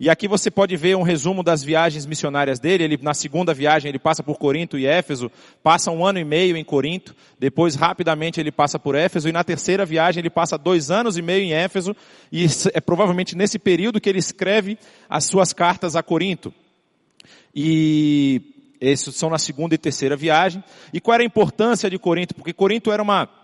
E 0.00 0.08
aqui 0.08 0.26
você 0.26 0.50
pode 0.50 0.74
ver 0.78 0.96
um 0.96 1.02
resumo 1.02 1.42
das 1.42 1.62
viagens 1.62 2.06
missionárias 2.06 2.58
dele. 2.58 2.84
Ele, 2.84 2.98
na 3.02 3.12
segunda 3.12 3.52
viagem, 3.52 3.90
ele 3.90 3.98
passa 3.98 4.22
por 4.22 4.38
Corinto 4.38 4.78
e 4.78 4.86
Éfeso, 4.86 5.30
passa 5.62 5.90
um 5.90 6.06
ano 6.06 6.18
e 6.18 6.24
meio 6.24 6.56
em 6.56 6.64
Corinto, 6.64 7.14
depois 7.38 7.74
rapidamente 7.74 8.40
ele 8.40 8.50
passa 8.50 8.78
por 8.78 8.94
Éfeso, 8.94 9.28
e 9.28 9.32
na 9.32 9.44
terceira 9.44 9.84
viagem 9.84 10.22
ele 10.22 10.30
passa 10.30 10.56
dois 10.56 10.90
anos 10.90 11.18
e 11.18 11.22
meio 11.22 11.44
em 11.44 11.52
Éfeso, 11.52 11.94
e 12.32 12.46
é 12.72 12.80
provavelmente 12.80 13.36
nesse 13.36 13.58
período 13.58 14.00
que 14.00 14.08
ele 14.08 14.20
escreve 14.20 14.78
as 15.06 15.26
suas 15.26 15.52
cartas 15.52 15.96
a 15.96 16.02
Corinto. 16.02 16.50
E 17.54 18.40
esses 18.80 19.14
são 19.16 19.28
na 19.28 19.38
segunda 19.38 19.74
e 19.74 19.78
terceira 19.78 20.16
viagem. 20.16 20.64
E 20.94 20.98
qual 20.98 21.16
era 21.16 21.22
a 21.22 21.26
importância 21.26 21.90
de 21.90 21.98
Corinto? 21.98 22.34
Porque 22.34 22.54
Corinto 22.54 22.90
era 22.90 23.02
uma 23.02 23.43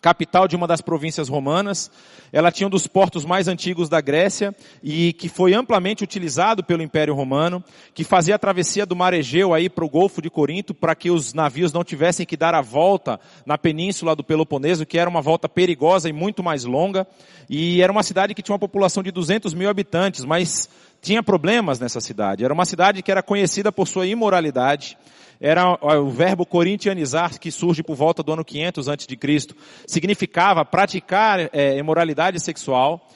capital 0.00 0.48
de 0.48 0.56
uma 0.56 0.66
das 0.66 0.80
províncias 0.80 1.28
romanas. 1.28 1.90
Ela 2.32 2.50
tinha 2.50 2.66
um 2.66 2.70
dos 2.70 2.86
portos 2.86 3.24
mais 3.24 3.48
antigos 3.48 3.88
da 3.88 4.00
Grécia 4.00 4.54
e 4.82 5.12
que 5.12 5.28
foi 5.28 5.52
amplamente 5.52 6.02
utilizado 6.02 6.64
pelo 6.64 6.82
Império 6.82 7.14
Romano, 7.14 7.62
que 7.92 8.04
fazia 8.04 8.36
a 8.36 8.38
travessia 8.38 8.86
do 8.86 8.96
Mar 8.96 9.12
Egeu 9.12 9.52
aí 9.52 9.68
para 9.68 9.84
o 9.84 9.88
Golfo 9.88 10.22
de 10.22 10.30
Corinto, 10.30 10.72
para 10.72 10.94
que 10.94 11.10
os 11.10 11.34
navios 11.34 11.72
não 11.72 11.84
tivessem 11.84 12.24
que 12.24 12.36
dar 12.36 12.54
a 12.54 12.62
volta 12.62 13.20
na 13.44 13.58
península 13.58 14.16
do 14.16 14.24
Peloponeso, 14.24 14.86
que 14.86 14.98
era 14.98 15.10
uma 15.10 15.20
volta 15.20 15.48
perigosa 15.48 16.08
e 16.08 16.12
muito 16.12 16.42
mais 16.42 16.64
longa. 16.64 17.06
E 17.48 17.82
era 17.82 17.92
uma 17.92 18.02
cidade 18.02 18.34
que 18.34 18.42
tinha 18.42 18.54
uma 18.54 18.58
população 18.58 19.02
de 19.02 19.10
200 19.10 19.52
mil 19.54 19.68
habitantes, 19.68 20.24
mas 20.24 20.68
tinha 21.00 21.22
problemas 21.22 21.78
nessa 21.78 22.00
cidade. 22.00 22.44
Era 22.44 22.52
uma 22.52 22.64
cidade 22.64 23.02
que 23.02 23.10
era 23.10 23.22
conhecida 23.22 23.72
por 23.72 23.86
sua 23.88 24.06
imoralidade 24.06 24.96
era 25.40 25.78
o 25.98 26.10
verbo 26.10 26.44
corintianizar 26.44 27.40
que 27.40 27.50
surge 27.50 27.82
por 27.82 27.96
volta 27.96 28.22
do 28.22 28.30
ano 28.30 28.44
500 28.44 28.88
antes 28.88 29.06
de 29.06 29.16
Cristo, 29.16 29.56
significava 29.86 30.66
praticar 30.66 31.48
é, 31.54 31.78
imoralidade 31.78 32.38
sexual. 32.38 33.08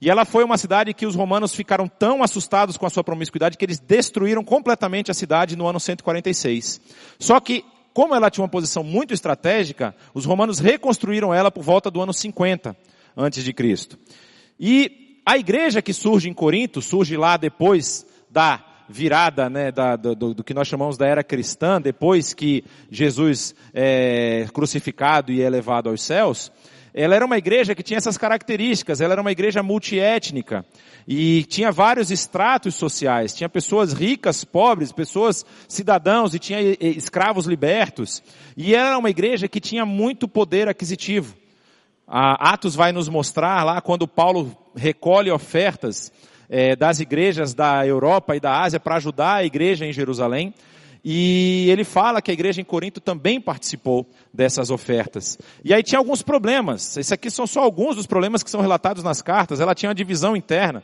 E 0.00 0.08
ela 0.08 0.24
foi 0.24 0.44
uma 0.44 0.56
cidade 0.56 0.94
que 0.94 1.04
os 1.04 1.16
romanos 1.16 1.52
ficaram 1.52 1.88
tão 1.88 2.22
assustados 2.22 2.76
com 2.76 2.86
a 2.86 2.90
sua 2.90 3.02
promiscuidade 3.02 3.58
que 3.58 3.64
eles 3.64 3.80
destruíram 3.80 4.44
completamente 4.44 5.10
a 5.10 5.14
cidade 5.14 5.56
no 5.56 5.66
ano 5.66 5.80
146. 5.80 6.80
Só 7.18 7.40
que, 7.40 7.64
como 7.92 8.14
ela 8.14 8.30
tinha 8.30 8.44
uma 8.44 8.48
posição 8.48 8.84
muito 8.84 9.12
estratégica, 9.12 9.92
os 10.14 10.24
romanos 10.24 10.60
reconstruíram 10.60 11.34
ela 11.34 11.50
por 11.50 11.64
volta 11.64 11.90
do 11.90 12.00
ano 12.00 12.12
50 12.12 12.76
antes 13.16 13.42
de 13.42 13.52
Cristo. 13.52 13.98
E 14.60 15.07
a 15.28 15.36
igreja 15.36 15.82
que 15.82 15.92
surge 15.92 16.26
em 16.26 16.32
Corinto, 16.32 16.80
surge 16.80 17.14
lá 17.14 17.36
depois 17.36 18.06
da 18.30 18.64
virada 18.88 19.50
né, 19.50 19.70
da, 19.70 19.94
do, 19.94 20.32
do, 20.32 20.42
que 20.42 20.54
nós 20.54 20.66
chamamos 20.66 20.96
da 20.96 21.06
era 21.06 21.22
cristã, 21.22 21.78
depois 21.78 22.32
que 22.32 22.64
Jesus 22.90 23.54
é 23.74 24.46
crucificado 24.54 25.30
e 25.30 25.42
é 25.42 25.50
levado 25.50 25.90
aos 25.90 26.00
céus, 26.00 26.50
ela 26.94 27.14
era 27.14 27.26
uma 27.26 27.36
igreja 27.36 27.74
que 27.74 27.82
tinha 27.82 27.98
essas 27.98 28.16
características, 28.16 29.02
ela 29.02 29.12
era 29.12 29.20
uma 29.20 29.30
igreja 29.30 29.62
multiétnica 29.62 30.64
e 31.06 31.44
tinha 31.44 31.70
vários 31.70 32.10
estratos 32.10 32.74
sociais, 32.76 33.34
tinha 33.34 33.50
pessoas 33.50 33.92
ricas, 33.92 34.44
pobres, 34.44 34.92
pessoas 34.92 35.44
cidadãos 35.68 36.34
e 36.34 36.38
tinha 36.38 36.58
escravos 36.80 37.44
libertos. 37.44 38.22
E 38.56 38.74
era 38.74 38.96
uma 38.96 39.10
igreja 39.10 39.46
que 39.46 39.60
tinha 39.60 39.84
muito 39.84 40.26
poder 40.26 40.68
aquisitivo. 40.68 41.36
A 42.10 42.54
Atos 42.54 42.74
vai 42.74 42.90
nos 42.90 43.06
mostrar 43.06 43.62
lá 43.64 43.82
quando 43.82 44.08
Paulo 44.08 44.56
recolhe 44.74 45.30
ofertas 45.30 46.10
é, 46.48 46.74
das 46.74 47.00
igrejas 47.00 47.52
da 47.52 47.86
Europa 47.86 48.34
e 48.34 48.40
da 48.40 48.62
Ásia 48.62 48.80
para 48.80 48.96
ajudar 48.96 49.34
a 49.34 49.44
igreja 49.44 49.84
em 49.84 49.92
Jerusalém. 49.92 50.54
E 51.04 51.68
ele 51.70 51.84
fala 51.84 52.22
que 52.22 52.30
a 52.30 52.34
igreja 52.34 52.62
em 52.62 52.64
Corinto 52.64 52.98
também 52.98 53.38
participou 53.38 54.08
dessas 54.32 54.70
ofertas. 54.70 55.38
E 55.62 55.74
aí 55.74 55.82
tinha 55.82 55.98
alguns 55.98 56.22
problemas. 56.22 56.96
Esses 56.96 57.12
aqui 57.12 57.30
são 57.30 57.46
só 57.46 57.60
alguns 57.60 57.96
dos 57.96 58.06
problemas 58.06 58.42
que 58.42 58.50
são 58.50 58.62
relatados 58.62 59.02
nas 59.02 59.20
cartas. 59.20 59.60
Ela 59.60 59.74
tinha 59.74 59.90
uma 59.90 59.94
divisão 59.94 60.34
interna. 60.34 60.82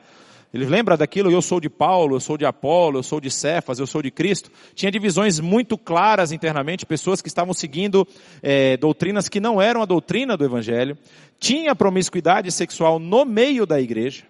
Ele 0.54 0.66
lembra 0.66 0.96
daquilo, 0.96 1.32
eu 1.32 1.42
sou 1.42 1.58
de 1.58 1.68
Paulo, 1.68 2.14
eu 2.14 2.20
sou 2.20 2.38
de 2.38 2.46
Apolo, 2.46 3.00
eu 3.00 3.02
sou 3.02 3.20
de 3.20 3.28
Cefas, 3.28 3.80
eu 3.80 3.88
sou 3.88 4.00
de 4.00 4.08
Cristo. 4.08 4.52
Tinha 4.72 4.88
divisões 4.88 5.40
muito 5.40 5.76
claras 5.76 6.30
internamente, 6.30 6.86
pessoas 6.86 7.20
que 7.20 7.26
estavam 7.26 7.52
seguindo 7.52 8.06
é, 8.40 8.76
doutrinas 8.76 9.28
que 9.28 9.40
não 9.40 9.60
eram 9.60 9.82
a 9.82 9.84
doutrina 9.84 10.36
do 10.36 10.44
Evangelho. 10.44 10.96
Tinha 11.40 11.74
promiscuidade 11.74 12.52
sexual 12.52 13.00
no 13.00 13.24
meio 13.24 13.66
da 13.66 13.80
igreja. 13.80 14.22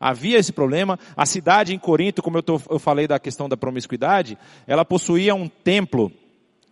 Havia 0.00 0.36
esse 0.38 0.52
problema. 0.52 0.98
A 1.16 1.24
cidade 1.24 1.72
em 1.72 1.78
Corinto, 1.78 2.24
como 2.24 2.38
eu, 2.38 2.42
tô, 2.42 2.60
eu 2.68 2.80
falei 2.80 3.06
da 3.06 3.20
questão 3.20 3.48
da 3.48 3.56
promiscuidade, 3.56 4.36
ela 4.66 4.84
possuía 4.84 5.32
um 5.32 5.46
templo, 5.46 6.10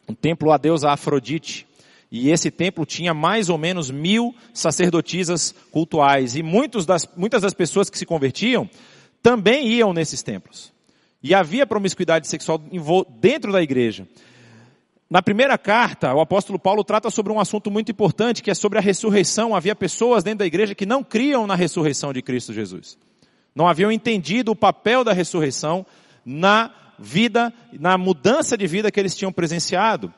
um 0.09 0.15
templo 0.15 0.51
a 0.51 0.57
deusa 0.57 0.91
Afrodite. 0.91 1.65
E 2.11 2.31
esse 2.31 2.51
templo 2.51 2.85
tinha 2.85 3.15
mais 3.15 3.49
ou 3.51 3.59
menos 3.59 3.89
mil 3.89 4.35
sacerdotisas 4.53 5.55
cultuais. 5.71 6.35
E 6.35 6.43
das, 6.85 7.09
muitas 7.17 7.43
das 7.43 7.55
pessoas 7.55 7.89
que 7.89 7.97
se 7.97 8.05
convertiam 8.05 8.69
também 9.27 9.67
iam 9.67 9.93
nesses 9.93 10.23
templos. 10.23 10.73
E 11.23 11.35
havia 11.35 11.67
promiscuidade 11.67 12.29
sexual 12.29 12.61
dentro 13.19 13.51
da 13.51 13.61
igreja. 13.61 14.07
Na 15.11 15.23
primeira 15.23 15.57
carta, 15.57 16.15
o 16.15 16.21
apóstolo 16.21 16.59
Paulo 16.59 16.85
trata 16.85 17.11
sobre 17.11 17.33
um 17.33 17.41
assunto 17.41 17.71
muito 17.71 17.91
importante, 17.91 18.43
que 18.43 18.51
é 18.51 18.55
sobre 18.55 18.79
a 18.79 18.83
ressurreição. 18.83 19.55
Havia 19.55 19.75
pessoas 19.75 20.23
dentro 20.23 20.41
da 20.41 20.47
igreja 20.47 20.75
que 20.75 20.87
não 20.87 21.03
criam 21.03 21.47
na 21.47 21.55
ressurreição 21.55 22.13
de 22.13 22.23
Cristo 22.23 22.53
Jesus 22.53 22.99
não 23.57 23.67
haviam 23.67 23.91
entendido 23.91 24.53
o 24.53 24.57
papel 24.57 25.03
da 25.03 25.15
ressurreição 25.15 25.87
na 26.27 26.71
vida, 26.99 27.51
na 27.73 27.97
mudança 27.97 28.55
de 28.55 28.67
vida 28.67 28.91
que 28.91 29.01
eles 29.01 29.17
tinham 29.17 29.33
presenciado. 29.33 30.13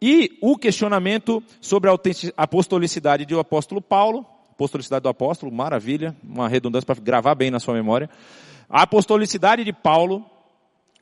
E 0.00 0.38
o 0.40 0.56
questionamento 0.56 1.42
sobre 1.60 1.90
a 1.90 1.98
apostolicidade 2.34 3.26
do 3.26 3.38
apóstolo 3.38 3.82
Paulo, 3.82 4.24
apostolicidade 4.50 5.02
do 5.02 5.08
apóstolo, 5.10 5.52
maravilha, 5.52 6.16
uma 6.24 6.48
redundância 6.48 6.86
para 6.86 6.98
gravar 6.98 7.34
bem 7.34 7.50
na 7.50 7.60
sua 7.60 7.74
memória. 7.74 8.08
A 8.68 8.82
apostolicidade 8.82 9.64
de 9.64 9.72
Paulo, 9.72 10.24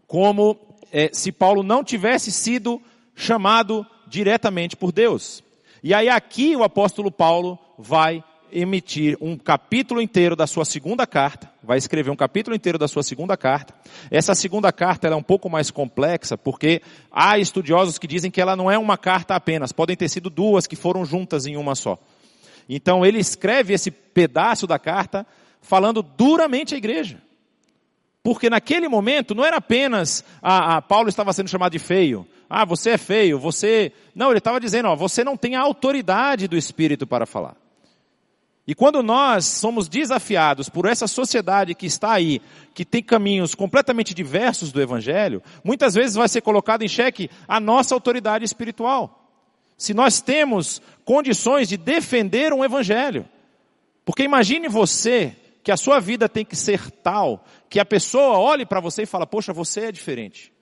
como 0.07 0.57
é, 0.93 1.11
se 1.13 1.33
Paulo 1.33 1.63
não 1.63 1.83
tivesse 1.83 2.31
sido 2.31 2.81
chamado 3.15 3.85
diretamente 4.07 4.77
por 4.77 4.93
Deus. 4.93 5.43
E 5.83 5.93
aí 5.93 6.09
aqui 6.09 6.55
o 6.55 6.63
apóstolo 6.63 7.11
Paulo 7.11 7.59
vai 7.77 8.23
emitir 8.53 9.19
um 9.21 9.37
capítulo 9.37 10.01
inteiro 10.01 10.37
da 10.37 10.47
sua 10.47 10.65
segunda 10.65 11.07
carta, 11.07 11.51
vai 11.63 11.77
escrever 11.77 12.11
um 12.11 12.17
capítulo 12.17 12.55
inteiro 12.55 12.79
da 12.79 12.87
sua 12.87 13.03
segunda 13.03 13.37
carta. 13.37 13.75
Essa 14.11 14.35
segunda 14.35 14.73
carta 14.73 15.09
é 15.09 15.15
um 15.15 15.23
pouco 15.23 15.51
mais 15.51 15.71
complexa, 15.71 16.39
porque 16.39 16.81
há 17.11 17.39
estudiosos 17.39 17.99
que 17.99 18.07
dizem 18.07 18.31
que 18.31 18.41
ela 18.41 18.55
não 18.55 18.71
é 18.71 18.79
uma 18.79 18.97
carta 18.97 19.35
apenas, 19.35 19.73
podem 19.73 19.97
ter 19.97 20.09
sido 20.09 20.31
duas 20.31 20.67
que 20.67 20.77
foram 20.77 21.05
juntas 21.05 21.47
em 21.47 21.57
uma 21.57 21.75
só. 21.75 21.99
Então 22.69 23.05
ele 23.05 23.19
escreve 23.19 23.75
esse 23.75 23.91
pedaço 23.91 24.67
da 24.67 24.79
carta 24.79 25.27
falando 25.61 26.03
duramente 26.03 26.75
à 26.75 26.79
igreja. 26.79 27.26
Porque 28.27 28.51
naquele 28.51 28.89
momento 28.89 29.37
não 29.37 29.45
era 29.45 29.59
apenas, 29.59 30.25
ah, 30.43 30.79
ah, 30.79 30.83
Paulo 30.83 31.09
estava 31.09 31.33
sendo 31.33 31.49
chamado 31.49 31.71
de 31.71 31.79
feio. 31.79 32.27
Ah, 32.51 32.65
você 32.65 32.91
é 32.91 32.99
feio, 32.99 33.39
você. 33.39 33.93
Não, 34.17 34.31
ele 34.31 34.39
estava 34.39 34.59
dizendo, 34.59 34.89
ó, 34.89 34.97
você 34.97 35.23
não 35.23 35.37
tem 35.37 35.55
a 35.55 35.61
autoridade 35.61 36.49
do 36.49 36.57
Espírito 36.57 37.07
para 37.07 37.25
falar. 37.25 37.55
E 38.67 38.75
quando 38.75 39.01
nós 39.01 39.45
somos 39.45 39.89
desafiados 39.89 40.69
por 40.69 40.87
essa 40.87 41.07
sociedade 41.07 41.73
que 41.73 41.87
está 41.87 42.15
aí, 42.15 42.43
que 42.75 42.85
tem 42.85 43.01
caminhos 43.01 43.55
completamente 43.55 44.13
diversos 44.13 44.73
do 44.73 44.83
Evangelho, 44.83 45.41
muitas 45.63 45.95
vezes 45.95 46.17
vai 46.17 46.29
ser 46.29 46.41
colocado 46.41 46.83
em 46.83 46.89
xeque 46.89 47.31
a 47.47 47.61
nossa 47.61 47.95
autoridade 47.95 48.45
espiritual. 48.45 49.31
Se 49.79 49.95
nós 49.95 50.21
temos 50.21 50.83
condições 51.05 51.69
de 51.69 51.77
defender 51.77 52.53
um 52.53 52.65
Evangelho. 52.65 53.25
Porque 54.05 54.25
imagine 54.25 54.67
você 54.67 55.33
que 55.67 55.73
a 55.73 55.77
sua 55.77 55.99
vida 55.99 56.29
tem 56.29 56.45
que 56.45 56.55
ser 56.55 56.93
tal 56.93 57.45
que 57.69 57.81
a 57.81 57.85
pessoa 57.85 58.39
olhe 58.39 58.65
para 58.65 58.79
você 58.79 59.03
e 59.03 59.07
fala, 59.07 59.27
poxa, 59.27 59.53
você 59.53 59.87
é 59.87 59.91
diferente. 59.91 60.53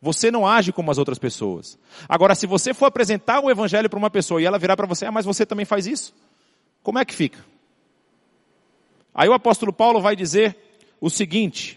Você 0.00 0.30
não 0.30 0.46
age 0.46 0.72
como 0.72 0.88
as 0.88 0.98
outras 0.98 1.18
pessoas. 1.18 1.76
Agora, 2.08 2.36
se 2.36 2.46
você 2.46 2.72
for 2.72 2.86
apresentar 2.86 3.40
o 3.40 3.50
Evangelho 3.50 3.90
para 3.90 3.98
uma 3.98 4.08
pessoa 4.08 4.40
e 4.40 4.44
ela 4.44 4.56
virar 4.56 4.76
para 4.76 4.86
você, 4.86 5.04
ah, 5.04 5.10
mas 5.10 5.26
você 5.26 5.44
também 5.44 5.66
faz 5.66 5.84
isso? 5.84 6.14
Como 6.80 7.00
é 7.00 7.04
que 7.04 7.12
fica? 7.12 7.44
Aí 9.12 9.28
o 9.28 9.32
apóstolo 9.32 9.72
Paulo 9.72 10.00
vai 10.00 10.14
dizer 10.14 10.56
o 11.00 11.10
seguinte, 11.10 11.76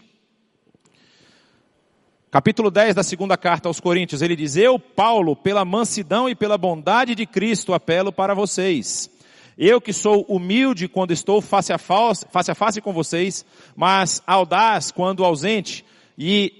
capítulo 2.30 2.70
10 2.70 2.94
da 2.94 3.02
segunda 3.02 3.36
carta 3.36 3.68
aos 3.68 3.80
Coríntios, 3.80 4.22
ele 4.22 4.36
diz: 4.36 4.54
Eu, 4.54 4.78
Paulo, 4.78 5.34
pela 5.34 5.64
mansidão 5.64 6.28
e 6.28 6.36
pela 6.36 6.56
bondade 6.56 7.16
de 7.16 7.26
Cristo, 7.26 7.74
apelo 7.74 8.12
para 8.12 8.32
vocês. 8.32 9.10
Eu 9.56 9.80
que 9.80 9.92
sou 9.92 10.22
humilde 10.28 10.88
quando 10.88 11.12
estou 11.12 11.40
face 11.40 11.72
a 11.72 11.78
face, 11.78 12.26
face 12.30 12.50
a 12.50 12.54
face 12.54 12.80
com 12.80 12.92
vocês, 12.92 13.44
mas 13.76 14.22
audaz 14.26 14.90
quando 14.90 15.24
ausente. 15.24 15.84
E 16.18 16.52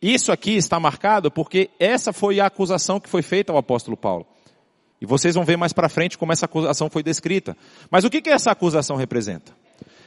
isso 0.00 0.30
aqui 0.30 0.56
está 0.56 0.78
marcado 0.78 1.30
porque 1.30 1.70
essa 1.78 2.12
foi 2.12 2.40
a 2.40 2.46
acusação 2.46 3.00
que 3.00 3.08
foi 3.08 3.22
feita 3.22 3.52
ao 3.52 3.58
apóstolo 3.58 3.96
Paulo. 3.96 4.26
E 5.00 5.06
vocês 5.06 5.34
vão 5.34 5.44
ver 5.44 5.56
mais 5.56 5.72
para 5.72 5.88
frente 5.88 6.18
como 6.18 6.32
essa 6.32 6.44
acusação 6.44 6.90
foi 6.90 7.02
descrita. 7.02 7.56
Mas 7.90 8.04
o 8.04 8.10
que, 8.10 8.20
que 8.20 8.30
essa 8.30 8.50
acusação 8.50 8.96
representa? 8.96 9.52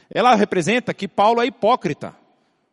Ela 0.08 0.34
representa 0.34 0.94
que 0.94 1.08
Paulo 1.08 1.42
é 1.42 1.46
hipócrita. 1.46 2.14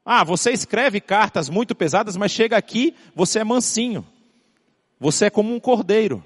Ah, 0.05 0.23
você 0.23 0.51
escreve 0.51 1.01
cartas 1.01 1.49
muito 1.49 1.73
pesadas, 1.73 2.15
mas 2.15 2.31
chega 2.31 2.55
aqui, 2.55 2.95
você 3.15 3.39
é 3.39 3.43
mansinho. 3.43 4.05
Você 4.99 5.25
é 5.25 5.29
como 5.29 5.53
um 5.53 5.59
cordeiro. 5.59 6.23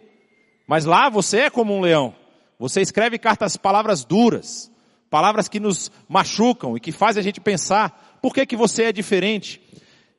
Mas 0.68 0.86
lá 0.86 1.10
você 1.10 1.41
é 1.41 1.50
como 1.50 1.74
um 1.74 1.82
leão. 1.82 2.14
Você 2.60 2.82
escreve 2.82 3.20
cartas, 3.20 3.55
palavras 3.55 4.03
duras, 4.03 4.72
palavras 5.10 5.47
que 5.47 5.60
nos 5.60 5.91
machucam 6.08 6.76
e 6.76 6.80
que 6.80 6.91
fazem 6.91 7.22
a 7.22 7.24
gente 7.24 7.39
pensar, 7.39 8.20
por 8.22 8.34
que 8.34 8.45
que 8.45 8.55
você 8.55 8.86
é 8.86 8.91
diferente? 8.91 9.62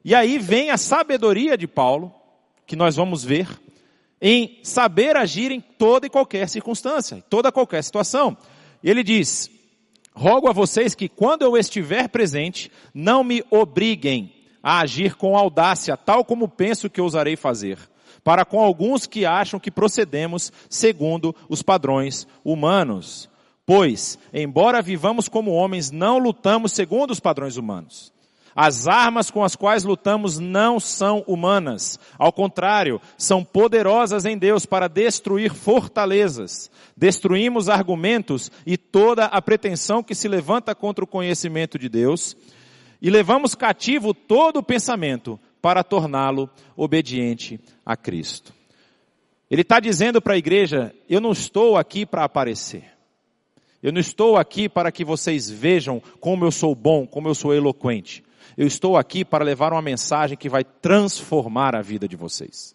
E 0.05 0.14
aí 0.14 0.39
vem 0.39 0.70
a 0.70 0.76
sabedoria 0.76 1.59
de 1.59 1.66
Paulo, 1.66 2.14
que 2.64 2.76
nós 2.76 2.95
vamos 2.95 3.24
ver, 3.24 3.49
em 4.20 4.61
saber 4.62 5.16
agir 5.16 5.51
em 5.51 5.61
toda 5.61 6.07
e 6.07 6.11
qualquer 6.11 6.49
circunstância, 6.49 7.16
em 7.16 7.20
toda 7.20 7.53
qualquer 7.53 7.82
situação. 7.82 8.36
Ele 8.82 9.03
diz, 9.03 9.51
rogo 10.14 10.49
a 10.49 10.53
vocês 10.53 10.95
que 10.95 11.09
quando 11.09 11.43
eu 11.43 11.57
estiver 11.57 12.09
presente, 12.09 12.70
não 12.95 13.24
me 13.24 13.45
obriguem 13.51 14.32
a 14.62 14.80
agir 14.80 15.16
com 15.16 15.36
audácia, 15.36 15.97
tal 15.97 16.24
como 16.24 16.49
penso 16.49 16.89
que 16.89 17.01
ousarei 17.01 17.36
fazer 17.36 17.78
para 18.23 18.45
com 18.45 18.61
alguns 18.61 19.07
que 19.07 19.25
acham 19.25 19.61
que 19.61 19.71
procedemos 19.71 20.53
segundo 20.69 21.35
os 21.49 21.62
padrões 21.62 22.27
humanos. 22.45 23.29
Pois, 23.64 24.19
embora 24.33 24.81
vivamos 24.81 25.29
como 25.29 25.53
homens, 25.53 25.91
não 25.91 26.19
lutamos 26.19 26.73
segundo 26.73 27.11
os 27.11 27.21
padrões 27.21 27.57
humanos. 27.57 28.12
As 28.61 28.89
armas 28.89 29.31
com 29.31 29.45
as 29.45 29.55
quais 29.55 29.85
lutamos 29.85 30.39
não 30.39 30.81
são 30.81 31.23
humanas. 31.29 31.97
Ao 32.19 32.33
contrário, 32.33 33.01
são 33.16 33.45
poderosas 33.45 34.25
em 34.25 34.37
Deus 34.37 34.66
para 34.66 34.89
destruir 34.89 35.55
fortalezas. 35.55 36.69
Destruímos 36.97 37.69
argumentos 37.69 38.51
e 38.66 38.77
toda 38.77 39.27
a 39.27 39.41
pretensão 39.41 40.03
que 40.03 40.12
se 40.12 40.27
levanta 40.27 40.75
contra 40.75 41.05
o 41.05 41.07
conhecimento 41.07 41.79
de 41.79 41.89
Deus. 41.89 42.37
E 43.01 43.11
levamos 43.11 43.55
cativo 43.55 44.12
todo 44.12 44.57
o 44.57 44.62
pensamento 44.62 45.39
para 45.61 45.82
torná-lo 45.82 46.48
obediente 46.76 47.61
a 47.84 47.96
Cristo. 47.96 48.52
Ele 49.50 49.62
está 49.62 49.80
dizendo 49.80 50.20
para 50.20 50.34
a 50.34 50.38
igreja: 50.38 50.94
eu 51.09 51.20
não 51.20 51.32
estou 51.32 51.76
aqui 51.76 52.04
para 52.04 52.24
aparecer. 52.24 52.84
Eu 53.82 53.92
não 53.92 54.00
estou 54.00 54.36
aqui 54.36 54.68
para 54.68 54.90
que 54.90 55.04
vocês 55.04 55.48
vejam 55.48 56.02
como 56.20 56.44
eu 56.44 56.50
sou 56.50 56.74
bom, 56.74 57.06
como 57.06 57.28
eu 57.28 57.34
sou 57.34 57.54
eloquente. 57.54 58.24
Eu 58.56 58.66
estou 58.66 58.96
aqui 58.96 59.24
para 59.24 59.44
levar 59.44 59.72
uma 59.72 59.82
mensagem 59.82 60.36
que 60.36 60.48
vai 60.48 60.64
transformar 60.64 61.76
a 61.76 61.82
vida 61.82 62.09
de 62.09 62.16
vocês. 62.16 62.74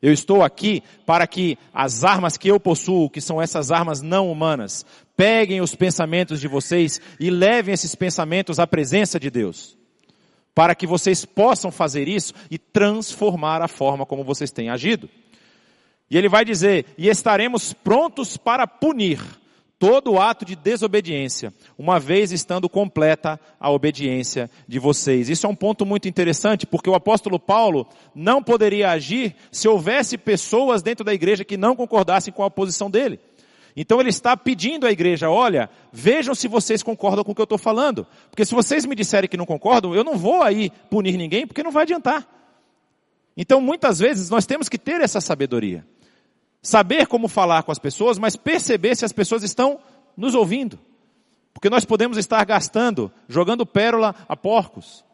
Eu 0.00 0.12
estou 0.12 0.42
aqui 0.42 0.82
para 1.04 1.26
que 1.26 1.58
as 1.74 2.02
armas 2.02 2.38
que 2.38 2.48
eu 2.48 2.58
possuo, 2.58 3.10
que 3.10 3.20
são 3.20 3.42
essas 3.42 3.70
armas 3.70 4.00
não 4.00 4.30
humanas, 4.30 4.86
peguem 5.16 5.60
os 5.60 5.74
pensamentos 5.74 6.40
de 6.40 6.48
vocês 6.48 6.98
e 7.20 7.28
levem 7.28 7.74
esses 7.74 7.94
pensamentos 7.94 8.58
à 8.58 8.66
presença 8.66 9.20
de 9.20 9.28
Deus 9.28 9.77
para 10.58 10.74
que 10.74 10.88
vocês 10.88 11.24
possam 11.24 11.70
fazer 11.70 12.08
isso 12.08 12.34
e 12.50 12.58
transformar 12.58 13.62
a 13.62 13.68
forma 13.68 14.04
como 14.04 14.24
vocês 14.24 14.50
têm 14.50 14.70
agido. 14.70 15.08
E 16.10 16.18
ele 16.18 16.28
vai 16.28 16.44
dizer, 16.44 16.84
e 16.98 17.08
estaremos 17.08 17.72
prontos 17.72 18.36
para 18.36 18.66
punir 18.66 19.20
todo 19.78 20.18
ato 20.18 20.44
de 20.44 20.56
desobediência, 20.56 21.54
uma 21.78 22.00
vez 22.00 22.32
estando 22.32 22.68
completa 22.68 23.38
a 23.60 23.70
obediência 23.70 24.50
de 24.66 24.80
vocês. 24.80 25.28
Isso 25.28 25.46
é 25.46 25.48
um 25.48 25.54
ponto 25.54 25.86
muito 25.86 26.08
interessante, 26.08 26.66
porque 26.66 26.90
o 26.90 26.94
apóstolo 26.96 27.38
Paulo 27.38 27.86
não 28.12 28.42
poderia 28.42 28.90
agir 28.90 29.36
se 29.52 29.68
houvesse 29.68 30.18
pessoas 30.18 30.82
dentro 30.82 31.04
da 31.04 31.14
igreja 31.14 31.44
que 31.44 31.56
não 31.56 31.76
concordassem 31.76 32.32
com 32.32 32.42
a 32.42 32.50
posição 32.50 32.90
dele. 32.90 33.20
Então 33.80 34.00
ele 34.00 34.08
está 34.08 34.36
pedindo 34.36 34.88
à 34.88 34.90
igreja, 34.90 35.30
olha, 35.30 35.70
vejam 35.92 36.34
se 36.34 36.48
vocês 36.48 36.82
concordam 36.82 37.22
com 37.22 37.30
o 37.30 37.34
que 37.34 37.40
eu 37.40 37.44
estou 37.44 37.56
falando. 37.56 38.04
Porque 38.28 38.44
se 38.44 38.52
vocês 38.52 38.84
me 38.84 38.96
disserem 38.96 39.30
que 39.30 39.36
não 39.36 39.46
concordam, 39.46 39.94
eu 39.94 40.02
não 40.02 40.18
vou 40.18 40.42
aí 40.42 40.72
punir 40.90 41.16
ninguém, 41.16 41.46
porque 41.46 41.62
não 41.62 41.70
vai 41.70 41.84
adiantar. 41.84 42.26
Então 43.36 43.60
muitas 43.60 44.00
vezes 44.00 44.30
nós 44.30 44.46
temos 44.46 44.68
que 44.68 44.78
ter 44.78 45.00
essa 45.00 45.20
sabedoria. 45.20 45.86
Saber 46.60 47.06
como 47.06 47.28
falar 47.28 47.62
com 47.62 47.70
as 47.70 47.78
pessoas, 47.78 48.18
mas 48.18 48.34
perceber 48.34 48.96
se 48.96 49.04
as 49.04 49.12
pessoas 49.12 49.44
estão 49.44 49.78
nos 50.16 50.34
ouvindo. 50.34 50.76
Porque 51.54 51.70
nós 51.70 51.84
podemos 51.84 52.18
estar 52.18 52.44
gastando, 52.44 53.12
jogando 53.28 53.64
pérola 53.64 54.12
a 54.28 54.36
porcos. 54.36 55.04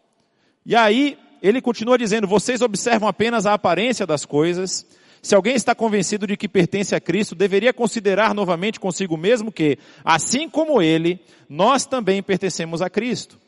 E 0.65 0.75
aí, 0.75 1.19
ele 1.43 1.61
continua 1.61 1.99
dizendo, 1.99 2.27
vocês 2.27 2.63
observam 2.63 3.07
apenas 3.07 3.45
a 3.45 3.53
aparência 3.53 4.07
das 4.07 4.25
coisas, 4.25 4.87
se 5.25 5.35
alguém 5.35 5.55
está 5.55 5.75
convencido 5.75 6.27
de 6.27 6.37
que 6.37 6.47
pertence 6.47 6.95
a 6.95 7.01
Cristo, 7.01 7.35
deveria 7.35 7.73
considerar 7.73 8.35
novamente 8.35 8.79
consigo 8.79 9.17
mesmo 9.17 9.51
que, 9.51 9.79
assim 10.05 10.51
como 10.51 10.83
ele, 10.83 11.19
nós 11.49 11.87
também 11.87 12.23
pertencemos 12.23 12.83
a 12.83 12.91
Cristo. 12.91 13.39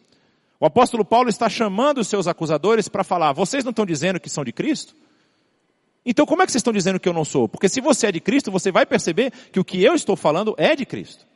O 0.58 0.64
apóstolo 0.64 1.04
Paulo 1.04 1.28
está 1.28 1.50
chamando 1.50 1.98
os 1.98 2.08
seus 2.08 2.26
acusadores 2.26 2.88
para 2.88 3.04
falar: 3.04 3.34
vocês 3.34 3.62
não 3.62 3.72
estão 3.72 3.84
dizendo 3.84 4.18
que 4.18 4.30
são 4.30 4.42
de 4.42 4.52
Cristo? 4.52 4.96
Então 6.02 6.24
como 6.24 6.40
é 6.40 6.46
que 6.46 6.52
vocês 6.52 6.60
estão 6.60 6.72
dizendo 6.72 6.98
que 6.98 7.10
eu 7.10 7.12
não 7.12 7.26
sou? 7.26 7.46
Porque 7.46 7.68
se 7.68 7.82
você 7.82 8.06
é 8.06 8.12
de 8.12 8.20
Cristo, 8.20 8.50
você 8.50 8.72
vai 8.72 8.86
perceber 8.86 9.30
que 9.52 9.60
o 9.60 9.64
que 9.64 9.84
eu 9.84 9.94
estou 9.94 10.16
falando 10.16 10.54
é 10.56 10.74
de 10.74 10.86
Cristo. 10.86 11.26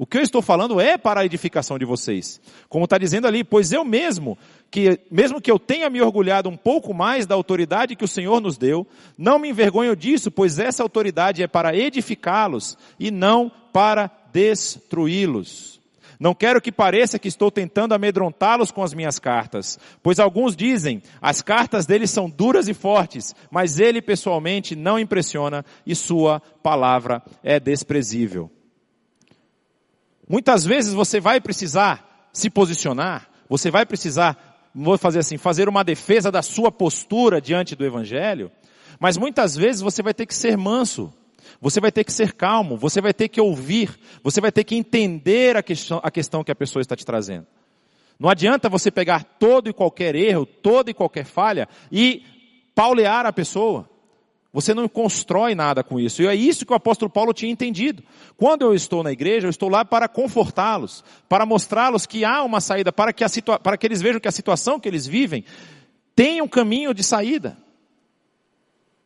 O 0.00 0.06
que 0.06 0.16
eu 0.16 0.22
estou 0.22 0.40
falando 0.40 0.80
é 0.80 0.96
para 0.96 1.20
a 1.20 1.26
edificação 1.26 1.78
de 1.78 1.84
vocês. 1.84 2.40
Como 2.70 2.84
está 2.84 2.96
dizendo 2.96 3.26
ali, 3.26 3.44
pois 3.44 3.70
eu 3.70 3.84
mesmo, 3.84 4.38
que 4.70 4.98
mesmo 5.10 5.42
que 5.42 5.50
eu 5.50 5.58
tenha 5.58 5.90
me 5.90 6.00
orgulhado 6.00 6.48
um 6.48 6.56
pouco 6.56 6.94
mais 6.94 7.26
da 7.26 7.34
autoridade 7.34 7.94
que 7.94 8.04
o 8.06 8.08
Senhor 8.08 8.40
nos 8.40 8.56
deu, 8.56 8.86
não 9.18 9.38
me 9.38 9.50
envergonho 9.50 9.94
disso, 9.94 10.30
pois 10.30 10.58
essa 10.58 10.82
autoridade 10.82 11.42
é 11.42 11.46
para 11.46 11.76
edificá-los 11.76 12.78
e 12.98 13.10
não 13.10 13.52
para 13.74 14.10
destruí-los. 14.32 15.78
Não 16.18 16.34
quero 16.34 16.62
que 16.62 16.72
pareça 16.72 17.18
que 17.18 17.28
estou 17.28 17.50
tentando 17.50 17.92
amedrontá-los 17.92 18.70
com 18.70 18.82
as 18.82 18.94
minhas 18.94 19.18
cartas, 19.18 19.78
pois 20.02 20.18
alguns 20.18 20.56
dizem, 20.56 21.02
as 21.20 21.42
cartas 21.42 21.84
dele 21.84 22.06
são 22.06 22.30
duras 22.30 22.68
e 22.68 22.72
fortes, 22.72 23.34
mas 23.50 23.78
ele 23.78 24.00
pessoalmente 24.00 24.74
não 24.74 24.98
impressiona 24.98 25.62
e 25.84 25.94
sua 25.94 26.40
palavra 26.62 27.22
é 27.42 27.60
desprezível. 27.60 28.50
Muitas 30.30 30.64
vezes 30.64 30.94
você 30.94 31.18
vai 31.18 31.40
precisar 31.40 32.28
se 32.32 32.48
posicionar, 32.48 33.28
você 33.48 33.68
vai 33.68 33.84
precisar, 33.84 34.70
vou 34.72 34.96
fazer 34.96 35.18
assim, 35.18 35.36
fazer 35.36 35.68
uma 35.68 35.82
defesa 35.82 36.30
da 36.30 36.40
sua 36.40 36.70
postura 36.70 37.40
diante 37.40 37.74
do 37.74 37.84
evangelho, 37.84 38.48
mas 39.00 39.16
muitas 39.16 39.56
vezes 39.56 39.82
você 39.82 40.04
vai 40.04 40.14
ter 40.14 40.26
que 40.26 40.34
ser 40.36 40.56
manso, 40.56 41.12
você 41.60 41.80
vai 41.80 41.90
ter 41.90 42.04
que 42.04 42.12
ser 42.12 42.32
calmo, 42.32 42.76
você 42.76 43.00
vai 43.00 43.12
ter 43.12 43.26
que 43.26 43.40
ouvir, 43.40 43.98
você 44.22 44.40
vai 44.40 44.52
ter 44.52 44.62
que 44.62 44.76
entender 44.76 45.56
a 45.56 45.64
questão, 45.64 46.00
a 46.00 46.12
questão 46.12 46.44
que 46.44 46.52
a 46.52 46.54
pessoa 46.54 46.80
está 46.80 46.94
te 46.94 47.04
trazendo. 47.04 47.48
Não 48.16 48.30
adianta 48.30 48.68
você 48.68 48.88
pegar 48.88 49.24
todo 49.24 49.68
e 49.68 49.72
qualquer 49.72 50.14
erro, 50.14 50.46
toda 50.46 50.92
e 50.92 50.94
qualquer 50.94 51.24
falha 51.24 51.68
e 51.90 52.22
paulear 52.72 53.26
a 53.26 53.32
pessoa. 53.32 53.90
Você 54.52 54.74
não 54.74 54.88
constrói 54.88 55.54
nada 55.54 55.84
com 55.84 56.00
isso. 56.00 56.22
E 56.22 56.26
é 56.26 56.34
isso 56.34 56.66
que 56.66 56.72
o 56.72 56.76
apóstolo 56.76 57.10
Paulo 57.10 57.32
tinha 57.32 57.52
entendido. 57.52 58.02
Quando 58.36 58.62
eu 58.62 58.74
estou 58.74 59.02
na 59.02 59.12
igreja, 59.12 59.46
eu 59.46 59.50
estou 59.50 59.68
lá 59.68 59.84
para 59.84 60.08
confortá-los, 60.08 61.04
para 61.28 61.46
mostrá-los 61.46 62.04
que 62.04 62.24
há 62.24 62.42
uma 62.42 62.60
saída, 62.60 62.92
para 62.92 63.12
que, 63.12 63.24
para 63.62 63.76
que 63.76 63.86
eles 63.86 64.02
vejam 64.02 64.20
que 64.20 64.28
a 64.28 64.32
situação 64.32 64.80
que 64.80 64.88
eles 64.88 65.06
vivem 65.06 65.44
tem 66.16 66.42
um 66.42 66.48
caminho 66.48 66.92
de 66.92 67.04
saída. 67.04 67.56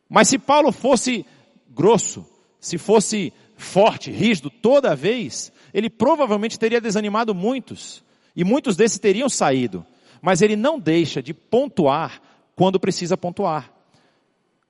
Mas 0.09 0.29
se 0.29 0.39
Paulo 0.39 0.71
fosse 0.71 1.25
grosso, 1.69 2.25
se 2.59 2.79
fosse 2.79 3.31
forte, 3.55 4.09
rígido 4.09 4.49
toda 4.49 4.95
vez, 4.95 5.51
ele 5.71 5.89
provavelmente 5.89 6.57
teria 6.57 6.81
desanimado 6.81 7.35
muitos. 7.35 8.03
E 8.35 8.43
muitos 8.43 8.75
desses 8.75 8.97
teriam 8.97 9.29
saído. 9.29 9.85
Mas 10.21 10.41
ele 10.41 10.55
não 10.55 10.79
deixa 10.79 11.21
de 11.21 11.35
pontuar 11.35 12.19
quando 12.55 12.79
precisa 12.79 13.15
pontuar. 13.15 13.74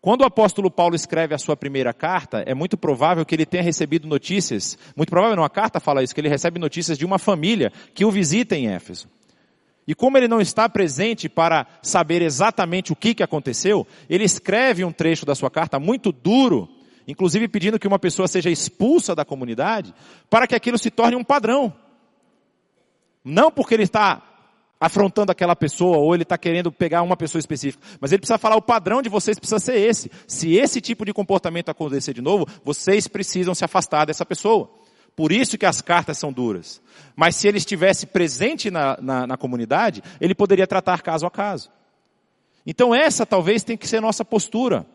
Quando 0.06 0.22
o 0.22 0.26
apóstolo 0.26 0.70
Paulo 0.70 0.96
escreve 0.96 1.34
a 1.34 1.38
sua 1.40 1.58
primeira 1.58 1.92
carta, 1.92 2.44
é 2.46 2.54
muito 2.54 2.78
provável 2.78 3.26
que 3.26 3.34
ele 3.34 3.44
tenha 3.44 3.64
recebido 3.64 4.08
notícias, 4.08 4.78
muito 4.96 5.10
provável 5.10 5.36
não, 5.36 5.44
a 5.44 5.50
carta 5.50 5.80
fala 5.80 6.04
isso, 6.04 6.14
que 6.14 6.22
ele 6.22 6.30
recebe 6.30 6.60
notícias 6.60 6.96
de 6.96 7.04
uma 7.04 7.18
família 7.18 7.74
que 7.92 8.06
o 8.06 8.12
visita 8.12 8.56
em 8.56 8.68
Éfeso. 8.68 9.10
E 9.88 9.96
como 9.96 10.16
ele 10.16 10.28
não 10.28 10.40
está 10.40 10.70
presente 10.70 11.28
para 11.28 11.66
saber 11.82 12.22
exatamente 12.22 12.94
o 12.94 12.96
que, 12.96 13.16
que 13.16 13.24
aconteceu, 13.24 13.88
ele 14.08 14.24
escreve 14.24 14.86
um 14.86 14.92
trecho 14.92 15.26
da 15.26 15.34
sua 15.34 15.50
carta 15.50 15.80
muito 15.80 16.12
duro, 16.12 16.70
inclusive 17.08 17.48
pedindo 17.48 17.80
que 17.80 17.88
uma 17.88 17.98
pessoa 17.98 18.28
seja 18.28 18.52
expulsa 18.52 19.16
da 19.16 19.26
comunidade, 19.26 19.92
para 20.30 20.46
que 20.46 20.54
aquilo 20.54 20.78
se 20.78 20.92
torne 20.92 21.16
um 21.16 21.24
padrão. 21.24 21.74
Não 23.24 23.50
porque 23.50 23.74
ele 23.74 23.82
está 23.82 24.22
afrontando 24.86 25.32
aquela 25.32 25.56
pessoa, 25.56 25.98
ou 25.98 26.14
ele 26.14 26.22
está 26.22 26.38
querendo 26.38 26.72
pegar 26.72 27.02
uma 27.02 27.18
pessoa 27.18 27.40
específica. 27.40 27.84
Mas 28.00 28.12
ele 28.12 28.20
precisa 28.20 28.38
falar, 28.38 28.56
o 28.56 28.62
padrão 28.62 29.02
de 29.02 29.10
vocês 29.10 29.40
precisa 29.40 29.60
ser 29.60 29.78
esse. 29.78 30.12
Se 30.28 30.56
esse 30.56 30.80
tipo 30.80 31.04
de 31.04 31.12
comportamento 31.12 31.70
acontecer 31.70 32.14
de 32.14 32.22
novo, 32.22 32.46
vocês 32.64 33.08
precisam 33.08 33.56
se 33.56 33.66
afastar 33.66 34.06
dessa 34.06 34.24
pessoa. 34.24 34.70
Por 35.16 35.32
isso 35.32 35.58
que 35.58 35.66
as 35.66 35.82
cartas 35.82 36.20
são 36.20 36.32
duras. 36.32 36.80
Mas 37.16 37.36
se 37.36 37.48
ele 37.48 37.58
estivesse 37.58 38.06
presente 38.06 38.70
na, 38.70 38.96
na, 39.02 39.26
na 39.26 39.38
comunidade, 39.38 40.04
ele 40.22 40.36
poderia 40.36 40.68
tratar 40.68 41.02
caso 41.02 41.26
a 41.26 41.32
caso. 41.32 41.72
Então 42.64 42.94
essa 42.94 43.26
talvez 43.26 43.64
tem 43.64 43.76
que 43.76 43.88
ser 43.88 44.00
nossa 44.00 44.24
postura. 44.24 44.86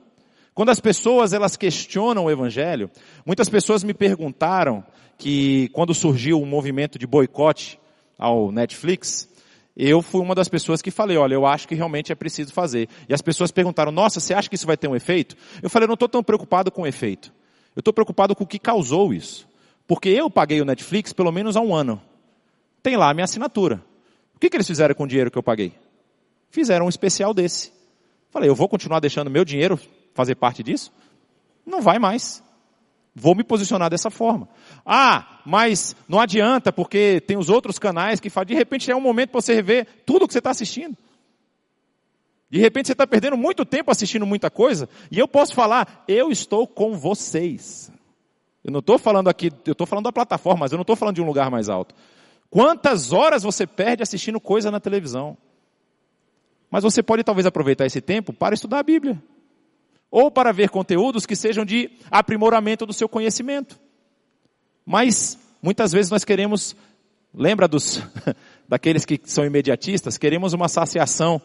Quando 0.54 0.70
as 0.70 0.78
pessoas 0.78 1.32
elas 1.32 1.56
questionam 1.56 2.26
o 2.26 2.30
evangelho, 2.30 2.88
muitas 3.26 3.48
pessoas 3.48 3.82
me 3.82 3.94
perguntaram 3.94 4.84
que 5.18 5.68
quando 5.70 5.92
surgiu 5.94 6.38
o 6.38 6.42
um 6.44 6.46
movimento 6.46 6.96
de 6.96 7.08
boicote 7.08 7.80
ao 8.16 8.52
Netflix, 8.52 9.28
eu 9.76 10.02
fui 10.02 10.20
uma 10.20 10.34
das 10.34 10.48
pessoas 10.48 10.82
que 10.82 10.90
falei, 10.90 11.16
olha, 11.16 11.34
eu 11.34 11.46
acho 11.46 11.66
que 11.66 11.74
realmente 11.74 12.12
é 12.12 12.14
preciso 12.14 12.52
fazer. 12.52 12.88
E 13.08 13.14
as 13.14 13.22
pessoas 13.22 13.50
perguntaram, 13.50 13.92
nossa, 13.92 14.20
você 14.20 14.34
acha 14.34 14.48
que 14.48 14.56
isso 14.56 14.66
vai 14.66 14.76
ter 14.76 14.88
um 14.88 14.96
efeito? 14.96 15.36
Eu 15.62 15.70
falei, 15.70 15.84
eu 15.84 15.88
não 15.88 15.94
estou 15.94 16.08
tão 16.08 16.22
preocupado 16.22 16.70
com 16.70 16.82
o 16.82 16.86
efeito. 16.86 17.32
Eu 17.74 17.80
estou 17.80 17.94
preocupado 17.94 18.34
com 18.34 18.44
o 18.44 18.46
que 18.46 18.58
causou 18.58 19.14
isso. 19.14 19.48
Porque 19.86 20.08
eu 20.08 20.28
paguei 20.28 20.60
o 20.60 20.64
Netflix 20.64 21.12
pelo 21.12 21.32
menos 21.32 21.56
há 21.56 21.60
um 21.60 21.74
ano. 21.74 22.00
Tem 22.82 22.96
lá 22.96 23.10
a 23.10 23.14
minha 23.14 23.24
assinatura. 23.24 23.82
O 24.34 24.38
que, 24.38 24.50
que 24.50 24.56
eles 24.56 24.66
fizeram 24.66 24.94
com 24.94 25.04
o 25.04 25.06
dinheiro 25.06 25.30
que 25.30 25.38
eu 25.38 25.42
paguei? 25.42 25.72
Fizeram 26.50 26.86
um 26.86 26.88
especial 26.88 27.32
desse. 27.32 27.72
Falei, 28.30 28.48
eu 28.48 28.54
vou 28.54 28.68
continuar 28.68 29.00
deixando 29.00 29.30
meu 29.30 29.44
dinheiro 29.44 29.78
fazer 30.14 30.34
parte 30.34 30.62
disso? 30.62 30.92
Não 31.64 31.80
vai 31.80 31.98
mais. 31.98 32.42
Vou 33.14 33.34
me 33.34 33.42
posicionar 33.42 33.90
dessa 33.90 34.10
forma. 34.10 34.48
Ah, 34.86 35.40
mas 35.44 35.96
não 36.08 36.20
adianta, 36.20 36.72
porque 36.72 37.20
tem 37.20 37.36
os 37.36 37.48
outros 37.48 37.78
canais 37.78 38.20
que 38.20 38.30
fazem. 38.30 38.48
De 38.48 38.54
repente 38.54 38.90
é 38.90 38.96
um 38.96 39.00
momento 39.00 39.30
para 39.30 39.40
você 39.40 39.54
rever 39.54 39.86
tudo 40.06 40.24
o 40.24 40.26
que 40.28 40.32
você 40.32 40.38
está 40.38 40.50
assistindo. 40.50 40.96
De 42.48 42.58
repente 42.58 42.86
você 42.86 42.92
está 42.92 43.06
perdendo 43.06 43.36
muito 43.36 43.64
tempo 43.64 43.90
assistindo 43.90 44.26
muita 44.26 44.50
coisa, 44.50 44.88
e 45.10 45.18
eu 45.18 45.28
posso 45.28 45.54
falar, 45.54 46.04
eu 46.08 46.30
estou 46.32 46.66
com 46.66 46.96
vocês. 46.96 47.92
Eu 48.64 48.72
não 48.72 48.80
estou 48.80 48.98
falando 48.98 49.28
aqui, 49.28 49.52
eu 49.64 49.72
estou 49.72 49.86
falando 49.86 50.04
da 50.04 50.12
plataforma, 50.12 50.60
mas 50.60 50.72
eu 50.72 50.76
não 50.76 50.82
estou 50.82 50.96
falando 50.96 51.14
de 51.14 51.22
um 51.22 51.26
lugar 51.26 51.50
mais 51.50 51.68
alto. 51.68 51.94
Quantas 52.48 53.12
horas 53.12 53.44
você 53.44 53.66
perde 53.66 54.02
assistindo 54.02 54.40
coisa 54.40 54.70
na 54.70 54.80
televisão? 54.80 55.36
Mas 56.68 56.82
você 56.82 57.02
pode 57.02 57.22
talvez 57.24 57.46
aproveitar 57.46 57.86
esse 57.86 58.00
tempo 58.00 58.32
para 58.32 58.54
estudar 58.54 58.80
a 58.80 58.82
Bíblia 58.82 59.20
ou 60.10 60.30
para 60.30 60.52
ver 60.52 60.70
conteúdos 60.70 61.24
que 61.24 61.36
sejam 61.36 61.64
de 61.64 61.90
aprimoramento 62.10 62.84
do 62.84 62.92
seu 62.92 63.08
conhecimento. 63.08 63.78
Mas 64.84 65.38
muitas 65.62 65.92
vezes 65.92 66.10
nós 66.10 66.24
queremos, 66.24 66.74
lembra 67.32 67.68
dos 67.68 68.02
daqueles 68.68 69.04
que 69.04 69.20
são 69.24 69.44
imediatistas, 69.44 70.18
queremos 70.18 70.52
uma 70.52 70.68
saciação 70.68 71.40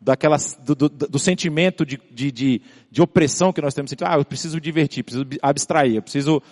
daquelas, 0.00 0.58
do, 0.64 0.74
do, 0.74 0.88
do 0.88 1.18
sentimento 1.18 1.84
de, 1.84 2.00
de, 2.10 2.32
de, 2.32 2.62
de, 2.90 3.02
opressão 3.02 3.52
que 3.52 3.60
nós 3.60 3.74
temos 3.74 3.92
Ah, 4.02 4.16
eu 4.16 4.24
preciso 4.24 4.60
divertir, 4.60 5.04
preciso 5.04 5.26
abstrair, 5.42 5.96
eu 5.96 6.02
preciso 6.02 6.42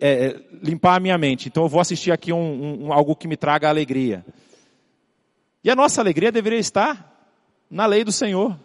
é, 0.00 0.40
limpar 0.62 0.96
a 0.96 1.00
minha 1.00 1.18
mente. 1.18 1.48
Então 1.48 1.64
eu 1.64 1.68
vou 1.68 1.80
assistir 1.80 2.12
aqui 2.12 2.32
um, 2.32 2.86
um, 2.86 2.92
algo 2.92 3.16
que 3.16 3.26
me 3.26 3.36
traga 3.36 3.68
alegria. 3.68 4.24
E 5.62 5.70
a 5.70 5.74
nossa 5.74 6.00
alegria 6.00 6.30
deveria 6.30 6.60
estar 6.60 7.12
na 7.68 7.84
lei 7.86 8.04
do 8.04 8.12
Senhor. 8.12 8.58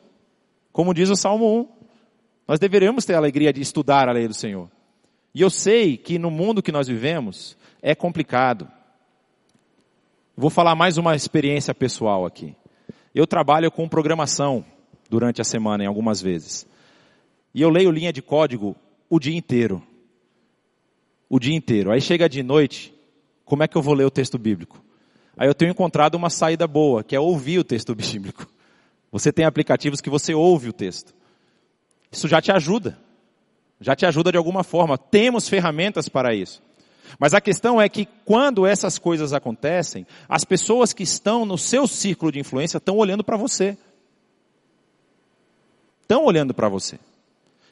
Como 0.71 0.93
diz 0.93 1.09
o 1.09 1.15
Salmo 1.15 1.61
1. 1.61 1.80
Nós 2.47 2.59
deveríamos 2.59 3.05
ter 3.05 3.13
a 3.13 3.17
alegria 3.17 3.53
de 3.53 3.61
estudar 3.61 4.09
a 4.09 4.11
lei 4.11 4.27
do 4.27 4.33
Senhor. 4.33 4.69
E 5.33 5.41
eu 5.41 5.49
sei 5.49 5.97
que 5.97 6.19
no 6.19 6.29
mundo 6.29 6.61
que 6.61 6.71
nós 6.71 6.87
vivemos 6.87 7.57
é 7.81 7.95
complicado. 7.95 8.67
Vou 10.35 10.49
falar 10.49 10.75
mais 10.75 10.97
uma 10.97 11.15
experiência 11.15 11.73
pessoal 11.73 12.25
aqui. 12.25 12.55
Eu 13.13 13.27
trabalho 13.27 13.71
com 13.71 13.87
programação 13.87 14.65
durante 15.09 15.41
a 15.41 15.43
semana, 15.43 15.83
em 15.83 15.87
algumas 15.87 16.21
vezes. 16.21 16.65
E 17.53 17.61
eu 17.61 17.69
leio 17.69 17.91
linha 17.91 18.13
de 18.13 18.21
código 18.21 18.75
o 19.09 19.19
dia 19.19 19.35
inteiro. 19.35 19.83
O 21.29 21.39
dia 21.39 21.55
inteiro. 21.55 21.91
Aí 21.91 22.01
chega 22.01 22.27
de 22.27 22.41
noite, 22.43 22.93
como 23.43 23.63
é 23.63 23.67
que 23.67 23.77
eu 23.77 23.81
vou 23.81 23.93
ler 23.93 24.05
o 24.05 24.11
texto 24.11 24.37
bíblico? 24.37 24.81
Aí 25.37 25.47
eu 25.47 25.53
tenho 25.53 25.71
encontrado 25.71 26.15
uma 26.15 26.29
saída 26.29 26.67
boa, 26.67 27.03
que 27.03 27.15
é 27.15 27.19
ouvir 27.19 27.59
o 27.59 27.63
texto 27.63 27.93
bíblico. 27.95 28.47
Você 29.11 29.31
tem 29.31 29.45
aplicativos 29.45 29.99
que 29.99 30.09
você 30.09 30.33
ouve 30.33 30.69
o 30.69 30.73
texto. 30.73 31.13
Isso 32.11 32.27
já 32.27 32.41
te 32.41 32.51
ajuda. 32.51 32.97
Já 33.79 33.95
te 33.95 34.05
ajuda 34.05 34.31
de 34.31 34.37
alguma 34.37 34.63
forma. 34.63 34.97
Temos 34.97 35.47
ferramentas 35.47 36.09
para 36.09 36.35
isso. 36.35 36.61
Mas 37.17 37.33
a 37.33 37.41
questão 37.41 37.81
é 37.81 37.89
que 37.89 38.07
quando 38.25 38.65
essas 38.65 38.97
coisas 38.97 39.33
acontecem, 39.33 40.05
as 40.29 40.43
pessoas 40.43 40.93
que 40.93 41.03
estão 41.03 41.45
no 41.45 41.57
seu 41.57 41.87
círculo 41.87 42.31
de 42.31 42.39
influência 42.39 42.77
estão 42.77 42.97
olhando 42.97 43.23
para 43.23 43.37
você. 43.37 43.77
Estão 46.01 46.25
olhando 46.25 46.53
para 46.53 46.69
você. 46.69 46.99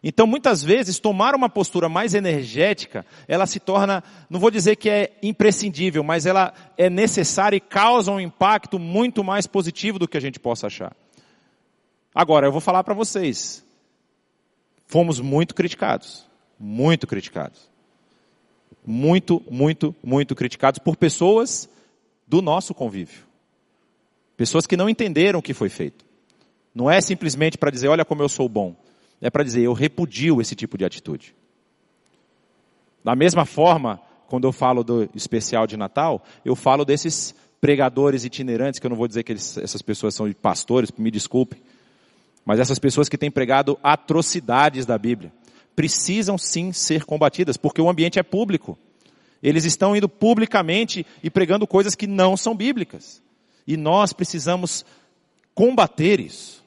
Então, 0.02 0.26
muitas 0.26 0.64
vezes, 0.64 0.98
tomar 0.98 1.36
uma 1.36 1.50
postura 1.50 1.90
mais 1.90 2.14
energética, 2.14 3.06
ela 3.28 3.46
se 3.46 3.60
torna, 3.60 4.02
não 4.30 4.40
vou 4.40 4.50
dizer 4.50 4.78
que 4.78 4.90
é 4.90 5.12
imprescindível, 5.22 6.04
mas 6.04 6.26
ela 6.26 6.54
é 6.78 6.90
necessária 6.90 7.58
e 7.58 7.60
causa 7.62 8.12
um 8.12 8.20
impacto 8.20 8.80
muito 8.80 9.24
mais 9.26 9.46
positivo 9.46 10.00
do 10.00 10.08
que 10.08 10.16
a 10.16 10.22
gente 10.22 10.40
possa 10.40 10.68
achar. 10.68 10.96
Agora, 12.16 12.48
eu 12.48 12.52
vou 12.52 12.62
falar 12.62 12.82
para 12.84 12.94
vocês, 12.94 13.64
fomos 14.90 15.22
muito 15.22 15.56
criticados. 15.56 16.28
Muito 16.60 17.08
criticados. 17.08 17.70
Muito, 18.86 19.42
muito, 19.50 19.96
muito 20.04 20.36
criticados 20.36 20.80
por 20.80 20.98
pessoas 20.98 21.70
do 22.28 22.42
nosso 22.42 22.74
convívio. 22.74 23.24
Pessoas 24.36 24.66
que 24.66 24.76
não 24.76 24.90
entenderam 24.90 25.40
o 25.40 25.42
que 25.42 25.54
foi 25.54 25.70
feito. 25.70 26.04
Não 26.74 26.90
é 26.90 27.00
simplesmente 27.00 27.58
para 27.58 27.72
dizer, 27.72 27.88
olha 27.88 28.04
como 28.04 28.24
eu 28.24 28.30
sou 28.30 28.50
bom. 28.50 28.76
É 29.22 29.30
para 29.30 29.44
dizer, 29.44 29.62
eu 29.62 29.74
repudio 29.74 30.42
esse 30.42 30.56
tipo 30.56 30.78
de 30.78 30.86
atitude. 30.86 31.36
Da 33.04 33.16
mesma 33.16 33.46
forma, 33.46 34.02
quando 34.28 34.48
eu 34.48 34.52
falo 34.52 34.84
do 34.84 35.10
especial 35.14 35.68
de 35.68 35.78
Natal, 35.78 36.24
eu 36.44 36.56
falo 36.56 36.84
desses 36.84 37.36
pregadores 37.62 38.24
itinerantes, 38.26 38.80
que 38.80 38.86
eu 38.86 38.90
não 38.90 38.98
vou 38.98 39.08
dizer 39.08 39.24
que 39.24 39.34
eles, 39.34 39.58
essas 39.58 39.82
pessoas 39.82 40.16
são 40.16 40.32
pastores, 40.34 40.92
me 40.98 41.12
desculpem, 41.12 41.62
mas 42.50 42.60
essas 42.60 42.80
pessoas 42.80 43.08
que 43.08 43.16
têm 43.16 43.30
pregado 43.30 43.78
atrocidades 43.84 44.84
da 44.84 44.98
Bíblia 44.98 45.32
precisam 45.76 46.36
sim 46.36 46.74
ser 46.74 47.06
combatidas, 47.06 47.58
porque 47.58 47.80
o 47.80 47.88
ambiente 47.88 48.18
é 48.18 48.24
público. 48.24 48.76
Eles 49.44 49.66
estão 49.66 49.96
indo 49.96 50.10
publicamente 50.10 51.06
e 51.22 51.30
pregando 51.30 51.68
coisas 51.68 51.94
que 51.94 52.08
não 52.08 52.36
são 52.36 52.56
bíblicas. 52.56 53.22
E 53.68 53.78
nós 53.78 54.14
precisamos 54.14 54.84
combater 55.54 56.20
isso. 56.20 56.66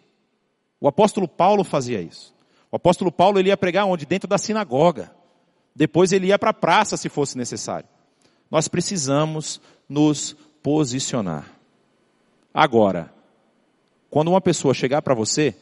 O 0.80 0.86
apóstolo 0.86 1.26
Paulo 1.26 1.64
fazia 1.64 2.00
isso. 2.00 2.32
O 2.70 2.76
apóstolo 2.76 3.10
Paulo 3.10 3.40
ele 3.40 3.48
ia 3.48 3.56
pregar 3.56 3.84
onde? 3.84 4.06
Dentro 4.06 4.28
da 4.28 4.38
sinagoga. 4.38 5.12
Depois 5.74 6.12
ele 6.12 6.28
ia 6.28 6.38
para 6.38 6.50
a 6.50 6.54
praça 6.54 6.96
se 6.96 7.08
fosse 7.08 7.36
necessário. 7.36 7.88
Nós 8.48 8.68
precisamos 8.68 9.60
nos 9.88 10.36
posicionar. 10.62 11.50
Agora, 12.54 13.12
quando 14.08 14.28
uma 14.28 14.40
pessoa 14.40 14.74
chegar 14.74 15.02
para 15.02 15.12
você 15.12 15.56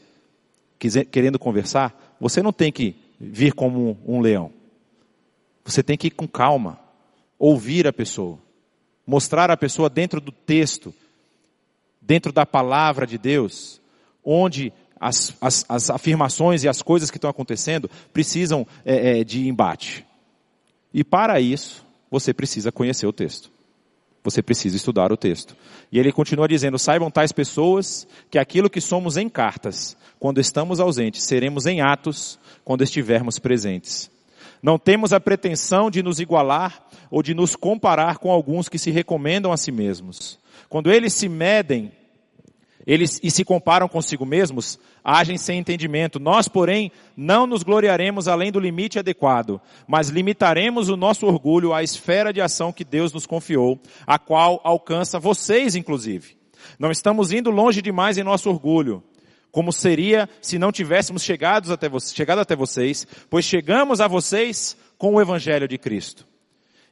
querendo 1.10 1.38
conversar, 1.38 2.16
você 2.20 2.42
não 2.42 2.52
tem 2.52 2.72
que 2.72 2.96
vir 3.18 3.52
como 3.52 3.98
um 4.06 4.20
leão. 4.20 4.52
Você 5.64 5.82
tem 5.82 5.96
que 5.96 6.06
ir 6.06 6.10
com 6.10 6.26
calma, 6.26 6.78
ouvir 7.38 7.86
a 7.86 7.92
pessoa, 7.92 8.38
mostrar 9.06 9.50
a 9.50 9.56
pessoa 9.56 9.90
dentro 9.90 10.20
do 10.20 10.32
texto, 10.32 10.94
dentro 12.00 12.32
da 12.32 12.46
palavra 12.46 13.06
de 13.06 13.18
Deus, 13.18 13.80
onde 14.24 14.72
as, 14.98 15.36
as, 15.40 15.64
as 15.68 15.90
afirmações 15.90 16.64
e 16.64 16.68
as 16.68 16.82
coisas 16.82 17.10
que 17.10 17.16
estão 17.16 17.30
acontecendo 17.30 17.90
precisam 18.12 18.66
é, 18.84 19.20
é, 19.20 19.24
de 19.24 19.48
embate. 19.48 20.04
E 20.92 21.04
para 21.04 21.40
isso, 21.40 21.84
você 22.10 22.34
precisa 22.34 22.72
conhecer 22.72 23.06
o 23.06 23.12
texto. 23.12 23.50
Você 24.22 24.42
precisa 24.42 24.76
estudar 24.76 25.12
o 25.12 25.16
texto. 25.16 25.56
E 25.90 25.98
ele 25.98 26.12
continua 26.12 26.46
dizendo: 26.46 26.78
saibam 26.78 27.10
tais 27.10 27.32
pessoas 27.32 28.06
que 28.30 28.38
aquilo 28.38 28.70
que 28.70 28.80
somos 28.80 29.16
em 29.16 29.28
cartas, 29.28 29.96
quando 30.18 30.40
estamos 30.40 30.78
ausentes, 30.78 31.22
seremos 31.24 31.66
em 31.66 31.80
atos 31.80 32.38
quando 32.64 32.84
estivermos 32.84 33.38
presentes. 33.38 34.10
Não 34.62 34.78
temos 34.78 35.12
a 35.12 35.20
pretensão 35.20 35.90
de 35.90 36.02
nos 36.02 36.20
igualar 36.20 36.86
ou 37.10 37.22
de 37.22 37.32
nos 37.32 37.56
comparar 37.56 38.18
com 38.18 38.30
alguns 38.30 38.68
que 38.68 38.78
se 38.78 38.90
recomendam 38.90 39.52
a 39.52 39.56
si 39.56 39.72
mesmos. 39.72 40.38
Quando 40.68 40.92
eles 40.92 41.14
se 41.14 41.28
medem 41.28 41.90
eles 42.86 43.20
e 43.22 43.30
se 43.30 43.44
comparam 43.44 43.88
consigo 43.88 44.24
mesmos, 44.24 44.78
agem 45.04 45.36
sem 45.36 45.58
entendimento. 45.58 46.18
Nós, 46.18 46.48
porém, 46.48 46.90
não 47.16 47.46
nos 47.46 47.62
gloriaremos 47.62 48.26
além 48.26 48.50
do 48.50 48.60
limite 48.60 48.98
adequado, 48.98 49.60
mas 49.86 50.08
limitaremos 50.08 50.88
o 50.88 50.96
nosso 50.96 51.26
orgulho 51.26 51.74
à 51.74 51.82
esfera 51.82 52.32
de 52.32 52.40
ação 52.40 52.72
que 52.72 52.84
Deus 52.84 53.12
nos 53.12 53.26
confiou, 53.26 53.78
a 54.06 54.18
qual 54.18 54.60
alcança 54.64 55.18
vocês, 55.18 55.74
inclusive. 55.74 56.36
Não 56.78 56.90
estamos 56.90 57.32
indo 57.32 57.50
longe 57.50 57.82
demais 57.82 58.18
em 58.18 58.22
nosso 58.22 58.48
orgulho, 58.48 59.02
como 59.50 59.72
seria 59.72 60.28
se 60.40 60.58
não 60.58 60.72
tivéssemos 60.72 61.22
chegado 61.22 61.72
até, 61.72 61.88
chegado 62.12 62.38
até 62.40 62.56
vocês, 62.56 63.06
pois 63.28 63.44
chegamos 63.44 64.00
a 64.00 64.08
vocês 64.08 64.76
com 64.96 65.14
o 65.14 65.20
Evangelho 65.20 65.68
de 65.68 65.78
Cristo. 65.78 66.26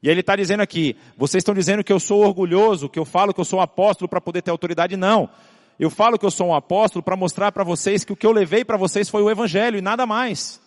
E 0.03 0.09
ele 0.09 0.21
está 0.21 0.37
dizendo 0.37 0.61
aqui, 0.61 0.97
vocês 1.17 1.41
estão 1.41 1.55
dizendo 1.55 1.83
que 1.83 1.93
eu 1.93 1.99
sou 1.99 2.25
orgulhoso, 2.25 2.89
que 2.89 2.99
eu 2.99 3.05
falo 3.05 3.35
que 3.35 3.41
eu 3.41 3.45
sou 3.45 3.59
um 3.59 3.63
apóstolo 3.63 4.09
para 4.09 4.21
poder 4.21 4.43
ter 4.43 4.51
autoridade. 4.51 4.97
Não. 4.97 5.29
Eu 5.79 5.91
falo 5.91 6.19
que 6.19 6.27
eu 6.27 6.31
sou 6.31 6.49
um 6.49 6.55
apóstolo 6.55 7.03
para 7.03 7.17
mostrar 7.17 7.53
para 7.53 7.63
vocês 7.63 8.05
que 8.05 8.13
o 8.13 8.17
que 8.17 8.27
eu 8.27 8.33
levei 8.33 8.65
para 8.65 8.77
vocês 8.77 9.09
foi 9.09 9.23
o 9.23 9.31
evangelho 9.31 9.79
e 9.79 9.83
nada 9.83 10.05
mais. 10.07 10.61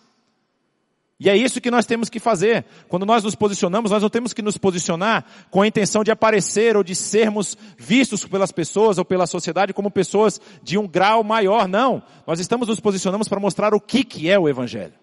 E 1.20 1.28
é 1.28 1.36
isso 1.36 1.60
que 1.60 1.70
nós 1.70 1.86
temos 1.86 2.08
que 2.08 2.18
fazer. 2.18 2.64
Quando 2.88 3.06
nós 3.06 3.22
nos 3.22 3.36
posicionamos, 3.36 3.92
nós 3.92 4.02
não 4.02 4.10
temos 4.10 4.32
que 4.32 4.42
nos 4.42 4.58
posicionar 4.58 5.24
com 5.52 5.62
a 5.62 5.66
intenção 5.68 6.02
de 6.02 6.10
aparecer 6.10 6.76
ou 6.76 6.82
de 6.82 6.96
sermos 6.96 7.56
vistos 7.78 8.24
pelas 8.24 8.50
pessoas 8.50 8.98
ou 8.98 9.04
pela 9.04 9.24
sociedade 9.24 9.72
como 9.72 9.88
pessoas 9.88 10.40
de 10.64 10.76
um 10.76 10.88
grau 10.88 11.22
maior. 11.22 11.68
Não. 11.68 12.02
Nós 12.26 12.40
estamos 12.40 12.66
nos 12.66 12.80
posicionando 12.80 13.24
para 13.28 13.38
mostrar 13.38 13.72
o 13.72 13.80
que, 13.80 14.02
que 14.02 14.28
é 14.28 14.36
o 14.36 14.48
Evangelho. 14.48 14.94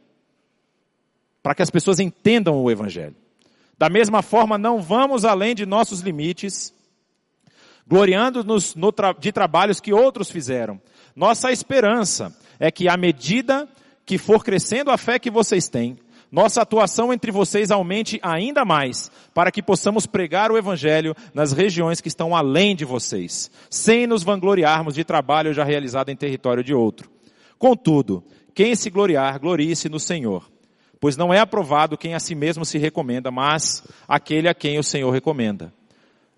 Para 1.41 1.55
que 1.55 1.62
as 1.62 1.70
pessoas 1.70 2.01
entendam 2.01 2.62
o 2.62 2.70
Evangelho. 2.70 3.16
Da 3.78 3.88
mesma 3.89 4.22
forma, 4.22 4.57
não 4.57 4.82
vamos 4.82 5.24
além 5.24 5.55
de 5.55 5.66
nossos 5.66 6.01
limites, 6.01 6.74
gloriando-nos 7.89 8.75
tra 8.95 9.13
de 9.13 9.31
trabalhos 9.31 9.79
que 9.79 9.91
outros 9.91 10.29
fizeram. 10.29 10.79
Nossa 11.15 11.51
esperança 11.51 12.33
é 12.59 12.69
que 12.69 12.87
à 12.87 12.95
medida 12.95 13.67
que 14.05 14.17
for 14.17 14.43
crescendo 14.43 14.91
a 14.91 14.97
fé 14.97 15.17
que 15.17 15.31
vocês 15.31 15.67
têm, 15.67 15.97
nossa 16.31 16.61
atuação 16.61 17.11
entre 17.11 17.31
vocês 17.31 17.71
aumente 17.71 18.19
ainda 18.21 18.63
mais, 18.63 19.11
para 19.33 19.51
que 19.51 19.63
possamos 19.63 20.05
pregar 20.05 20.51
o 20.51 20.57
Evangelho 20.57 21.15
nas 21.33 21.51
regiões 21.51 21.99
que 21.99 22.07
estão 22.07 22.35
além 22.35 22.75
de 22.75 22.85
vocês, 22.85 23.49
sem 23.69 24.05
nos 24.05 24.21
vangloriarmos 24.21 24.93
de 24.93 25.03
trabalho 25.03 25.53
já 25.53 25.63
realizado 25.63 26.09
em 26.09 26.15
território 26.15 26.63
de 26.63 26.73
outro. 26.73 27.09
Contudo, 27.57 28.23
quem 28.53 28.75
se 28.75 28.91
gloriar, 28.91 29.39
glorie-se 29.39 29.89
no 29.89 29.99
Senhor 29.99 30.47
pois 30.99 31.15
não 31.15 31.33
é 31.33 31.39
aprovado 31.39 31.97
quem 31.97 32.13
a 32.13 32.19
si 32.19 32.35
mesmo 32.35 32.65
se 32.65 32.77
recomenda, 32.77 33.31
mas 33.31 33.83
aquele 34.07 34.49
a 34.49 34.53
quem 34.53 34.77
o 34.77 34.83
Senhor 34.83 35.09
recomenda. 35.11 35.73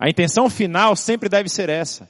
A 0.02 0.10
intenção 0.10 0.50
final 0.50 0.96
sempre 0.96 1.30
deve 1.30 1.48
ser 1.48 1.70
essa. 1.70 2.10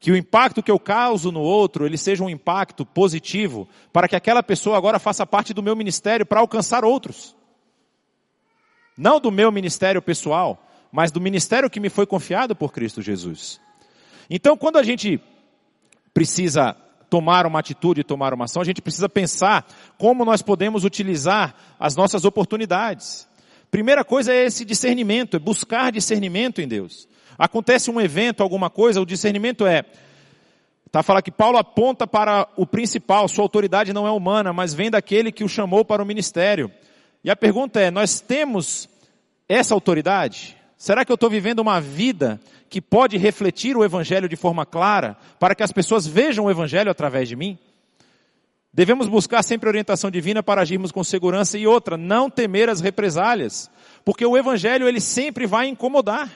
Que 0.00 0.10
o 0.10 0.16
impacto 0.16 0.60
que 0.60 0.70
eu 0.70 0.80
causo 0.80 1.30
no 1.30 1.38
outro, 1.38 1.86
ele 1.86 1.96
seja 1.96 2.24
um 2.24 2.28
impacto 2.28 2.84
positivo, 2.84 3.68
para 3.92 4.08
que 4.08 4.16
aquela 4.16 4.42
pessoa 4.42 4.76
agora 4.76 4.98
faça 4.98 5.24
parte 5.24 5.54
do 5.54 5.62
meu 5.62 5.76
ministério 5.76 6.26
para 6.26 6.40
alcançar 6.40 6.84
outros. 6.84 7.36
Não 8.96 9.20
do 9.20 9.30
meu 9.30 9.52
ministério 9.52 10.02
pessoal, 10.02 10.60
mas 10.90 11.12
do 11.12 11.20
ministério 11.20 11.70
que 11.70 11.78
me 11.78 11.88
foi 11.88 12.04
confiado 12.04 12.56
por 12.56 12.72
Cristo 12.72 13.00
Jesus. 13.00 13.60
Então, 14.28 14.56
quando 14.56 14.76
a 14.76 14.82
gente 14.82 15.20
precisa 16.12 16.74
tomar 17.08 17.46
uma 17.46 17.60
atitude, 17.60 18.02
tomar 18.02 18.34
uma 18.34 18.46
ação, 18.46 18.60
a 18.60 18.64
gente 18.64 18.82
precisa 18.82 19.08
pensar 19.08 19.64
como 19.96 20.24
nós 20.24 20.42
podemos 20.42 20.82
utilizar 20.82 21.54
as 21.78 21.94
nossas 21.94 22.24
oportunidades. 22.24 23.27
Primeira 23.70 24.04
coisa 24.04 24.32
é 24.32 24.44
esse 24.44 24.64
discernimento, 24.64 25.36
é 25.36 25.38
buscar 25.38 25.92
discernimento 25.92 26.60
em 26.60 26.68
Deus. 26.68 27.08
Acontece 27.36 27.90
um 27.90 28.00
evento, 28.00 28.42
alguma 28.42 28.70
coisa, 28.70 29.00
o 29.00 29.06
discernimento 29.06 29.66
é, 29.66 29.84
Tá 30.90 31.02
fala 31.02 31.20
que 31.20 31.30
Paulo 31.30 31.58
aponta 31.58 32.06
para 32.06 32.48
o 32.56 32.66
principal, 32.66 33.28
sua 33.28 33.44
autoridade 33.44 33.92
não 33.92 34.06
é 34.06 34.10
humana, 34.10 34.54
mas 34.54 34.72
vem 34.72 34.90
daquele 34.90 35.30
que 35.30 35.44
o 35.44 35.48
chamou 35.48 35.84
para 35.84 36.02
o 36.02 36.06
ministério. 36.06 36.72
E 37.22 37.30
a 37.30 37.36
pergunta 37.36 37.78
é: 37.78 37.90
nós 37.90 38.20
temos 38.20 38.88
essa 39.46 39.74
autoridade? 39.74 40.56
Será 40.78 41.04
que 41.04 41.12
eu 41.12 41.14
estou 41.14 41.28
vivendo 41.28 41.58
uma 41.58 41.80
vida 41.80 42.40
que 42.70 42.80
pode 42.80 43.18
refletir 43.18 43.76
o 43.76 43.84
Evangelho 43.84 44.28
de 44.28 44.36
forma 44.36 44.64
clara, 44.64 45.16
para 45.38 45.54
que 45.54 45.62
as 45.62 45.72
pessoas 45.72 46.06
vejam 46.06 46.46
o 46.46 46.50
Evangelho 46.50 46.90
através 46.90 47.28
de 47.28 47.36
mim? 47.36 47.58
Devemos 48.72 49.08
buscar 49.08 49.42
sempre 49.42 49.68
orientação 49.68 50.10
divina 50.10 50.42
para 50.42 50.60
agirmos 50.60 50.92
com 50.92 51.02
segurança 51.02 51.58
e 51.58 51.66
outra, 51.66 51.96
não 51.96 52.28
temer 52.28 52.68
as 52.68 52.80
represálias, 52.80 53.70
porque 54.04 54.24
o 54.24 54.36
Evangelho 54.36 54.86
ele 54.86 55.00
sempre 55.00 55.46
vai 55.46 55.68
incomodar. 55.68 56.30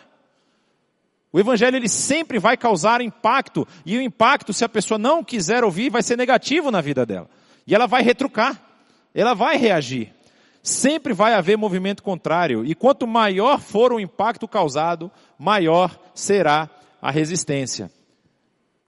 O 1.32 1.38
Evangelho 1.38 1.76
ele 1.76 1.88
sempre 1.88 2.38
vai 2.38 2.56
causar 2.56 3.00
impacto, 3.00 3.66
e 3.86 3.96
o 3.96 4.02
impacto, 4.02 4.52
se 4.52 4.64
a 4.64 4.68
pessoa 4.68 4.98
não 4.98 5.22
quiser 5.22 5.64
ouvir, 5.64 5.90
vai 5.90 6.02
ser 6.02 6.16
negativo 6.16 6.70
na 6.70 6.80
vida 6.80 7.06
dela. 7.06 7.28
E 7.66 7.74
ela 7.74 7.86
vai 7.86 8.02
retrucar, 8.02 8.60
ela 9.14 9.34
vai 9.34 9.56
reagir 9.56 10.12
sempre 10.62 11.12
vai 11.12 11.34
haver 11.34 11.58
movimento 11.58 12.02
contrário. 12.02 12.64
E 12.64 12.74
quanto 12.74 13.06
maior 13.06 13.60
for 13.60 13.92
o 13.92 14.00
impacto 14.00 14.46
causado, 14.46 15.10
maior 15.38 15.98
será 16.14 16.70
a 17.00 17.10
resistência. 17.10 17.90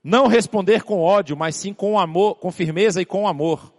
Não 0.07 0.27
responder 0.27 0.83
com 0.83 1.01
ódio, 1.01 1.35
mas 1.35 1.55
sim 1.55 1.73
com 1.73 1.97
amor, 1.97 2.35
com 2.35 2.51
firmeza 2.51 3.01
e 3.01 3.05
com 3.05 3.27
amor. 3.27 3.73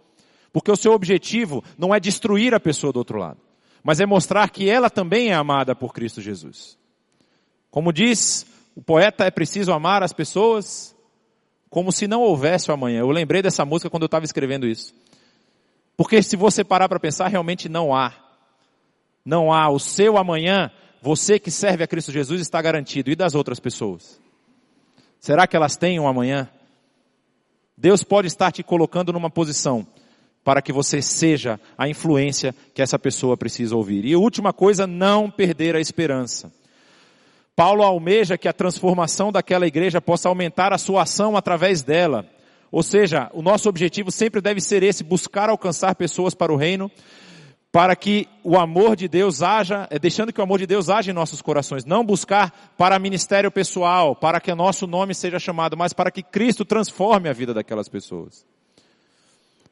Porque 0.51 0.69
o 0.69 0.75
seu 0.75 0.91
objetivo 0.91 1.63
não 1.77 1.95
é 1.95 2.01
destruir 2.01 2.53
a 2.53 2.59
pessoa 2.59 2.91
do 2.91 2.99
outro 2.99 3.17
lado, 3.17 3.39
mas 3.81 4.01
é 4.01 4.05
mostrar 4.05 4.49
que 4.49 4.69
ela 4.69 4.89
também 4.89 5.29
é 5.29 5.33
amada 5.33 5.73
por 5.73 5.93
Cristo 5.93 6.19
Jesus. 6.19 6.77
Como 7.71 7.93
diz 7.93 8.45
o 8.75 8.81
poeta, 8.81 9.23
é 9.23 9.31
preciso 9.31 9.71
amar 9.71 10.03
as 10.03 10.11
pessoas 10.11 10.93
como 11.69 11.93
se 11.93 12.09
não 12.09 12.21
houvesse 12.21 12.69
o 12.69 12.73
amanhã. 12.73 12.99
Eu 12.99 13.09
lembrei 13.09 13.41
dessa 13.41 13.63
música 13.63 13.89
quando 13.89 14.03
eu 14.03 14.07
estava 14.07 14.25
escrevendo 14.25 14.67
isso. 14.67 14.93
Porque 15.95 16.21
se 16.21 16.35
você 16.35 16.61
parar 16.61 16.89
para 16.89 16.99
pensar, 16.99 17.29
realmente 17.29 17.69
não 17.69 17.95
há. 17.95 18.13
Não 19.23 19.53
há. 19.53 19.69
O 19.69 19.79
seu 19.79 20.17
amanhã, 20.17 20.71
você 21.01 21.39
que 21.39 21.51
serve 21.51 21.85
a 21.85 21.87
Cristo 21.87 22.11
Jesus 22.11 22.41
está 22.41 22.61
garantido. 22.61 23.09
E 23.09 23.15
das 23.15 23.33
outras 23.33 23.61
pessoas? 23.61 24.26
Será 25.19 25.47
que 25.47 25.55
elas 25.55 25.75
têm 25.75 25.99
um 25.99 26.07
amanhã? 26.07 26.49
Deus 27.77 28.03
pode 28.03 28.27
estar 28.27 28.51
te 28.51 28.63
colocando 28.63 29.13
numa 29.13 29.29
posição 29.29 29.85
para 30.43 30.61
que 30.61 30.71
você 30.71 31.01
seja 31.01 31.59
a 31.77 31.89
influência 31.89 32.55
que 32.73 32.81
essa 32.81 32.97
pessoa 32.97 33.35
precisa 33.35 33.75
ouvir. 33.75 34.05
E 34.05 34.15
última 34.15 34.53
coisa, 34.53 34.87
não 34.87 35.29
perder 35.29 35.75
a 35.75 35.79
esperança. 35.79 36.51
Paulo 37.53 37.83
almeja 37.83 38.37
que 38.37 38.47
a 38.47 38.53
transformação 38.53 39.31
daquela 39.31 39.67
igreja 39.67 39.99
possa 39.99 40.29
aumentar 40.29 40.71
a 40.71 40.77
sua 40.77 41.01
ação 41.01 41.35
através 41.35 41.83
dela. 41.83 42.25
Ou 42.71 42.83
seja, 42.83 43.29
o 43.33 43.41
nosso 43.41 43.67
objetivo 43.67 44.11
sempre 44.11 44.39
deve 44.39 44.61
ser 44.61 44.83
esse, 44.83 45.03
buscar 45.03 45.49
alcançar 45.49 45.95
pessoas 45.95 46.33
para 46.33 46.53
o 46.53 46.55
reino, 46.55 46.89
para 47.77 47.95
que 47.95 48.27
o 48.43 48.57
amor 48.57 48.95
de 48.95 49.07
Deus 49.07 49.43
haja, 49.43 49.87
é, 49.91 49.99
deixando 49.99 50.33
que 50.33 50.41
o 50.41 50.43
amor 50.43 50.57
de 50.57 50.65
Deus 50.65 50.89
haja 50.89 51.11
em 51.11 51.13
nossos 51.13 51.43
corações, 51.43 51.85
não 51.85 52.03
buscar 52.03 52.73
para 52.75 52.97
ministério 52.97 53.51
pessoal, 53.51 54.15
para 54.15 54.41
que 54.41 54.51
nosso 54.55 54.87
nome 54.87 55.13
seja 55.13 55.37
chamado, 55.37 55.77
mas 55.77 55.93
para 55.93 56.09
que 56.09 56.23
Cristo 56.23 56.65
transforme 56.65 57.29
a 57.29 57.33
vida 57.33 57.53
daquelas 57.53 57.87
pessoas. 57.87 58.43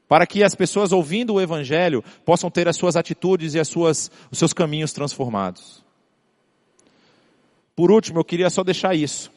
Para 0.08 0.28
que 0.28 0.44
as 0.44 0.54
pessoas 0.54 0.92
ouvindo 0.92 1.34
o 1.34 1.42
evangelho 1.42 2.04
possam 2.24 2.52
ter 2.52 2.68
as 2.68 2.78
suas 2.78 2.96
atitudes 2.96 3.56
e 3.56 3.60
as 3.60 3.68
suas, 3.68 4.12
os 4.30 4.38
seus 4.38 4.54
caminhos 4.54 4.94
transformados. 4.94 5.84
Por 7.76 7.90
último, 7.90 8.20
eu 8.20 8.24
queria 8.24 8.52
só 8.52 8.64
deixar 8.64 8.94
isso 8.94 9.32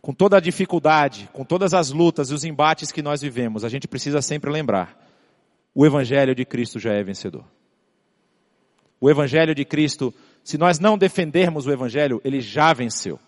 com 0.00 0.14
toda 0.14 0.38
a 0.38 0.40
dificuldade, 0.40 1.28
com 1.34 1.44
todas 1.44 1.74
as 1.74 1.90
lutas 1.90 2.30
e 2.30 2.34
os 2.34 2.44
embates 2.44 2.90
que 2.90 3.02
nós 3.02 3.20
vivemos, 3.20 3.62
a 3.62 3.68
gente 3.68 3.86
precisa 3.86 4.22
sempre 4.22 4.50
lembrar: 4.50 5.01
o 5.74 5.86
Evangelho 5.86 6.34
de 6.34 6.44
Cristo 6.44 6.78
já 6.78 6.92
é 6.92 7.02
vencedor. 7.02 7.44
O 9.00 9.10
Evangelho 9.10 9.54
de 9.54 9.64
Cristo, 9.64 10.14
se 10.44 10.56
nós 10.56 10.78
não 10.78 10.96
defendermos 10.96 11.66
o 11.66 11.72
Evangelho, 11.72 12.20
ele 12.24 12.40
já 12.40 12.72
venceu. 12.72 13.18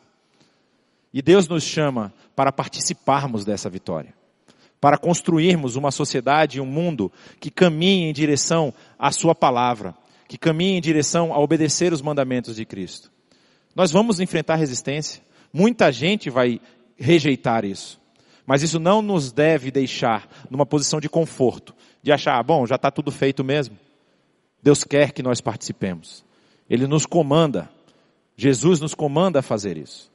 E 1.12 1.22
Deus 1.22 1.48
nos 1.48 1.62
chama 1.62 2.12
para 2.36 2.52
participarmos 2.52 3.44
dessa 3.44 3.70
vitória, 3.70 4.14
para 4.80 4.98
construirmos 4.98 5.76
uma 5.76 5.90
sociedade 5.90 6.58
e 6.58 6.60
um 6.60 6.66
mundo 6.66 7.10
que 7.40 7.50
caminhe 7.50 8.08
em 8.08 8.12
direção 8.12 8.74
à 8.98 9.10
Sua 9.10 9.34
palavra, 9.34 9.94
que 10.28 10.36
caminhe 10.36 10.76
em 10.76 10.80
direção 10.80 11.32
a 11.32 11.38
obedecer 11.38 11.92
os 11.92 12.02
mandamentos 12.02 12.56
de 12.56 12.64
Cristo. 12.64 13.10
Nós 13.74 13.90
vamos 13.90 14.20
enfrentar 14.20 14.56
resistência. 14.56 15.22
Muita 15.52 15.90
gente 15.90 16.30
vai 16.30 16.60
rejeitar 16.96 17.64
isso. 17.64 18.00
Mas 18.46 18.62
isso 18.62 18.78
não 18.78 19.00
nos 19.00 19.32
deve 19.32 19.70
deixar 19.70 20.28
numa 20.50 20.66
posição 20.66 21.00
de 21.00 21.08
conforto, 21.08 21.74
de 22.04 22.12
achar, 22.12 22.38
ah, 22.38 22.42
bom, 22.42 22.66
já 22.66 22.74
está 22.74 22.90
tudo 22.90 23.10
feito 23.10 23.42
mesmo. 23.42 23.78
Deus 24.62 24.84
quer 24.84 25.10
que 25.10 25.22
nós 25.22 25.40
participemos. 25.40 26.22
Ele 26.68 26.86
nos 26.86 27.06
comanda. 27.06 27.70
Jesus 28.36 28.78
nos 28.78 28.92
comanda 28.92 29.38
a 29.38 29.42
fazer 29.42 29.78
isso. 29.78 30.12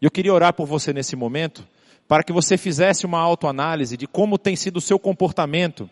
E 0.00 0.04
eu 0.04 0.10
queria 0.10 0.34
orar 0.34 0.52
por 0.52 0.66
você 0.66 0.92
nesse 0.92 1.14
momento, 1.14 1.64
para 2.08 2.24
que 2.24 2.32
você 2.32 2.58
fizesse 2.58 3.06
uma 3.06 3.20
autoanálise 3.20 3.96
de 3.96 4.08
como 4.08 4.36
tem 4.36 4.56
sido 4.56 4.78
o 4.78 4.80
seu 4.80 4.98
comportamento 4.98 5.88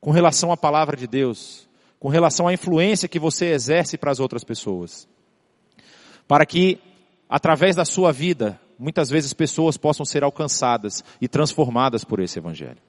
com 0.00 0.12
relação 0.12 0.50
à 0.50 0.56
palavra 0.56 0.96
de 0.96 1.06
Deus, 1.06 1.68
com 2.00 2.08
relação 2.08 2.48
à 2.48 2.54
influência 2.54 3.06
que 3.06 3.18
você 3.18 3.52
exerce 3.52 3.98
para 3.98 4.10
as 4.10 4.18
outras 4.18 4.44
pessoas. 4.44 5.06
Para 6.26 6.46
que 6.46 6.80
através 7.28 7.76
da 7.76 7.84
sua 7.84 8.12
vida, 8.12 8.58
muitas 8.78 9.10
vezes 9.10 9.34
pessoas 9.34 9.76
possam 9.76 10.06
ser 10.06 10.24
alcançadas 10.24 11.04
e 11.20 11.28
transformadas 11.28 12.02
por 12.02 12.18
esse 12.18 12.38
evangelho. 12.38 12.87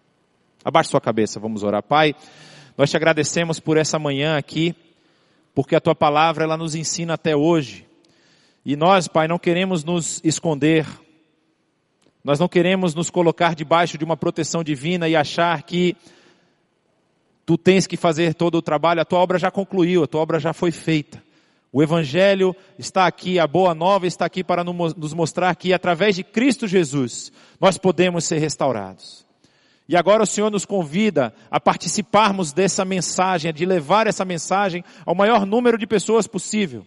Abaixe 0.63 0.89
sua 0.89 1.01
cabeça, 1.01 1.39
vamos 1.39 1.63
orar. 1.63 1.81
Pai, 1.81 2.13
nós 2.77 2.89
te 2.89 2.97
agradecemos 2.97 3.59
por 3.59 3.77
essa 3.77 3.97
manhã 3.97 4.37
aqui, 4.37 4.75
porque 5.53 5.75
a 5.75 5.81
tua 5.81 5.95
palavra 5.95 6.43
ela 6.43 6.57
nos 6.57 6.75
ensina 6.75 7.13
até 7.13 7.35
hoje. 7.35 7.85
E 8.65 8.75
nós, 8.75 9.07
Pai, 9.07 9.27
não 9.27 9.39
queremos 9.39 9.83
nos 9.83 10.21
esconder. 10.23 10.85
Nós 12.23 12.39
não 12.39 12.47
queremos 12.47 12.93
nos 12.93 13.09
colocar 13.09 13.55
debaixo 13.55 13.97
de 13.97 14.03
uma 14.03 14.17
proteção 14.17 14.63
divina 14.63 15.07
e 15.07 15.15
achar 15.15 15.63
que 15.63 15.95
tu 17.45 17.57
tens 17.57 17.87
que 17.87 17.97
fazer 17.97 18.33
todo 18.33 18.55
o 18.55 18.61
trabalho, 18.61 19.01
a 19.01 19.05
tua 19.05 19.19
obra 19.19 19.39
já 19.39 19.49
concluiu, 19.49 20.03
a 20.03 20.07
tua 20.07 20.21
obra 20.21 20.39
já 20.39 20.53
foi 20.53 20.71
feita. 20.71 21.23
O 21.71 21.81
Evangelho 21.81 22.55
está 22.77 23.07
aqui, 23.07 23.39
a 23.39 23.47
boa 23.47 23.73
nova 23.73 24.05
está 24.05 24.25
aqui 24.25 24.43
para 24.43 24.63
nos 24.63 25.13
mostrar 25.13 25.55
que 25.55 25.73
através 25.73 26.15
de 26.15 26.23
Cristo 26.23 26.67
Jesus 26.67 27.31
nós 27.59 27.77
podemos 27.77 28.25
ser 28.25 28.39
restaurados. 28.39 29.28
E 29.89 29.97
agora 29.97 30.21
o 30.21 30.27
Senhor 30.27 30.51
nos 30.51 30.65
convida 30.65 31.33
a 31.49 31.59
participarmos 31.59 32.53
dessa 32.53 32.85
mensagem, 32.85 33.51
de 33.51 33.65
levar 33.65 34.05
essa 34.05 34.23
mensagem 34.23 34.83
ao 35.03 35.15
maior 35.15 35.47
número 35.47 35.79
de 35.79 35.87
pessoas 35.87 36.27
possível, 36.27 36.85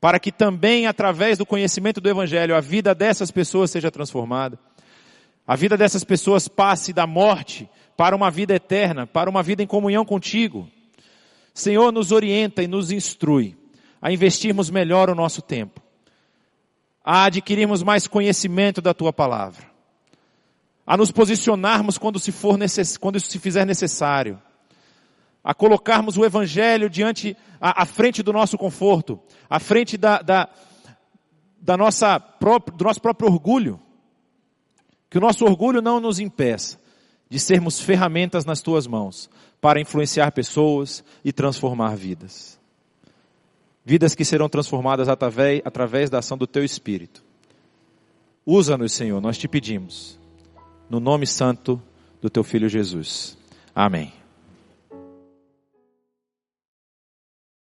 para 0.00 0.18
que 0.18 0.32
também 0.32 0.86
através 0.86 1.36
do 1.36 1.44
conhecimento 1.44 2.00
do 2.00 2.08
Evangelho 2.08 2.56
a 2.56 2.60
vida 2.60 2.94
dessas 2.94 3.30
pessoas 3.30 3.70
seja 3.70 3.90
transformada. 3.90 4.58
A 5.46 5.54
vida 5.54 5.76
dessas 5.76 6.02
pessoas 6.02 6.48
passe 6.48 6.94
da 6.94 7.06
morte 7.06 7.68
para 7.94 8.16
uma 8.16 8.30
vida 8.30 8.54
eterna, 8.54 9.06
para 9.06 9.28
uma 9.28 9.42
vida 9.42 9.62
em 9.62 9.66
comunhão 9.66 10.02
contigo. 10.02 10.66
Senhor, 11.52 11.92
nos 11.92 12.10
orienta 12.10 12.62
e 12.62 12.66
nos 12.66 12.90
instrui 12.90 13.54
a 14.00 14.10
investirmos 14.10 14.70
melhor 14.70 15.10
o 15.10 15.14
nosso 15.14 15.42
tempo, 15.42 15.78
a 17.04 17.24
adquirirmos 17.24 17.82
mais 17.82 18.06
conhecimento 18.06 18.80
da 18.80 18.94
tua 18.94 19.12
palavra, 19.12 19.73
a 20.86 20.96
nos 20.96 21.10
posicionarmos 21.10 21.98
quando 21.98 22.18
se 22.18 22.30
for 22.30 22.58
necess... 22.58 22.96
quando 22.96 23.16
isso 23.16 23.30
se 23.30 23.38
fizer 23.38 23.64
necessário, 23.64 24.40
a 25.42 25.54
colocarmos 25.54 26.16
o 26.16 26.24
evangelho 26.24 26.88
diante, 26.88 27.36
à, 27.60 27.82
à 27.82 27.86
frente 27.86 28.22
do 28.22 28.32
nosso 28.32 28.56
conforto, 28.56 29.20
à 29.48 29.60
frente 29.60 29.96
da, 29.96 30.20
da, 30.20 30.48
da 31.60 31.76
nossa 31.76 32.18
própria, 32.18 32.76
do 32.76 32.84
nosso 32.84 33.00
próprio 33.00 33.30
orgulho, 33.30 33.80
que 35.10 35.18
o 35.18 35.20
nosso 35.20 35.44
orgulho 35.44 35.80
não 35.80 36.00
nos 36.00 36.18
impeça 36.18 36.80
de 37.28 37.38
sermos 37.38 37.80
ferramentas 37.80 38.44
nas 38.44 38.60
tuas 38.60 38.86
mãos 38.86 39.30
para 39.60 39.80
influenciar 39.80 40.30
pessoas 40.32 41.04
e 41.24 41.32
transformar 41.32 41.96
vidas. 41.96 42.58
Vidas 43.84 44.14
que 44.14 44.24
serão 44.24 44.48
transformadas 44.48 45.08
através, 45.08 45.62
através 45.64 46.10
da 46.10 46.18
ação 46.18 46.36
do 46.36 46.46
Teu 46.46 46.64
Espírito. 46.64 47.22
Usa-nos, 48.46 48.92
Senhor, 48.92 49.20
nós 49.20 49.38
te 49.38 49.46
pedimos, 49.46 50.18
no 50.88 51.00
nome 51.00 51.26
santo 51.26 51.80
do 52.20 52.30
Teu 52.30 52.44
Filho 52.44 52.68
Jesus. 52.68 53.36
Amém. 53.74 54.23